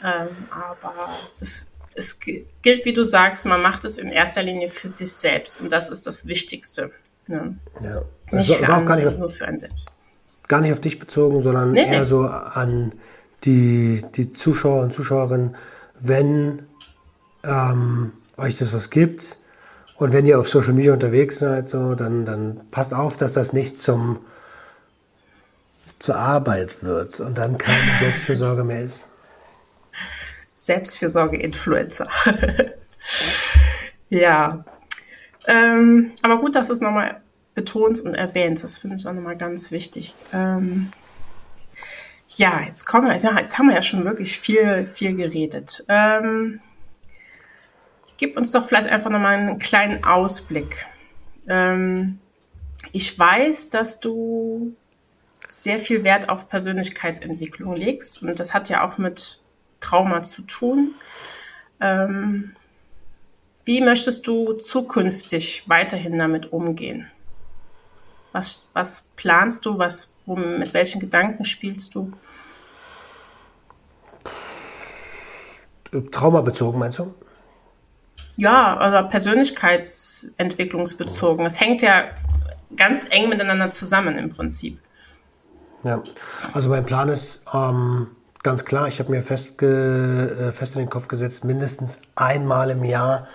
Ähm, 0.04 0.28
aber 0.50 0.94
das, 1.40 1.72
es 1.98 2.20
gi- 2.20 2.46
gilt, 2.62 2.86
wie 2.86 2.94
du 2.94 3.04
sagst, 3.04 3.46
man 3.46 3.62
macht 3.62 3.84
es 3.86 3.98
in 3.98 4.10
erster 4.10 4.44
Linie 4.44 4.70
für 4.70 4.88
sich 4.88 5.12
selbst. 5.12 5.60
Und 5.60 5.72
das 5.72 5.90
ist 5.90 6.06
das 6.08 6.28
Wichtigste. 6.28 6.92
Ne? 7.28 7.58
Ja. 7.82 8.04
Das 8.32 8.48
Nicht 8.48 8.68
war 8.68 8.82
auch 8.82 8.86
gar 8.86 8.96
nicht, 8.96 9.08
auf, 9.08 9.18
nur 9.18 9.30
für 9.30 9.46
einen 9.48 9.58
selbst. 9.58 9.88
gar 10.48 10.62
nicht 10.62 10.72
auf 10.74 10.80
dich 10.82 11.00
bezogen, 11.00 11.42
sondern 11.42 11.72
Nee, 11.72 11.86
eher 11.86 12.00
nee. 12.00 12.04
so 12.06 12.22
an 12.28 12.94
die, 13.44 14.04
die 14.16 14.32
Zuschauer 14.34 14.82
und 14.82 14.94
Zuschauerinnen, 14.94 15.56
wenn 16.00 16.64
ähm, 17.44 18.14
euch 18.38 18.56
das 18.58 18.74
was 18.74 18.90
gibt 18.90 19.38
und 19.96 20.14
wenn 20.14 20.26
ihr 20.26 20.40
auf 20.40 20.48
Social 20.48 20.74
Media 20.74 20.94
unterwegs 20.94 21.40
seid, 21.40 21.68
so, 21.68 21.96
dann, 21.96 22.26
dann 22.26 22.62
passt 22.72 22.94
auf, 22.94 23.18
dass 23.18 23.34
das 23.34 23.54
nicht 23.54 23.80
zum 23.80 24.20
zur 26.00 26.16
Arbeit 26.18 26.84
wird 26.84 27.20
und 27.20 27.38
dann 27.38 27.58
keine 27.58 27.92
Selbstfürsorge 27.98 28.64
mehr 28.64 28.82
ist. 28.82 29.08
Selbstfürsorge-Influencer. 30.68 32.08
ja. 34.10 34.64
Ähm, 35.48 36.12
aber 36.22 36.38
gut, 36.38 36.56
dass 36.56 36.70
es 36.70 36.82
nochmal 36.82 37.22
betonst 37.56 38.06
und 38.06 38.14
erwähnst. 38.14 38.64
Das 38.64 38.78
finde 38.78 38.98
ich 38.98 39.08
auch 39.08 39.14
nochmal 39.14 39.38
ganz 39.38 39.72
wichtig. 39.72 40.14
Ähm, 40.34 40.92
ja, 42.30 42.62
jetzt 42.62 42.86
kommen 42.86 43.08
wir, 43.08 43.14
jetzt 43.14 43.58
haben 43.58 43.68
wir 43.68 43.76
ja 43.76 43.82
schon 43.82 44.06
wirklich 44.06 44.40
viel, 44.40 44.86
viel 44.86 45.16
geredet. 45.16 45.84
Ähm, 45.88 46.60
gib 48.18 48.38
uns 48.38 48.52
doch 48.52 48.68
vielleicht 48.68 48.90
einfach 48.90 49.10
nochmal 49.10 49.38
einen 49.38 49.60
kleinen 49.60 50.04
Ausblick. 50.04 50.86
Ähm, 51.48 52.20
ich 52.92 53.18
weiß, 53.18 53.70
dass 53.70 54.00
du 54.00 54.76
sehr 55.48 55.80
viel 55.80 56.04
Wert 56.04 56.30
auf 56.30 56.50
Persönlichkeitsentwicklung 56.50 57.76
legst 57.76 58.22
und 58.22 58.38
das 58.38 58.54
hat 58.54 58.70
ja 58.70 58.88
auch 58.88 58.98
mit 58.98 59.40
Trauma 59.80 60.24
zu 60.24 60.42
tun. 60.44 60.94
Ähm, 61.80 62.56
wie 63.66 63.82
möchtest 63.82 64.26
du 64.28 64.54
zukünftig 64.54 65.64
weiterhin 65.68 66.18
damit 66.18 66.54
umgehen? 66.54 67.12
Was, 68.32 68.68
was 68.74 69.08
planst 69.16 69.66
du? 69.66 69.78
Was, 69.78 70.10
wo, 70.26 70.36
mit 70.36 70.74
welchen 70.74 71.02
Gedanken 71.02 71.44
spielst 71.44 71.94
du? 71.96 72.14
Traumabezogen, 76.12 76.80
meinst 76.80 77.00
du? 77.00 77.14
Ja, 78.38 78.78
also 78.78 79.10
persönlichkeitsentwicklungsbezogen. 79.10 81.44
Das 81.44 81.60
hängt 81.60 81.82
ja 81.82 82.06
ganz 82.76 83.06
eng 83.10 83.30
miteinander 83.30 83.70
zusammen 83.70 84.18
im 84.18 84.30
Prinzip. 84.30 84.80
Ja, 85.84 86.02
also 86.54 86.70
mein 86.70 86.86
Plan 86.86 87.10
ist 87.10 87.44
ähm, 87.54 88.08
ganz 88.48 88.64
klar, 88.64 88.88
ich 88.88 89.00
habe 89.00 89.12
mir 89.12 89.22
fest, 89.22 89.58
ge, 89.58 89.68
äh, 89.68 90.52
fest 90.54 90.78
in 90.78 90.84
den 90.84 90.90
Kopf 90.90 91.10
gesetzt, 91.10 91.44
mindestens 91.44 92.00
einmal 92.16 92.70
im 92.70 92.86
Jahr 92.86 93.28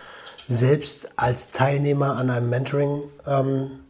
selbst 0.47 1.11
als 1.17 1.51
Teilnehmer 1.51 2.17
an 2.17 2.31
einem 2.31 2.49
Mentoring 2.49 3.03
ähm, 3.27 3.81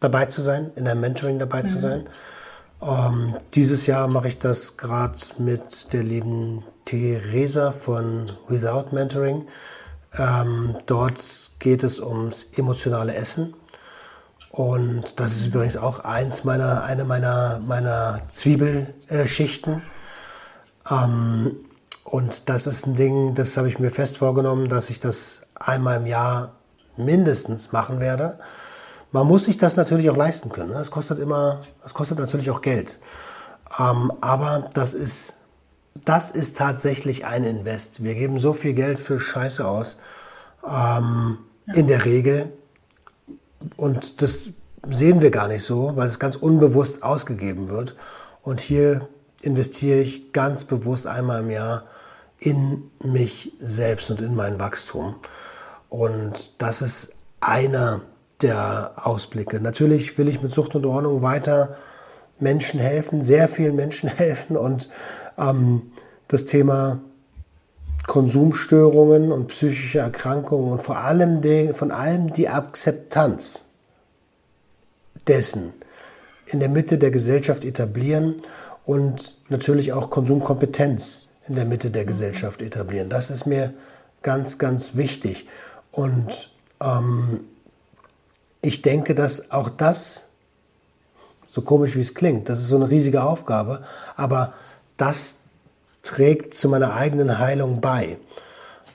dabei 0.00 0.26
zu 0.26 0.42
sein, 0.42 0.72
in 0.74 0.88
einem 0.88 1.00
Mentoring 1.00 1.38
dabei 1.38 1.62
zu 1.62 1.78
sein. 1.78 2.08
Ähm, 2.82 3.36
dieses 3.54 3.86
Jahr 3.86 4.08
mache 4.08 4.26
ich 4.26 4.40
das 4.40 4.76
gerade 4.76 5.16
mit 5.38 5.92
der 5.92 6.02
lieben 6.02 6.64
Theresa 6.84 7.70
von 7.70 8.32
Without 8.48 8.86
Mentoring. 8.90 9.46
Ähm, 10.18 10.74
dort 10.86 11.22
geht 11.60 11.84
es 11.84 12.00
ums 12.00 12.54
emotionale 12.56 13.14
Essen. 13.14 13.54
Und 14.50 15.20
das 15.20 15.36
ist 15.36 15.46
übrigens 15.46 15.76
auch 15.76 16.00
eins 16.00 16.42
meiner, 16.42 16.82
eine 16.82 17.04
meiner, 17.04 17.60
meiner 17.64 18.20
Zwiebelschichten. 18.32 19.80
Ähm, 20.90 21.56
und 22.04 22.48
das 22.48 22.66
ist 22.66 22.86
ein 22.86 22.94
Ding, 22.94 23.34
das 23.34 23.56
habe 23.56 23.68
ich 23.68 23.78
mir 23.78 23.90
fest 23.90 24.18
vorgenommen, 24.18 24.68
dass 24.68 24.90
ich 24.90 25.00
das 25.00 25.42
einmal 25.54 25.98
im 25.98 26.06
Jahr 26.06 26.52
mindestens 26.96 27.72
machen 27.72 28.00
werde. 28.00 28.38
Man 29.12 29.26
muss 29.26 29.44
sich 29.44 29.58
das 29.58 29.76
natürlich 29.76 30.10
auch 30.10 30.16
leisten 30.16 30.50
können. 30.50 30.70
ne? 30.70 30.78
Es 30.78 30.90
kostet 30.90 31.18
immer, 31.18 31.60
es 31.84 31.94
kostet 31.94 32.18
natürlich 32.18 32.50
auch 32.50 32.62
Geld. 32.62 32.98
Ähm, 33.78 34.12
aber 34.20 34.70
das 34.74 34.94
ist, 34.94 35.36
das 36.04 36.30
ist 36.30 36.56
tatsächlich 36.56 37.26
ein 37.26 37.44
Invest. 37.44 38.02
Wir 38.02 38.14
geben 38.14 38.38
so 38.38 38.52
viel 38.52 38.74
Geld 38.74 39.00
für 39.00 39.18
Scheiße 39.18 39.66
aus. 39.66 39.98
Ähm, 40.66 41.38
In 41.74 41.86
der 41.86 42.04
Regel. 42.04 42.52
Und 43.76 44.22
das 44.22 44.50
sehen 44.90 45.20
wir 45.20 45.30
gar 45.30 45.48
nicht 45.48 45.62
so, 45.62 45.96
weil 45.96 46.06
es 46.06 46.18
ganz 46.18 46.36
unbewusst 46.36 47.02
ausgegeben 47.02 47.68
wird. 47.68 47.94
Und 48.42 48.60
hier 48.60 49.08
investiere 49.42 50.00
ich 50.00 50.32
ganz 50.32 50.64
bewusst 50.64 51.06
einmal 51.06 51.40
im 51.40 51.50
Jahr 51.50 51.84
in 52.38 52.90
mich 53.02 53.52
selbst 53.60 54.10
und 54.10 54.20
in 54.20 54.34
mein 54.34 54.58
Wachstum. 54.58 55.16
Und 55.88 56.62
das 56.62 56.82
ist 56.82 57.12
einer 57.40 58.00
der 58.40 58.92
Ausblicke. 59.04 59.60
Natürlich 59.60 60.16
will 60.18 60.28
ich 60.28 60.42
mit 60.42 60.52
Sucht 60.52 60.74
und 60.74 60.86
Ordnung 60.86 61.22
weiter 61.22 61.76
Menschen 62.40 62.80
helfen, 62.80 63.20
sehr 63.20 63.48
vielen 63.48 63.76
Menschen 63.76 64.08
helfen 64.16 64.56
und 64.56 64.88
ähm, 65.38 65.82
das 66.28 66.44
Thema 66.44 67.00
Konsumstörungen 68.06 69.30
und 69.30 69.46
psychische 69.48 70.00
Erkrankungen 70.00 70.72
und 70.72 70.82
vor 70.82 70.98
allem 70.98 71.40
die, 71.40 71.72
von 71.72 71.92
allem 71.92 72.32
die 72.32 72.48
Akzeptanz 72.48 73.66
dessen 75.28 75.72
in 76.46 76.58
der 76.58 76.68
Mitte 76.68 76.98
der 76.98 77.12
Gesellschaft 77.12 77.64
etablieren 77.64 78.36
und 78.84 79.36
natürlich 79.48 79.92
auch 79.92 80.10
Konsumkompetenz 80.10 81.22
in 81.48 81.54
der 81.54 81.64
Mitte 81.64 81.90
der 81.90 82.04
Gesellschaft 82.04 82.62
etablieren. 82.62 83.08
Das 83.08 83.30
ist 83.30 83.46
mir 83.46 83.72
ganz, 84.22 84.58
ganz 84.58 84.96
wichtig. 84.96 85.46
Und 85.90 86.50
ähm, 86.80 87.40
ich 88.60 88.82
denke, 88.82 89.14
dass 89.14 89.50
auch 89.50 89.68
das, 89.68 90.26
so 91.46 91.62
komisch 91.62 91.96
wie 91.96 92.00
es 92.00 92.14
klingt, 92.14 92.48
das 92.48 92.60
ist 92.60 92.68
so 92.68 92.76
eine 92.76 92.88
riesige 92.88 93.22
Aufgabe, 93.24 93.82
aber 94.16 94.54
das 94.96 95.36
trägt 96.02 96.54
zu 96.54 96.68
meiner 96.68 96.94
eigenen 96.94 97.38
Heilung 97.38 97.80
bei. 97.80 98.18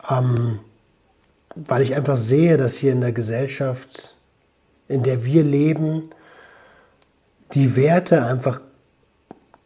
Ähm, 0.10 0.60
weil 1.56 1.82
ich 1.82 1.96
einfach 1.96 2.18
sehe, 2.18 2.58
dass 2.58 2.78
hier 2.78 2.92
in 2.92 3.02
der 3.02 3.12
Gesellschaft, 3.12 4.16
in 4.88 5.04
der 5.04 5.26
wir 5.26 5.44
leben, 5.44 6.10
die 7.54 7.76
Werte 7.76 8.26
einfach 8.26 8.62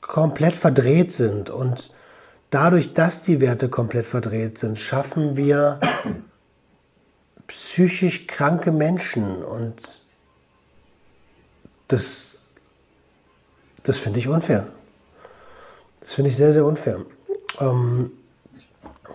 komplett 0.01 0.55
verdreht 0.55 1.13
sind. 1.13 1.49
Und 1.49 1.91
dadurch, 2.49 2.93
dass 2.93 3.21
die 3.21 3.39
Werte 3.39 3.69
komplett 3.69 4.05
verdreht 4.05 4.57
sind, 4.57 4.79
schaffen 4.79 5.37
wir 5.37 5.79
psychisch 7.47 8.27
kranke 8.27 8.71
Menschen. 8.71 9.43
Und 9.43 10.01
das, 11.87 12.39
das 13.83 13.97
finde 13.97 14.19
ich 14.19 14.27
unfair. 14.27 14.67
Das 15.99 16.13
finde 16.13 16.29
ich 16.29 16.37
sehr, 16.37 16.51
sehr 16.51 16.65
unfair. 16.65 17.05
Ähm, 17.59 18.11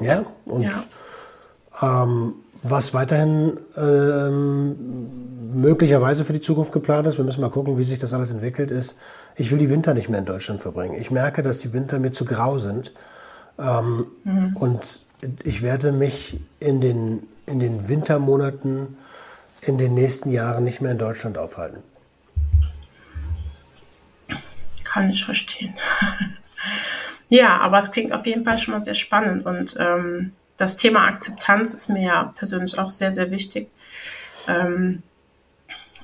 ja, 0.01 0.25
und 0.45 0.63
Ja. 0.63 2.05
Ähm, 2.05 2.35
was 2.63 2.95
weiterhin 2.95 3.59
ähm, 3.77 4.77
möglicherweise 5.55 6.25
für 6.25 6.33
die 6.33 6.41
Zukunft 6.41 6.73
geplant 6.73 7.07
ist, 7.07 7.19
wir 7.19 7.25
müssen 7.25 7.41
mal 7.41 7.51
gucken, 7.51 7.79
wie 7.79 7.85
sich 7.85 7.99
das 7.99 8.15
alles 8.15 8.31
entwickelt, 8.31 8.71
ist, 8.71 8.97
ich 9.37 9.51
will 9.51 9.59
die 9.59 9.71
Winter 9.71 9.95
nicht 9.95 10.09
mehr 10.09 10.19
in 10.19 10.25
Deutschland 10.25 10.61
verbringen. 10.61 10.95
Ich 10.99 11.11
merke, 11.11 11.43
dass 11.43 11.59
die 11.59 11.73
Winter 11.73 11.99
mir 11.99 12.13
zu 12.13 12.25
grau 12.25 12.59
sind. 12.59 12.93
Ähm, 13.59 14.07
Und 14.55 15.03
ich 15.45 15.63
werde 15.63 15.93
mich 15.93 16.41
in 16.61 16.81
den, 16.81 17.27
in 17.47 17.61
den 17.61 17.89
Wintermonaten 17.89 18.97
in 19.63 19.79
den 19.79 19.95
nächsten 19.95 20.31
Jahren 20.31 20.65
nicht 20.65 20.81
mehr 20.81 20.93
in 20.93 20.99
Deutschland 20.99 21.39
aufhalten. 21.39 21.83
Kann 24.85 25.11
ich 25.11 25.25
verstehen. 25.25 25.75
ja, 27.29 27.59
aber 27.59 27.79
es 27.79 27.91
klingt 27.91 28.13
auf 28.13 28.27
jeden 28.27 28.45
Fall 28.45 28.59
schon 28.59 28.75
mal 28.75 28.81
sehr 28.81 28.95
spannend 28.95 29.45
und 29.45 29.77
ähm, 29.81 30.33
das 30.57 30.77
Thema 30.77 31.07
Akzeptanz 31.07 31.75
ist 31.75 31.89
mir 31.89 32.03
ja 32.03 32.33
persönlich 32.37 32.79
auch 32.79 32.91
sehr, 32.91 33.13
sehr 33.13 33.31
wichtig. 33.31 33.69
Ähm, 34.49 35.03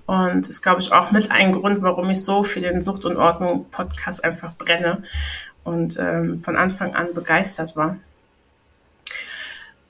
und 0.06 0.46
ist, 0.48 0.62
glaube 0.62 0.80
ich, 0.80 0.92
auch 0.92 1.10
mit 1.10 1.30
ein 1.30 1.52
Grund, 1.52 1.82
warum 1.82 2.10
ich 2.10 2.22
so 2.22 2.42
für 2.42 2.60
den 2.60 2.82
Sucht 2.82 3.04
und 3.04 3.16
Ordnung 3.16 3.66
Podcast 3.70 4.24
einfach 4.24 4.54
brenne 4.56 5.02
und 5.64 5.96
ähm, 5.98 6.38
von 6.38 6.56
Anfang 6.56 6.94
an 6.94 7.14
begeistert 7.14 7.76
war. 7.76 7.96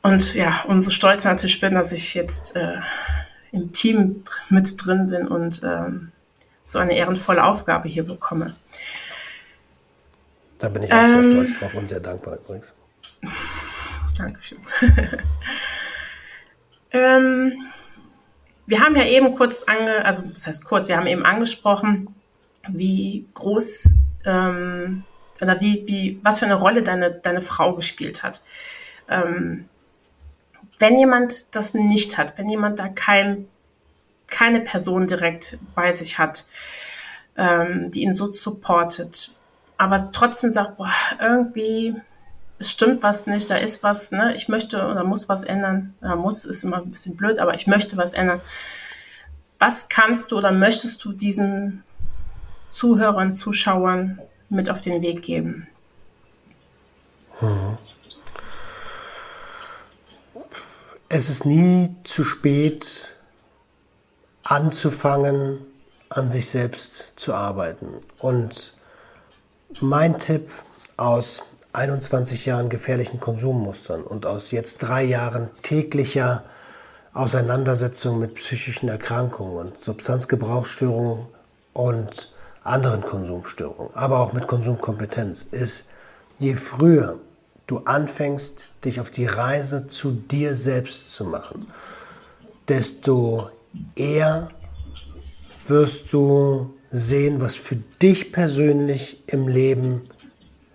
Und 0.03 0.35
ja, 0.35 0.65
umso 0.67 0.91
stolzer 0.91 1.31
natürlich 1.31 1.61
bin, 1.61 1.75
dass 1.75 1.93
ich 1.93 2.15
jetzt 2.15 2.57
äh, 2.57 2.79
im 3.53 3.73
Team 3.73 4.23
mit 4.49 4.75
drin 4.85 5.09
bin 5.09 5.29
und 5.29 5.63
ähm, 5.65 6.13
so 6.63 6.79
eine 6.79 6.95
ehrenvolle 6.95 7.45
Aufgabe 7.45 7.89
hier 7.89 8.05
bekomme. 8.05 8.55
Da 10.59 10.69
bin 10.69 10.83
ich 10.83 10.93
auch 10.93 10.97
ähm, 10.97 11.23
sehr 11.23 11.33
stolz 11.33 11.59
drauf 11.59 11.75
und 11.75 11.89
sehr 11.89 12.01
dankbar 12.01 12.37
übrigens. 12.37 12.73
Dankeschön. 14.23 14.59
ähm, 16.93 17.55
wir 18.67 18.81
haben 18.81 18.97
ja 18.97 19.05
eben 19.05 19.35
kurz 19.35 19.65
ange, 19.65 20.05
also 20.05 20.23
das 20.33 20.47
heißt 20.47 20.65
kurz, 20.65 20.89
wir 20.89 20.97
haben 20.97 21.07
eben 21.07 21.25
angesprochen, 21.25 22.15
wie 22.69 23.27
groß 23.35 23.91
ähm, 24.25 25.05
oder 25.41 25.61
wie, 25.61 25.85
wie, 25.87 26.21
was 26.23 26.39
für 26.39 26.45
eine 26.45 26.55
Rolle 26.55 26.83
deine, 26.83 27.11
deine 27.11 27.41
Frau 27.41 27.75
gespielt 27.75 28.23
hat. 28.23 28.41
Ähm, 29.09 29.69
wenn 30.79 30.99
jemand 30.99 31.55
das 31.57 31.75
nicht 31.75 32.17
hat, 32.17 32.39
wenn 32.39 32.49
jemand 32.49 32.79
da 32.79 32.89
kein, 32.89 33.49
keine 34.29 34.61
Person 34.61 35.07
direkt 35.07 35.59
bei 35.75 35.91
sich 35.91 36.19
hat, 36.19 36.47
ähm, 37.37 37.91
die 37.91 38.03
ihn 38.03 38.15
so 38.15 38.31
supportet, 38.31 39.33
aber 39.79 40.13
trotzdem 40.13 40.53
sagt, 40.53 40.77
boah, 40.77 40.93
irgendwie 41.21 41.97
es 42.63 42.71
stimmt 42.71 43.03
was 43.03 43.27
nicht, 43.27 43.51
da 43.51 43.57
ist 43.57 43.83
was, 43.83 44.13
ne? 44.13 44.33
ich 44.35 44.49
möchte 44.49 44.87
oder 44.87 45.03
muss 45.03 45.29
was 45.29 45.43
ändern. 45.43 45.95
Ja, 46.01 46.15
muss 46.15 46.45
ist 46.45 46.63
immer 46.63 46.77
ein 46.77 46.93
bisschen 46.93 47.17
blöd, 47.17 47.41
aber 47.41 47.55
ich 47.55 47.67
möchte 47.67 47.97
was 47.97 48.13
ändern. 48.13 48.41
Was 49.59 49.89
kannst 49.89 50.31
du 50.31 50.39
oder 50.39 50.53
möchtest 50.53 51.05
du 51.05 51.13
diesen 51.13 51.83
Zuhörern, 52.69 53.35
Zuschauern 53.35 54.21
mit 54.49 54.71
auf 54.71 54.81
den 54.81 55.03
Weg 55.03 55.23
geben? 55.23 55.67
Es 61.09 61.29
ist 61.29 61.45
nie 61.45 61.97
zu 62.05 62.23
spät, 62.23 63.17
anzufangen, 64.45 65.67
an 66.11 66.29
sich 66.29 66.49
selbst 66.49 67.15
zu 67.17 67.35
arbeiten. 67.35 67.99
Und 68.21 68.75
mein 69.81 70.19
Tipp 70.19 70.49
aus 70.97 71.43
21 71.73 72.47
Jahren 72.47 72.69
gefährlichen 72.69 73.21
Konsummustern 73.21 74.03
und 74.03 74.27
aus 74.27 74.51
jetzt 74.51 74.79
drei 74.79 75.05
Jahren 75.05 75.51
täglicher 75.63 76.45
Auseinandersetzung 77.15 78.19
mit 78.19 78.35
psychischen 78.35 78.89
Erkrankungen 78.89 79.57
und 79.57 79.83
Substanzgebrauchsstörungen 79.83 81.27
und 81.73 82.33
anderen 82.65 83.03
Konsumstörungen, 83.03 83.95
aber 83.95 84.21
auch 84.21 84.33
mit 84.33 84.47
Konsumkompetenz, 84.47 85.43
ist, 85.51 85.87
je 86.39 86.55
früher 86.55 87.19
du 87.67 87.79
anfängst, 87.79 88.71
dich 88.85 89.01
auf 89.01 89.11
die 89.11 89.27
Reise 89.27 89.87
zu 89.87 90.13
dir 90.13 90.55
selbst 90.55 91.15
zu 91.15 91.25
machen, 91.25 91.69
desto 92.69 93.51
eher 93.97 94.49
wirst 95.67 96.13
du 96.13 96.75
sehen, 96.91 97.41
was 97.41 97.55
für 97.55 97.77
dich 97.77 98.33
persönlich 98.33 99.23
im 99.27 99.49
Leben 99.49 100.09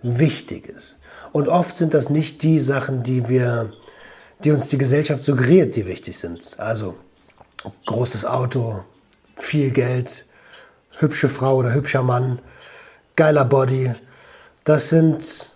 wichtig 0.02 0.68
ist. 0.68 0.98
Und 1.32 1.48
oft 1.48 1.76
sind 1.76 1.94
das 1.94 2.10
nicht 2.10 2.42
die 2.42 2.58
Sachen, 2.58 3.02
die 3.02 3.28
wir, 3.28 3.72
die 4.44 4.52
uns 4.52 4.68
die 4.68 4.78
Gesellschaft 4.78 5.24
suggeriert, 5.24 5.76
die 5.76 5.86
wichtig 5.86 6.18
sind. 6.18 6.58
Also 6.58 6.96
großes 7.86 8.24
Auto, 8.24 8.84
viel 9.36 9.70
Geld, 9.70 10.26
hübsche 10.98 11.28
Frau 11.28 11.56
oder 11.56 11.74
hübscher 11.74 12.02
Mann, 12.02 12.40
geiler 13.16 13.44
Body. 13.44 13.94
Das 14.64 14.90
sind 14.90 15.52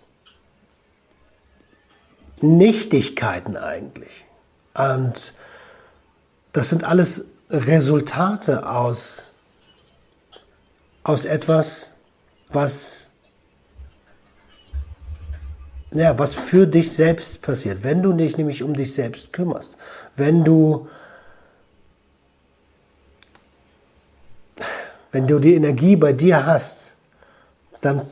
Nichtigkeiten 2.41 3.57
eigentlich. 3.57 4.27
Und 4.75 5.35
das 6.53 6.71
sind 6.71 6.85
alles 6.85 7.31
Resultate 7.51 8.69
aus, 8.69 9.33
aus 11.05 11.25
etwas, 11.25 11.93
was 12.49 13.12
ja, 15.95 16.19
was 16.19 16.35
für 16.35 16.67
dich 16.67 16.93
selbst 16.93 17.43
passiert, 17.43 17.85
wenn 17.85 18.03
du 18.03 18.13
dich 18.13 18.37
nämlich 18.37 18.63
um 18.63 18.75
dich 18.75 18.95
selbst 18.95 19.33
kümmerst, 19.33 19.77
wenn 20.17 20.45
du, 20.45 20.89
wenn 25.11 25.27
du 25.27 25.39
die 25.39 25.55
Energie 25.55 25.97
bei 25.97 26.13
dir 26.13 26.47
hast, 26.47 26.95
dann 27.81 28.03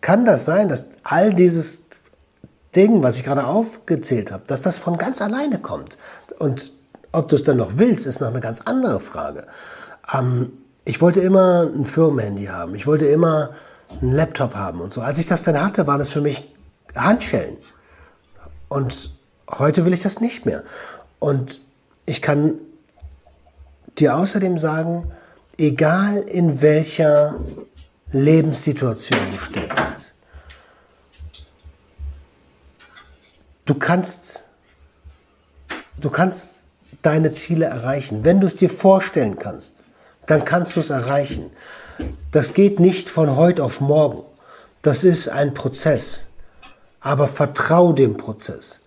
kann 0.00 0.24
das 0.24 0.44
sein, 0.44 0.68
dass 0.68 0.90
all 1.02 1.34
dieses 1.34 1.82
Ding, 2.76 3.02
was 3.02 3.16
ich 3.16 3.24
gerade 3.24 3.46
aufgezählt 3.46 4.30
habe, 4.30 4.44
dass 4.46 4.60
das 4.60 4.78
von 4.78 4.98
ganz 4.98 5.22
alleine 5.22 5.58
kommt. 5.58 5.98
Und 6.38 6.72
ob 7.12 7.28
du 7.28 7.36
es 7.36 7.42
dann 7.42 7.56
noch 7.56 7.78
willst, 7.78 8.06
ist 8.06 8.20
noch 8.20 8.28
eine 8.28 8.40
ganz 8.40 8.60
andere 8.62 9.00
Frage. 9.00 9.46
Ähm, 10.12 10.52
ich 10.84 11.00
wollte 11.00 11.20
immer 11.20 11.62
ein 11.62 11.84
Firmenhandy 11.84 12.46
haben. 12.46 12.74
Ich 12.74 12.86
wollte 12.86 13.06
immer 13.06 13.50
einen 14.00 14.12
Laptop 14.12 14.54
haben 14.54 14.80
und 14.80 14.92
so. 14.92 15.00
Als 15.00 15.18
ich 15.18 15.26
das 15.26 15.44
dann 15.44 15.62
hatte, 15.62 15.86
war 15.86 15.98
das 15.98 16.08
für 16.08 16.20
mich 16.20 16.53
Handschellen. 16.94 17.56
Und 18.68 19.10
heute 19.50 19.84
will 19.84 19.92
ich 19.92 20.02
das 20.02 20.20
nicht 20.20 20.46
mehr. 20.46 20.64
Und 21.18 21.60
ich 22.06 22.22
kann 22.22 22.54
dir 23.98 24.16
außerdem 24.16 24.58
sagen, 24.58 25.12
egal 25.58 26.22
in 26.22 26.60
welcher 26.60 27.40
Lebenssituation 28.12 29.18
du 29.30 29.38
steckst, 29.38 30.14
du 33.64 33.74
kannst, 33.74 34.48
du 36.00 36.10
kannst 36.10 36.60
deine 37.02 37.32
Ziele 37.32 37.66
erreichen. 37.66 38.24
Wenn 38.24 38.40
du 38.40 38.46
es 38.46 38.56
dir 38.56 38.70
vorstellen 38.70 39.38
kannst, 39.38 39.84
dann 40.26 40.44
kannst 40.44 40.76
du 40.76 40.80
es 40.80 40.90
erreichen. 40.90 41.50
Das 42.32 42.54
geht 42.54 42.80
nicht 42.80 43.10
von 43.10 43.36
heute 43.36 43.62
auf 43.62 43.80
morgen. 43.80 44.22
Das 44.82 45.04
ist 45.04 45.28
ein 45.28 45.54
Prozess. 45.54 46.28
Aber 47.04 47.28
vertrau 47.28 47.92
dem 47.92 48.16
Prozess. 48.16 48.80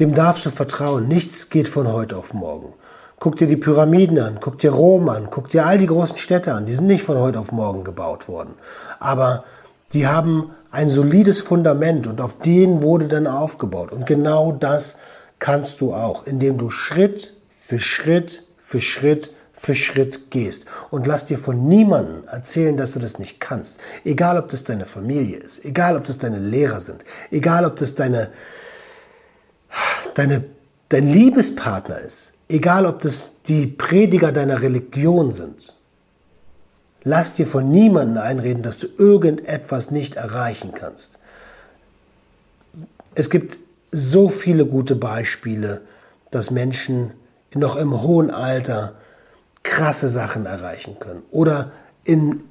Dem 0.00 0.14
darfst 0.14 0.46
du 0.46 0.50
vertrauen. 0.50 1.06
Nichts 1.06 1.50
geht 1.50 1.68
von 1.68 1.92
heute 1.92 2.16
auf 2.16 2.34
morgen. 2.34 2.72
Guck 3.20 3.36
dir 3.36 3.46
die 3.46 3.56
Pyramiden 3.56 4.18
an, 4.18 4.38
guck 4.40 4.58
dir 4.58 4.70
Rom 4.70 5.08
an, 5.08 5.28
guck 5.30 5.50
dir 5.50 5.66
all 5.66 5.76
die 5.76 5.86
großen 5.86 6.16
Städte 6.16 6.54
an. 6.54 6.66
Die 6.66 6.72
sind 6.72 6.86
nicht 6.86 7.02
von 7.02 7.18
heute 7.18 7.38
auf 7.38 7.52
morgen 7.52 7.84
gebaut 7.84 8.28
worden. 8.28 8.54
Aber 8.98 9.44
die 9.92 10.06
haben 10.06 10.50
ein 10.70 10.88
solides 10.88 11.40
Fundament 11.40 12.06
und 12.06 12.20
auf 12.20 12.38
denen 12.38 12.82
wurde 12.82 13.08
dann 13.08 13.26
aufgebaut. 13.26 13.92
Und 13.92 14.06
genau 14.06 14.52
das 14.52 14.96
kannst 15.38 15.80
du 15.80 15.92
auch, 15.94 16.26
indem 16.26 16.58
du 16.58 16.70
Schritt 16.70 17.34
für 17.50 17.78
Schritt 17.78 18.44
für 18.56 18.80
Schritt 18.80 19.32
für 19.58 19.74
Schritt 19.74 20.30
gehst. 20.30 20.66
Und 20.90 21.06
lass 21.06 21.24
dir 21.24 21.38
von 21.38 21.66
niemandem 21.66 22.26
erzählen, 22.28 22.76
dass 22.76 22.92
du 22.92 23.00
das 23.00 23.18
nicht 23.18 23.40
kannst. 23.40 23.80
Egal, 24.04 24.38
ob 24.38 24.48
das 24.48 24.64
deine 24.64 24.86
Familie 24.86 25.38
ist, 25.38 25.64
egal, 25.64 25.96
ob 25.96 26.04
das 26.04 26.18
deine 26.18 26.38
Lehrer 26.38 26.80
sind, 26.80 27.04
egal, 27.30 27.64
ob 27.64 27.76
das 27.76 27.94
deine, 27.94 28.30
deine, 30.14 30.44
dein 30.88 31.08
Liebespartner 31.08 31.98
ist, 31.98 32.32
egal, 32.48 32.86
ob 32.86 33.02
das 33.02 33.42
die 33.42 33.66
Prediger 33.66 34.30
deiner 34.30 34.62
Religion 34.62 35.32
sind. 35.32 35.74
Lass 37.02 37.34
dir 37.34 37.46
von 37.46 37.68
niemandem 37.68 38.22
einreden, 38.22 38.62
dass 38.62 38.78
du 38.78 38.86
irgendetwas 38.96 39.90
nicht 39.90 40.16
erreichen 40.16 40.72
kannst. 40.72 41.18
Es 43.14 43.28
gibt 43.28 43.58
so 43.90 44.28
viele 44.28 44.66
gute 44.66 44.94
Beispiele, 44.94 45.80
dass 46.30 46.50
Menschen 46.50 47.12
noch 47.54 47.76
im 47.76 48.02
hohen 48.02 48.30
Alter 48.30 48.94
krasse 49.68 50.08
Sachen 50.08 50.46
erreichen 50.46 50.98
können 50.98 51.22
oder 51.30 51.72
in 52.04 52.42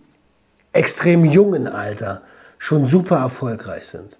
extrem 0.71 1.25
jungen 1.25 1.67
Alter 1.67 2.21
schon 2.59 2.85
super 2.85 3.17
erfolgreich 3.17 3.87
sind. 3.87 4.19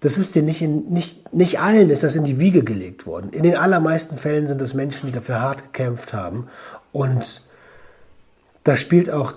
Das 0.00 0.18
ist 0.18 0.34
dir 0.34 0.42
nicht, 0.42 0.60
in, 0.60 0.92
nicht, 0.92 1.32
nicht 1.32 1.60
allen 1.60 1.88
ist 1.88 2.02
das 2.02 2.16
in 2.16 2.24
die 2.24 2.38
Wiege 2.38 2.62
gelegt 2.62 3.06
worden. 3.06 3.30
In 3.30 3.42
den 3.42 3.56
allermeisten 3.56 4.18
Fällen 4.18 4.46
sind 4.46 4.60
es 4.60 4.74
Menschen, 4.74 5.06
die 5.06 5.12
dafür 5.12 5.40
hart 5.40 5.62
gekämpft 5.62 6.12
haben. 6.12 6.48
Und 6.92 7.42
da 8.64 8.76
spielt 8.76 9.10
auch, 9.10 9.34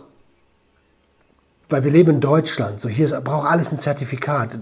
weil 1.70 1.84
wir 1.84 1.92
leben 1.92 2.16
in 2.16 2.20
Deutschland, 2.20 2.80
so 2.80 2.90
hier 2.90 3.06
ist, 3.06 3.24
braucht 3.24 3.50
alles 3.50 3.72
ein 3.72 3.78
Zertifikat. 3.78 4.60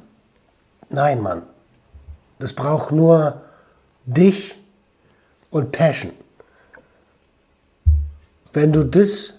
Nein, 0.89 1.21
Mann. 1.21 1.43
Das 2.37 2.53
braucht 2.53 2.91
nur 2.91 3.41
dich 4.05 4.59
und 5.49 5.71
Passion. 5.71 6.11
Wenn 8.55 8.71
du 8.71 8.83
das 8.83 9.33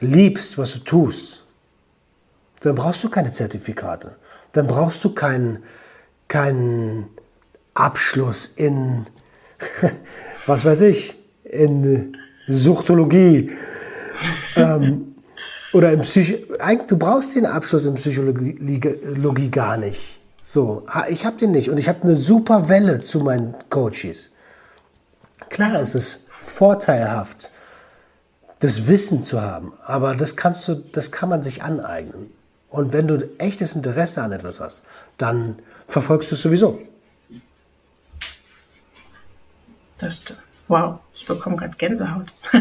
liebst, 0.00 0.56
was 0.56 0.72
du 0.72 0.78
tust, 0.80 1.44
dann 2.60 2.74
brauchst 2.74 3.04
du 3.04 3.10
keine 3.10 3.30
Zertifikate. 3.30 4.16
Dann 4.52 4.66
brauchst 4.66 5.04
du 5.04 5.14
keinen, 5.14 5.62
keinen 6.26 7.08
Abschluss 7.74 8.46
in, 8.56 9.06
was 10.46 10.64
weiß 10.64 10.80
ich, 10.82 11.18
in 11.44 12.16
Suchtologie. 12.46 13.50
ähm, 14.56 15.14
oder 15.72 15.92
im 15.92 16.00
Psych 16.00 16.46
du 16.88 16.98
brauchst 16.98 17.36
den 17.36 17.46
Abschluss 17.46 17.86
in 17.86 17.94
Psychologie 17.94 19.50
gar 19.50 19.76
nicht. 19.76 20.20
So, 20.42 20.86
ich 21.08 21.26
habe 21.26 21.36
den 21.36 21.52
nicht 21.52 21.68
und 21.68 21.78
ich 21.78 21.88
habe 21.88 22.02
eine 22.02 22.16
super 22.16 22.68
Welle 22.68 23.00
zu 23.00 23.20
meinen 23.20 23.54
Coaches. 23.68 24.30
Klar 25.50 25.80
ist 25.80 25.94
es 25.94 26.26
vorteilhaft, 26.40 27.50
das 28.60 28.86
Wissen 28.88 29.24
zu 29.24 29.40
haben, 29.40 29.72
aber 29.84 30.14
das 30.14 30.36
kannst 30.36 30.68
du, 30.68 30.74
das 30.74 31.10
kann 31.10 31.28
man 31.28 31.42
sich 31.42 31.62
aneignen. 31.62 32.30
Und 32.68 32.92
wenn 32.92 33.08
du 33.08 33.28
echtes 33.38 33.74
Interesse 33.74 34.22
an 34.22 34.32
etwas 34.32 34.60
hast, 34.60 34.84
dann 35.18 35.58
verfolgst 35.88 36.30
du 36.30 36.36
es 36.36 36.42
sowieso. 36.42 36.80
Das 39.98 40.18
stimmt. 40.18 40.42
Wow, 40.68 41.00
ich 41.12 41.26
bekomme 41.26 41.56
gerade 41.56 41.76
Gänsehaut. 41.76 42.32
ich 42.52 42.60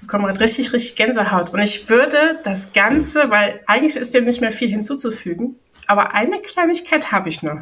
bekomme 0.00 0.28
gerade 0.28 0.40
richtig, 0.40 0.72
richtig 0.72 0.96
Gänsehaut. 0.96 1.50
Und 1.50 1.60
ich 1.60 1.90
würde 1.90 2.40
das 2.42 2.72
Ganze, 2.72 3.30
weil 3.30 3.60
eigentlich 3.66 3.96
ist 3.96 4.14
dem 4.14 4.24
nicht 4.24 4.40
mehr 4.40 4.52
viel 4.52 4.70
hinzuzufügen, 4.70 5.56
aber 5.86 6.14
eine 6.14 6.40
Kleinigkeit 6.40 7.12
habe 7.12 7.28
ich 7.28 7.42
noch. 7.42 7.60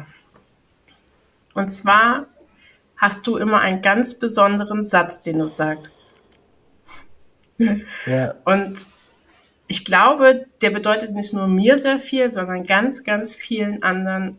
Und 1.53 1.69
zwar 1.69 2.27
hast 2.97 3.27
du 3.27 3.37
immer 3.37 3.59
einen 3.59 3.81
ganz 3.81 4.17
besonderen 4.17 4.83
Satz, 4.83 5.21
den 5.21 5.39
du 5.39 5.47
sagst. 5.47 6.07
Ja. 7.57 8.35
Und 8.45 8.85
ich 9.67 9.85
glaube, 9.85 10.45
der 10.61 10.69
bedeutet 10.69 11.11
nicht 11.11 11.33
nur 11.33 11.47
mir 11.47 11.77
sehr 11.77 11.99
viel, 11.99 12.29
sondern 12.29 12.65
ganz, 12.65 13.03
ganz 13.03 13.33
vielen 13.33 13.83
anderen 13.83 14.37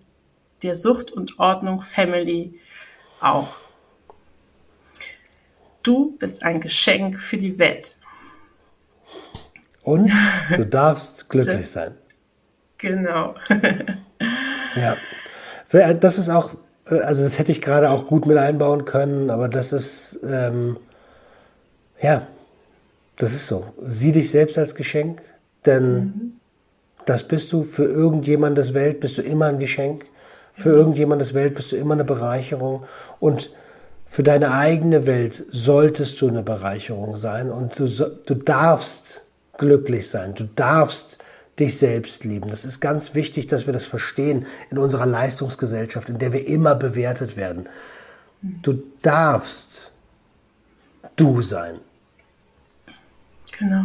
der 0.63 0.75
Sucht 0.75 1.11
und 1.11 1.39
Ordnung 1.39 1.81
Family 1.81 2.59
auch. 3.21 3.55
Du 5.83 6.17
bist 6.19 6.43
ein 6.43 6.61
Geschenk 6.61 7.21
für 7.21 7.37
die 7.37 7.59
Welt. 7.59 7.97
Und 9.83 10.11
du 10.57 10.65
darfst 10.65 11.29
glücklich 11.29 11.71
sein. 11.71 11.95
Genau. 12.79 13.35
ja. 14.77 14.97
Das 15.95 16.19
ist 16.19 16.29
auch, 16.29 16.55
also 16.87 17.23
das 17.23 17.39
hätte 17.39 17.53
ich 17.53 17.63
gerade 17.63 17.91
auch 17.91 18.07
gut 18.07 18.27
mit 18.27 18.37
einbauen 18.37 18.85
können, 18.85 19.31
aber 19.31 19.49
das 19.49 19.73
ist, 19.73 20.21
ähm, 20.29 20.77
ja, 22.01 22.27
das 23.17 23.33
ist 23.33 23.47
so. 23.47 23.65
Sieh 23.85 24.13
dich 24.13 24.31
selbst 24.31 24.59
als 24.59 24.75
Geschenk, 24.75 25.23
denn 25.65 25.95
mhm. 25.95 26.33
das 27.07 27.25
bist 27.25 27.53
du. 27.53 27.63
Für 27.63 27.85
irgendjemandes 27.85 28.75
Welt 28.75 29.01
bist 29.01 29.19
du 29.19 29.23
immer 29.23 29.47
ein 29.47 29.59
Geschenk. 29.59 30.05
Für 30.53 30.71
mhm. 30.71 30.79
irgendjemandes 30.79 31.33
Welt 31.35 31.55
bist 31.55 31.73
du 31.73 31.77
immer 31.77 31.95
eine 31.95 32.05
Bereicherung. 32.05 32.85
Und 33.21 33.51
für 34.07 34.23
deine 34.23 34.53
eigene 34.53 35.07
Welt 35.07 35.43
solltest 35.51 36.21
du 36.21 36.29
eine 36.29 36.43
Bereicherung 36.43 37.17
sein. 37.17 37.51
Und 37.51 37.79
du, 37.79 37.87
du 37.87 38.35
darfst 38.35 39.25
glücklich 39.57 40.11
sein. 40.11 40.35
Du 40.35 40.45
darfst 40.45 41.19
dich 41.59 41.79
selbst 41.79 42.25
lieben. 42.25 42.51
Das 42.51 42.65
ist 42.65 42.81
ganz 42.81 43.15
wichtig, 43.15 43.47
dass 43.47 43.67
wir 43.67 43.73
das 43.73 43.87
verstehen 43.87 44.47
in 44.71 44.79
unserer 44.79 45.07
Leistungsgesellschaft, 45.07 46.09
in 46.09 46.19
der 46.19 46.33
wir 46.33 46.47
immer 46.47 46.75
bewertet 46.75 47.37
werden. 47.37 47.69
Du 48.43 48.83
darfst 49.03 49.93
du 51.17 51.41
sein. 51.43 51.81
Genau. 53.59 53.85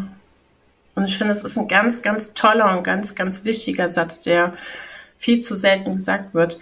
Und 0.96 1.06
ich 1.06 1.18
finde, 1.18 1.34
das 1.34 1.44
ist 1.44 1.58
ein 1.58 1.68
ganz, 1.68 2.02
ganz 2.02 2.34
toller 2.34 2.76
und 2.76 2.84
ganz, 2.84 3.16
ganz 3.16 3.46
wichtiger 3.46 3.88
Satz, 3.88 4.22
der 4.22 4.54
viel 5.18 5.40
zu 5.40 5.56
selten 5.56 5.94
gesagt 5.94 6.34
wird. 6.34 6.60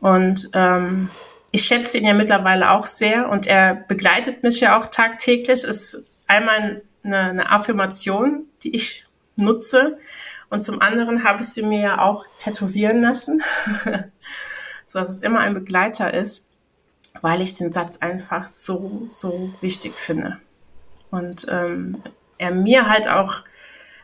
Und 0.00 0.50
ähm, 0.52 1.10
ich 1.50 1.64
schätze 1.64 1.98
ihn 1.98 2.04
ja 2.04 2.14
mittlerweile 2.14 2.70
auch 2.70 2.86
sehr 2.86 3.28
und 3.28 3.46
er 3.46 3.74
begleitet 3.74 4.42
mich 4.42 4.60
ja 4.60 4.78
auch 4.78 4.86
tagtäglich. 4.86 5.64
Ist 5.64 6.04
einmal 6.26 6.82
eine, 7.02 7.18
eine 7.18 7.50
Affirmation, 7.50 8.44
die 8.62 8.74
ich 8.74 9.06
nutze. 9.36 9.98
Und 10.50 10.62
zum 10.62 10.82
anderen 10.82 11.24
habe 11.24 11.42
ich 11.42 11.48
sie 11.48 11.62
mir 11.62 11.80
ja 11.80 11.98
auch 12.00 12.26
tätowieren 12.36 13.00
lassen, 13.00 13.42
so 14.84 14.98
dass 14.98 15.08
es 15.08 15.22
immer 15.22 15.38
ein 15.38 15.54
Begleiter 15.54 16.12
ist, 16.12 16.44
weil 17.22 17.40
ich 17.40 17.54
den 17.54 17.72
Satz 17.72 17.98
einfach 17.98 18.46
so, 18.46 19.04
so 19.06 19.52
wichtig 19.60 19.94
finde. 19.94 20.38
Und 21.10 21.46
ähm, 21.48 22.02
er 22.38 22.50
mir 22.50 22.88
halt 22.88 23.08
auch 23.08 23.44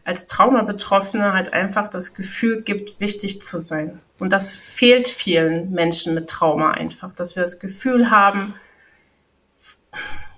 als 0.05 0.27
Traumabetroffene 0.27 1.33
halt 1.33 1.53
einfach 1.53 1.89
das 1.89 2.15
Gefühl 2.15 2.63
gibt, 2.63 3.01
wichtig 3.01 3.43
zu 3.43 3.59
sein. 3.59 4.01
Und 4.21 4.33
das 4.33 4.55
fehlt 4.55 5.09
vielen 5.09 5.73
Menschen 5.73 6.15
mit 6.15 6.31
Trauma 6.31 6.71
einfach, 6.71 7.13
dass 7.13 7.35
wir 7.35 7.43
das 7.43 7.59
Gefühl 7.59 8.09
haben, 8.11 8.55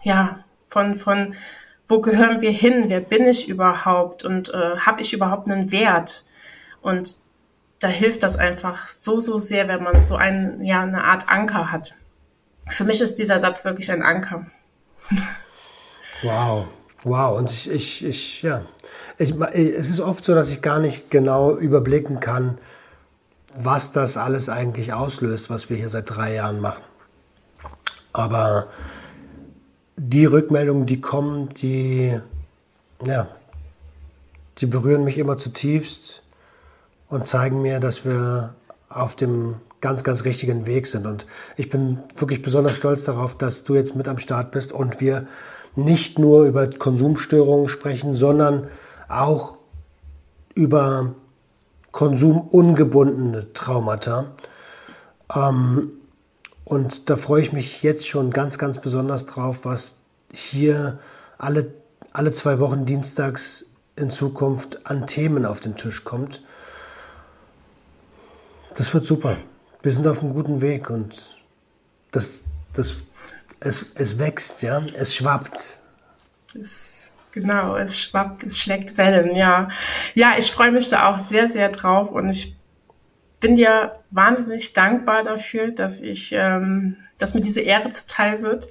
ja, 0.03 0.43
von, 0.69 0.97
von, 0.97 1.35
wo 1.89 2.01
gehören 2.01 2.41
wir 2.41 2.51
hin? 2.51 2.85
Wer 2.87 3.01
bin 3.01 3.25
ich 3.25 3.49
überhaupt? 3.49 4.25
Und 4.25 4.51
äh, 4.51 4.77
habe 4.79 5.01
ich 5.01 5.13
überhaupt 5.13 5.51
einen 5.51 5.73
Wert? 5.73 6.25
Und 6.81 7.17
da 7.81 7.89
hilft 7.89 8.23
das 8.23 8.37
einfach 8.37 8.87
so, 8.87 9.19
so 9.21 9.39
sehr, 9.39 9.69
wenn 9.69 9.83
man 9.83 10.03
so 10.03 10.17
ein, 10.17 10.61
ja, 10.63 10.83
eine 10.83 11.05
Art 11.05 11.29
Anker 11.29 11.73
hat. 11.73 11.95
Für 12.69 12.85
mich 12.85 13.01
ist 13.01 13.19
dieser 13.19 13.39
Satz 13.39 13.65
wirklich 13.65 13.91
ein 13.91 14.03
Anker. 14.03 14.47
Wow, 16.23 16.67
Wow, 17.05 17.39
und 17.39 17.51
ich, 17.51 17.71
ich, 17.71 18.05
ich 18.05 18.43
ja. 18.43 18.63
Ich, 19.19 19.35
es 19.35 19.91
ist 19.91 20.01
oft 20.01 20.25
so, 20.25 20.35
dass 20.35 20.51
ich 20.51 20.63
gar 20.63 20.79
nicht 20.79 21.11
genau 21.11 21.57
überblicken 21.57 22.21
kann, 22.21 22.59
was 23.55 23.93
das 23.93 24.17
alles 24.17 24.49
eigentlich 24.49 24.93
auslöst, 24.93 25.51
was 25.51 25.71
wir 25.71 25.77
hier 25.77 25.89
seit 25.89 26.11
drei 26.11 26.35
Jahren 26.35 26.61
machen. 26.61 26.83
Aber 28.13 28.67
die 29.99 30.25
Rückmeldungen, 30.25 30.87
die 30.87 31.01
kommen, 31.01 31.49
die, 31.55 32.19
ja, 33.05 33.29
die 34.59 34.67
berühren 34.67 35.05
mich 35.05 35.19
immer 35.19 35.37
zutiefst 35.37 36.23
und 37.09 37.27
zeigen 37.27 37.63
mir, 37.63 37.81
dass 37.81 38.05
wir 38.05 38.55
auf 38.89 39.17
dem 39.17 39.57
ganz, 39.81 40.05
ganz 40.05 40.25
richtigen 40.25 40.67
Weg 40.67 40.87
sind. 40.87 41.07
Und 41.07 41.27
ich 41.57 41.69
bin 41.69 41.99
wirklich 42.17 42.43
besonders 42.43 42.77
stolz 42.77 43.05
darauf, 43.05 43.37
dass 43.37 43.65
du 43.65 43.75
jetzt 43.75 43.95
mit 43.97 44.09
am 44.09 44.19
Start 44.19 44.53
bist 44.53 44.73
und 44.73 45.01
wir 45.01 45.27
nicht 45.77 46.19
nur 46.19 46.45
über 46.45 46.69
Konsumstörungen 46.69 47.69
sprechen, 47.69 48.15
sondern 48.15 48.69
auch 49.09 49.59
über 50.55 51.15
konsumungebundene 51.93 53.53
Traumata. 53.53 54.33
Ähm, 55.35 55.91
und 56.69 57.09
da 57.09 57.17
freue 57.17 57.41
ich 57.41 57.55
mich 57.55 57.83
jetzt 57.83 58.07
schon 58.07 58.31
ganz, 58.31 58.59
ganz 58.59 58.79
besonders 58.79 59.25
drauf, 59.25 59.61
was 59.65 60.01
hier 60.31 60.99
alle, 61.39 61.73
alle 62.13 62.31
zwei 62.31 62.61
Wochen 62.61 62.85
dienstags 62.85 63.65
in 63.97 64.11
Zukunft 64.11 64.87
an 64.87 65.07
Themen 65.07 65.47
auf 65.47 65.61
den 65.61 65.77
Tisch 65.77 66.05
kommt. 66.05 66.43
Das 68.77 68.93
wird 68.93 69.07
super. 69.07 69.39
Wir 69.83 69.93
sind 69.93 70.07
auf 70.07 70.23
einem 70.23 70.35
guten 70.35 70.61
Weg 70.61 70.91
und 70.91 71.39
das, 72.11 72.43
das 72.75 72.99
es, 73.61 73.87
es 73.95 74.19
wächst, 74.19 74.61
ja, 74.61 74.83
es 74.95 75.17
schwappt. 75.17 75.81
Es, 76.55 77.13
genau, 77.33 77.77
es 77.77 77.99
schwappt, 77.99 78.45
es 78.45 78.59
schlägt 78.59 78.99
Wellen, 78.99 79.35
ja. 79.35 79.71
Ja, 80.15 80.35
ich 80.37 80.53
freue 80.53 80.71
mich 80.71 80.89
da 80.89 81.09
auch 81.09 81.17
sehr, 81.17 81.49
sehr 81.49 81.71
drauf 81.71 82.11
und 82.11 82.29
ich 82.29 82.58
bin 83.41 83.57
dir 83.57 84.01
wahnsinnig 84.11 84.73
dankbar 84.73 85.23
dafür, 85.23 85.71
dass 85.71 86.01
ich, 86.01 86.33
ähm, 86.33 86.97
dass 87.19 87.35
mir 87.35 87.41
diese 87.41 87.61
Ehre 87.61 87.91
zuteil 87.91 88.43
wird. 88.43 88.71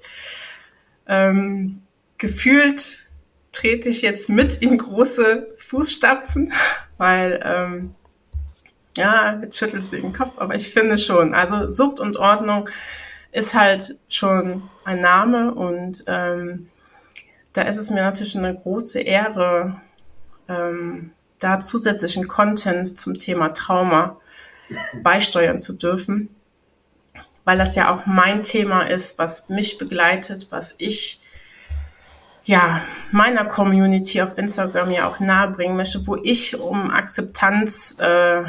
Ähm, 1.07 1.81
gefühlt 2.17 3.07
trete 3.51 3.89
ich 3.89 4.01
jetzt 4.01 4.29
mit 4.29 4.55
in 4.55 4.77
große 4.77 5.47
Fußstapfen, 5.55 6.51
weil 6.97 7.41
ähm, 7.43 7.95
ja, 8.97 9.39
jetzt 9.41 9.57
schüttelst 9.59 9.93
du 9.93 9.97
den 9.97 10.13
Kopf, 10.13 10.33
aber 10.37 10.55
ich 10.55 10.69
finde 10.73 10.97
schon, 10.97 11.33
also 11.33 11.67
Sucht 11.67 11.99
und 11.99 12.17
Ordnung 12.17 12.69
ist 13.31 13.53
halt 13.53 13.97
schon 14.09 14.63
ein 14.85 15.01
Name 15.01 15.53
und 15.53 16.03
ähm, 16.07 16.69
da 17.53 17.61
ist 17.63 17.77
es 17.77 17.89
mir 17.89 18.01
natürlich 18.01 18.35
eine 18.35 18.55
große 18.55 18.99
Ehre, 18.99 19.79
ähm, 20.47 21.11
da 21.39 21.59
zusätzlichen 21.59 22.27
Content 22.27 22.97
zum 22.97 23.17
Thema 23.19 23.49
Trauma 23.49 24.17
beisteuern 25.01 25.59
zu 25.59 25.73
dürfen, 25.73 26.29
weil 27.45 27.57
das 27.57 27.75
ja 27.75 27.93
auch 27.93 28.05
mein 28.05 28.43
Thema 28.43 28.81
ist, 28.81 29.17
was 29.17 29.49
mich 29.49 29.77
begleitet, 29.77 30.47
was 30.49 30.75
ich 30.77 31.21
ja 32.43 32.81
meiner 33.11 33.45
Community 33.45 34.21
auf 34.21 34.37
Instagram 34.37 34.91
ja 34.91 35.07
auch 35.07 35.19
nahebringen 35.19 35.77
möchte, 35.77 36.05
wo 36.07 36.15
ich 36.15 36.59
um 36.59 36.91
Akzeptanz 36.91 37.97
äh, 37.99 38.43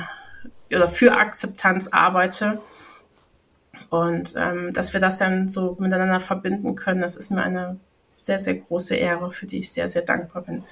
oder 0.74 0.88
für 0.88 1.16
Akzeptanz 1.16 1.88
arbeite 1.88 2.60
und 3.90 4.34
ähm, 4.36 4.72
dass 4.72 4.92
wir 4.92 5.00
das 5.00 5.18
dann 5.18 5.48
so 5.48 5.76
miteinander 5.78 6.20
verbinden 6.20 6.76
können, 6.76 7.00
das 7.00 7.16
ist 7.16 7.30
mir 7.30 7.42
eine 7.42 7.78
sehr, 8.20 8.38
sehr 8.38 8.54
große 8.54 8.94
Ehre, 8.94 9.30
für 9.32 9.46
die 9.46 9.60
ich 9.60 9.72
sehr, 9.72 9.88
sehr 9.88 10.02
dankbar 10.02 10.42
bin, 10.42 10.64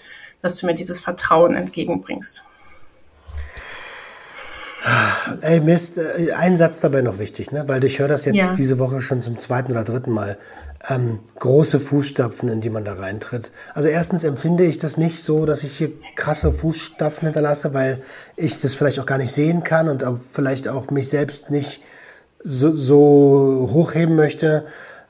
dass 0.42 0.58
du 0.58 0.66
mir 0.66 0.74
dieses 0.74 1.00
Vertrauen 1.00 1.54
entgegenbringst. 1.54 2.44
Ey, 5.40 5.60
mir 5.60 5.74
ist 5.74 5.98
äh, 5.98 6.32
ein 6.32 6.56
Satz 6.56 6.80
dabei 6.80 7.02
noch 7.02 7.18
wichtig, 7.18 7.50
ne? 7.50 7.64
weil 7.66 7.82
ich 7.84 7.98
höre 7.98 8.08
das 8.08 8.24
jetzt 8.24 8.36
Ja. 8.36 8.52
diese 8.52 8.78
Woche 8.78 9.02
schon 9.02 9.20
zum 9.22 9.38
zweiten 9.38 9.72
oder 9.72 9.84
dritten 9.84 10.12
Mal. 10.12 10.38
Ähm, 10.88 11.18
große 11.40 11.80
Fußstapfen, 11.80 12.48
in 12.48 12.60
die 12.60 12.70
man 12.70 12.84
da 12.84 12.94
reintritt. 12.94 13.50
Also 13.74 13.88
erstens 13.88 14.22
empfinde 14.22 14.64
ich 14.64 14.78
das 14.78 14.96
nicht 14.96 15.22
so, 15.24 15.44
dass 15.44 15.64
ich 15.64 15.76
hier 15.76 15.90
krasse 16.14 16.52
Fußstapfen 16.52 17.26
hinterlasse, 17.26 17.74
weil 17.74 18.02
ich 18.36 18.60
das 18.60 18.74
vielleicht 18.74 19.00
auch 19.00 19.06
gar 19.06 19.18
nicht 19.18 19.32
sehen 19.32 19.64
kann 19.64 19.88
und 19.88 20.04
auch 20.04 20.18
vielleicht 20.32 20.68
auch 20.68 20.90
mich 20.90 21.08
selbst 21.08 21.50
nicht 21.50 21.82
so, 22.40 22.70
so 22.70 23.68
hochheben 23.72 24.14
möchte. 24.14 24.66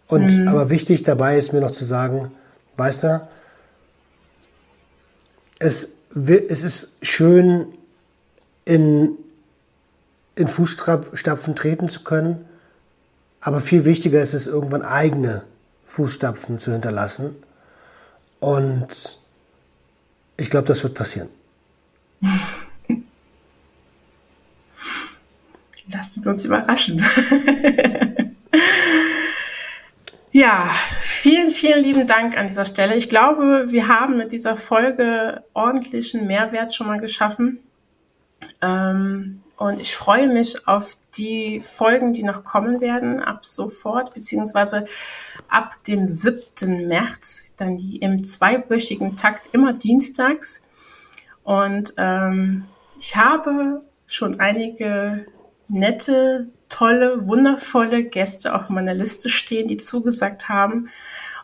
Und 0.09 0.47
aber 0.49 0.71
wichtig 0.71 1.03
dabei 1.03 1.37
ist 1.37 1.53
mir 1.53 1.61
noch 1.61 1.73
zu 1.73 1.85
sagen, 1.85 2.31
weißt 2.77 3.05
du, 3.05 3.29
es, 5.59 5.91
es 6.15 6.63
ist 6.63 6.97
schön 7.03 7.67
in 8.65 9.19
in 10.37 10.47
Fußstapfen 10.47 11.57
treten 11.57 11.89
zu 11.89 12.05
können. 12.05 12.45
Aber 13.41 13.61
viel 13.61 13.85
wichtiger 13.85 14.21
ist 14.21 14.35
es, 14.35 14.47
irgendwann 14.47 14.83
eigene 14.83 15.43
Fußstapfen 15.85 16.59
zu 16.59 16.73
hinterlassen. 16.73 17.35
Und 18.39 19.19
ich 20.37 20.51
glaube, 20.51 20.69
das 20.69 20.83
wird 20.83 20.95
passieren. 20.95 21.29
Lassen 25.93 26.25
wir 26.25 26.33
uns 26.33 26.45
überraschen. 26.45 27.01
ja, 30.33 30.71
vielen, 30.99 31.51
vielen 31.51 31.83
lieben 31.83 32.09
Dank 32.09 32.37
an 32.37 32.49
dieser 32.49 32.65
Stelle. 32.65 32.97
Ich 32.97 33.09
glaube, 33.09 33.67
wir 33.69 33.87
haben 33.87 34.17
mit 34.17 34.33
dieser 34.33 34.57
Folge 34.57 35.45
ordentlichen 35.55 36.27
Mehrwert 36.27 36.75
schon 36.75 36.89
mal 36.89 36.99
geschaffen. 36.99 37.61
Ähm, 38.61 39.43
und 39.57 39.81
ich 39.81 39.97
freue 39.97 40.29
mich 40.29 40.69
auf 40.69 40.97
die 41.17 41.61
Folgen, 41.61 42.13
die 42.13 42.23
noch 42.23 42.45
kommen 42.45 42.81
werden, 42.81 43.23
ab 43.23 43.47
sofort, 43.47 44.13
beziehungsweise 44.13 44.85
ab 45.49 45.77
dem 45.89 46.05
7. 46.05 46.87
März, 46.87 47.55
dann 47.57 47.79
die 47.79 47.97
im 47.97 48.23
zweiwöchigen 48.23 49.17
Takt 49.17 49.49
immer 49.55 49.73
dienstags. 49.73 50.63
Und 51.43 51.95
ähm, 51.97 52.67
ich 52.99 53.17
habe 53.17 53.83
schon 54.07 54.41
einige 54.41 55.27
nette, 55.69 56.51
tolle, 56.69 57.27
wundervolle 57.27 58.05
Gäste 58.05 58.55
auf 58.55 58.69
meiner 58.69 58.95
Liste 58.95 59.31
stehen, 59.31 59.69
die 59.69 59.79
zugesagt 59.79 60.51
haben. 60.51 60.91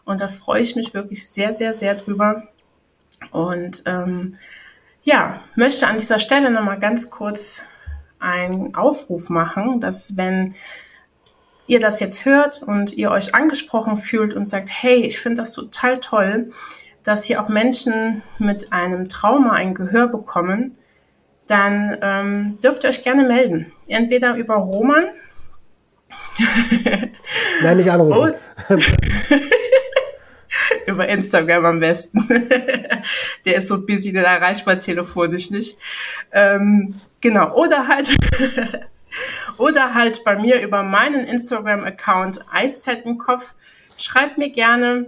Und 0.04 0.20
da 0.20 0.28
freue 0.28 0.60
ich 0.60 0.76
mich 0.76 0.92
wirklich 0.92 1.28
sehr, 1.28 1.54
sehr, 1.54 1.72
sehr 1.72 1.94
drüber. 1.94 2.48
Und 3.30 3.84
ähm, 3.86 4.36
ja, 5.02 5.42
möchte 5.54 5.86
an 5.86 5.96
dieser 5.96 6.18
Stelle 6.18 6.50
nochmal 6.50 6.78
ganz 6.78 7.10
kurz 7.10 7.64
einen 8.22 8.74
Aufruf 8.74 9.28
machen, 9.28 9.80
dass 9.80 10.16
wenn 10.16 10.54
ihr 11.66 11.80
das 11.80 12.00
jetzt 12.00 12.24
hört 12.24 12.62
und 12.62 12.92
ihr 12.92 13.10
euch 13.10 13.34
angesprochen 13.34 13.96
fühlt 13.96 14.34
und 14.34 14.48
sagt, 14.48 14.70
hey, 14.70 14.96
ich 14.96 15.18
finde 15.18 15.42
das 15.42 15.52
total 15.52 15.98
toll, 15.98 16.50
dass 17.02 17.24
hier 17.24 17.42
auch 17.42 17.48
Menschen 17.48 18.22
mit 18.38 18.72
einem 18.72 19.08
Trauma 19.08 19.52
ein 19.52 19.74
Gehör 19.74 20.06
bekommen, 20.06 20.72
dann 21.46 21.98
ähm, 22.00 22.60
dürft 22.62 22.84
ihr 22.84 22.90
euch 22.90 23.02
gerne 23.02 23.24
melden. 23.24 23.72
Entweder 23.88 24.36
über 24.36 24.54
Roman 24.54 25.04
Nein, 27.62 27.76
nicht 27.76 27.90
anrufen. 27.90 28.34
Über 30.86 31.08
Instagram 31.08 31.64
am 31.64 31.80
besten. 31.80 32.26
der 33.44 33.56
ist 33.56 33.68
so 33.68 33.84
busy, 33.84 34.12
der 34.12 34.24
erreichbar 34.24 34.78
telefonisch 34.78 35.50
nicht. 35.50 35.78
Ähm, 36.32 36.94
genau. 37.20 37.54
Oder 37.54 37.88
halt, 37.88 38.10
oder 39.58 39.94
halt 39.94 40.24
bei 40.24 40.36
mir 40.36 40.60
über 40.60 40.82
meinen 40.82 41.26
Instagram-Account 41.26 42.44
Eiszeit 42.50 43.02
im 43.06 43.18
Kopf. 43.18 43.54
Schreibt 43.96 44.38
mir 44.38 44.50
gerne. 44.50 45.06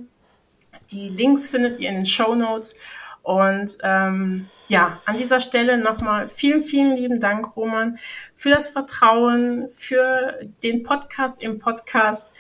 Die 0.91 1.09
Links 1.09 1.49
findet 1.49 1.81
ihr 1.81 1.89
in 1.89 1.97
den 1.97 2.07
Show 2.07 2.35
Notes. 2.35 2.75
Und 3.23 3.79
ähm, 3.83 4.49
ja, 4.69 5.01
an 5.07 5.17
dieser 5.17 5.41
Stelle 5.41 5.79
nochmal 5.79 6.29
vielen, 6.29 6.63
vielen 6.63 6.97
lieben 6.97 7.21
Dank, 7.21 7.57
Roman, 7.57 7.99
für 8.35 8.51
das 8.51 8.69
Vertrauen, 8.69 9.69
für 9.71 10.41
den 10.63 10.83
Podcast 10.83 11.43
im 11.43 11.59
Podcast 11.59 12.35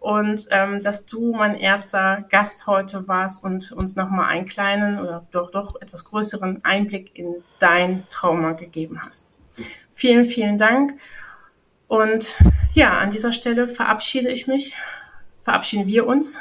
und 0.00 0.46
ähm, 0.50 0.82
dass 0.82 1.06
du 1.06 1.32
mein 1.32 1.56
erster 1.56 2.24
Gast 2.30 2.66
heute 2.66 3.08
warst 3.08 3.42
und 3.42 3.72
uns 3.72 3.96
nochmal 3.96 4.30
einen 4.30 4.46
kleinen 4.46 5.00
oder 5.00 5.26
doch, 5.30 5.50
doch 5.50 5.80
etwas 5.80 6.04
größeren 6.04 6.64
Einblick 6.64 7.18
in 7.18 7.42
dein 7.58 8.06
Trauma 8.10 8.52
gegeben 8.52 9.02
hast. 9.04 9.32
Vielen, 9.90 10.24
vielen 10.24 10.58
Dank. 10.58 10.94
Und 11.88 12.36
ja, 12.74 12.98
an 12.98 13.10
dieser 13.10 13.32
Stelle 13.32 13.66
verabschiede 13.66 14.28
ich 14.28 14.46
mich, 14.46 14.74
verabschieden 15.42 15.86
wir 15.86 16.06
uns. 16.06 16.38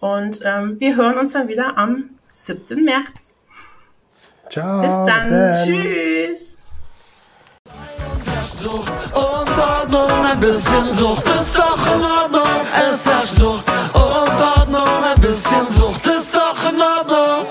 Und 0.00 0.40
ähm, 0.44 0.80
wir 0.80 0.96
hören 0.96 1.16
uns 1.16 1.32
dann 1.32 1.46
wieder 1.46 1.78
am 1.78 2.10
7. 2.26 2.84
März. 2.84 3.38
Ciao. 4.50 4.82
Bis 4.82 4.94
dann. 5.06 5.30
dann. 5.30 5.52
Tschüss. 5.64 6.56
Ordnung, 9.94 10.24
ein 10.24 10.40
bisschen 10.40 10.94
Sucht 10.94 11.26
ist 11.26 11.56
doch 11.56 11.94
in 11.94 12.02
Ordnung. 12.02 12.66
Es 12.90 13.04
herrscht 13.06 13.36
Sucht 13.36 13.64
und 13.92 14.40
Ordnung, 14.58 15.04
ein 15.04 15.20
bisschen 15.20 15.70
Sucht 15.72 16.06
ist 16.06 16.34
doch 16.34 16.70
in 16.70 16.80
Ordnung. 16.80 17.46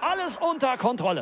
Alles 0.00 0.38
unter 0.40 0.76
Kontrolle. 0.76 1.10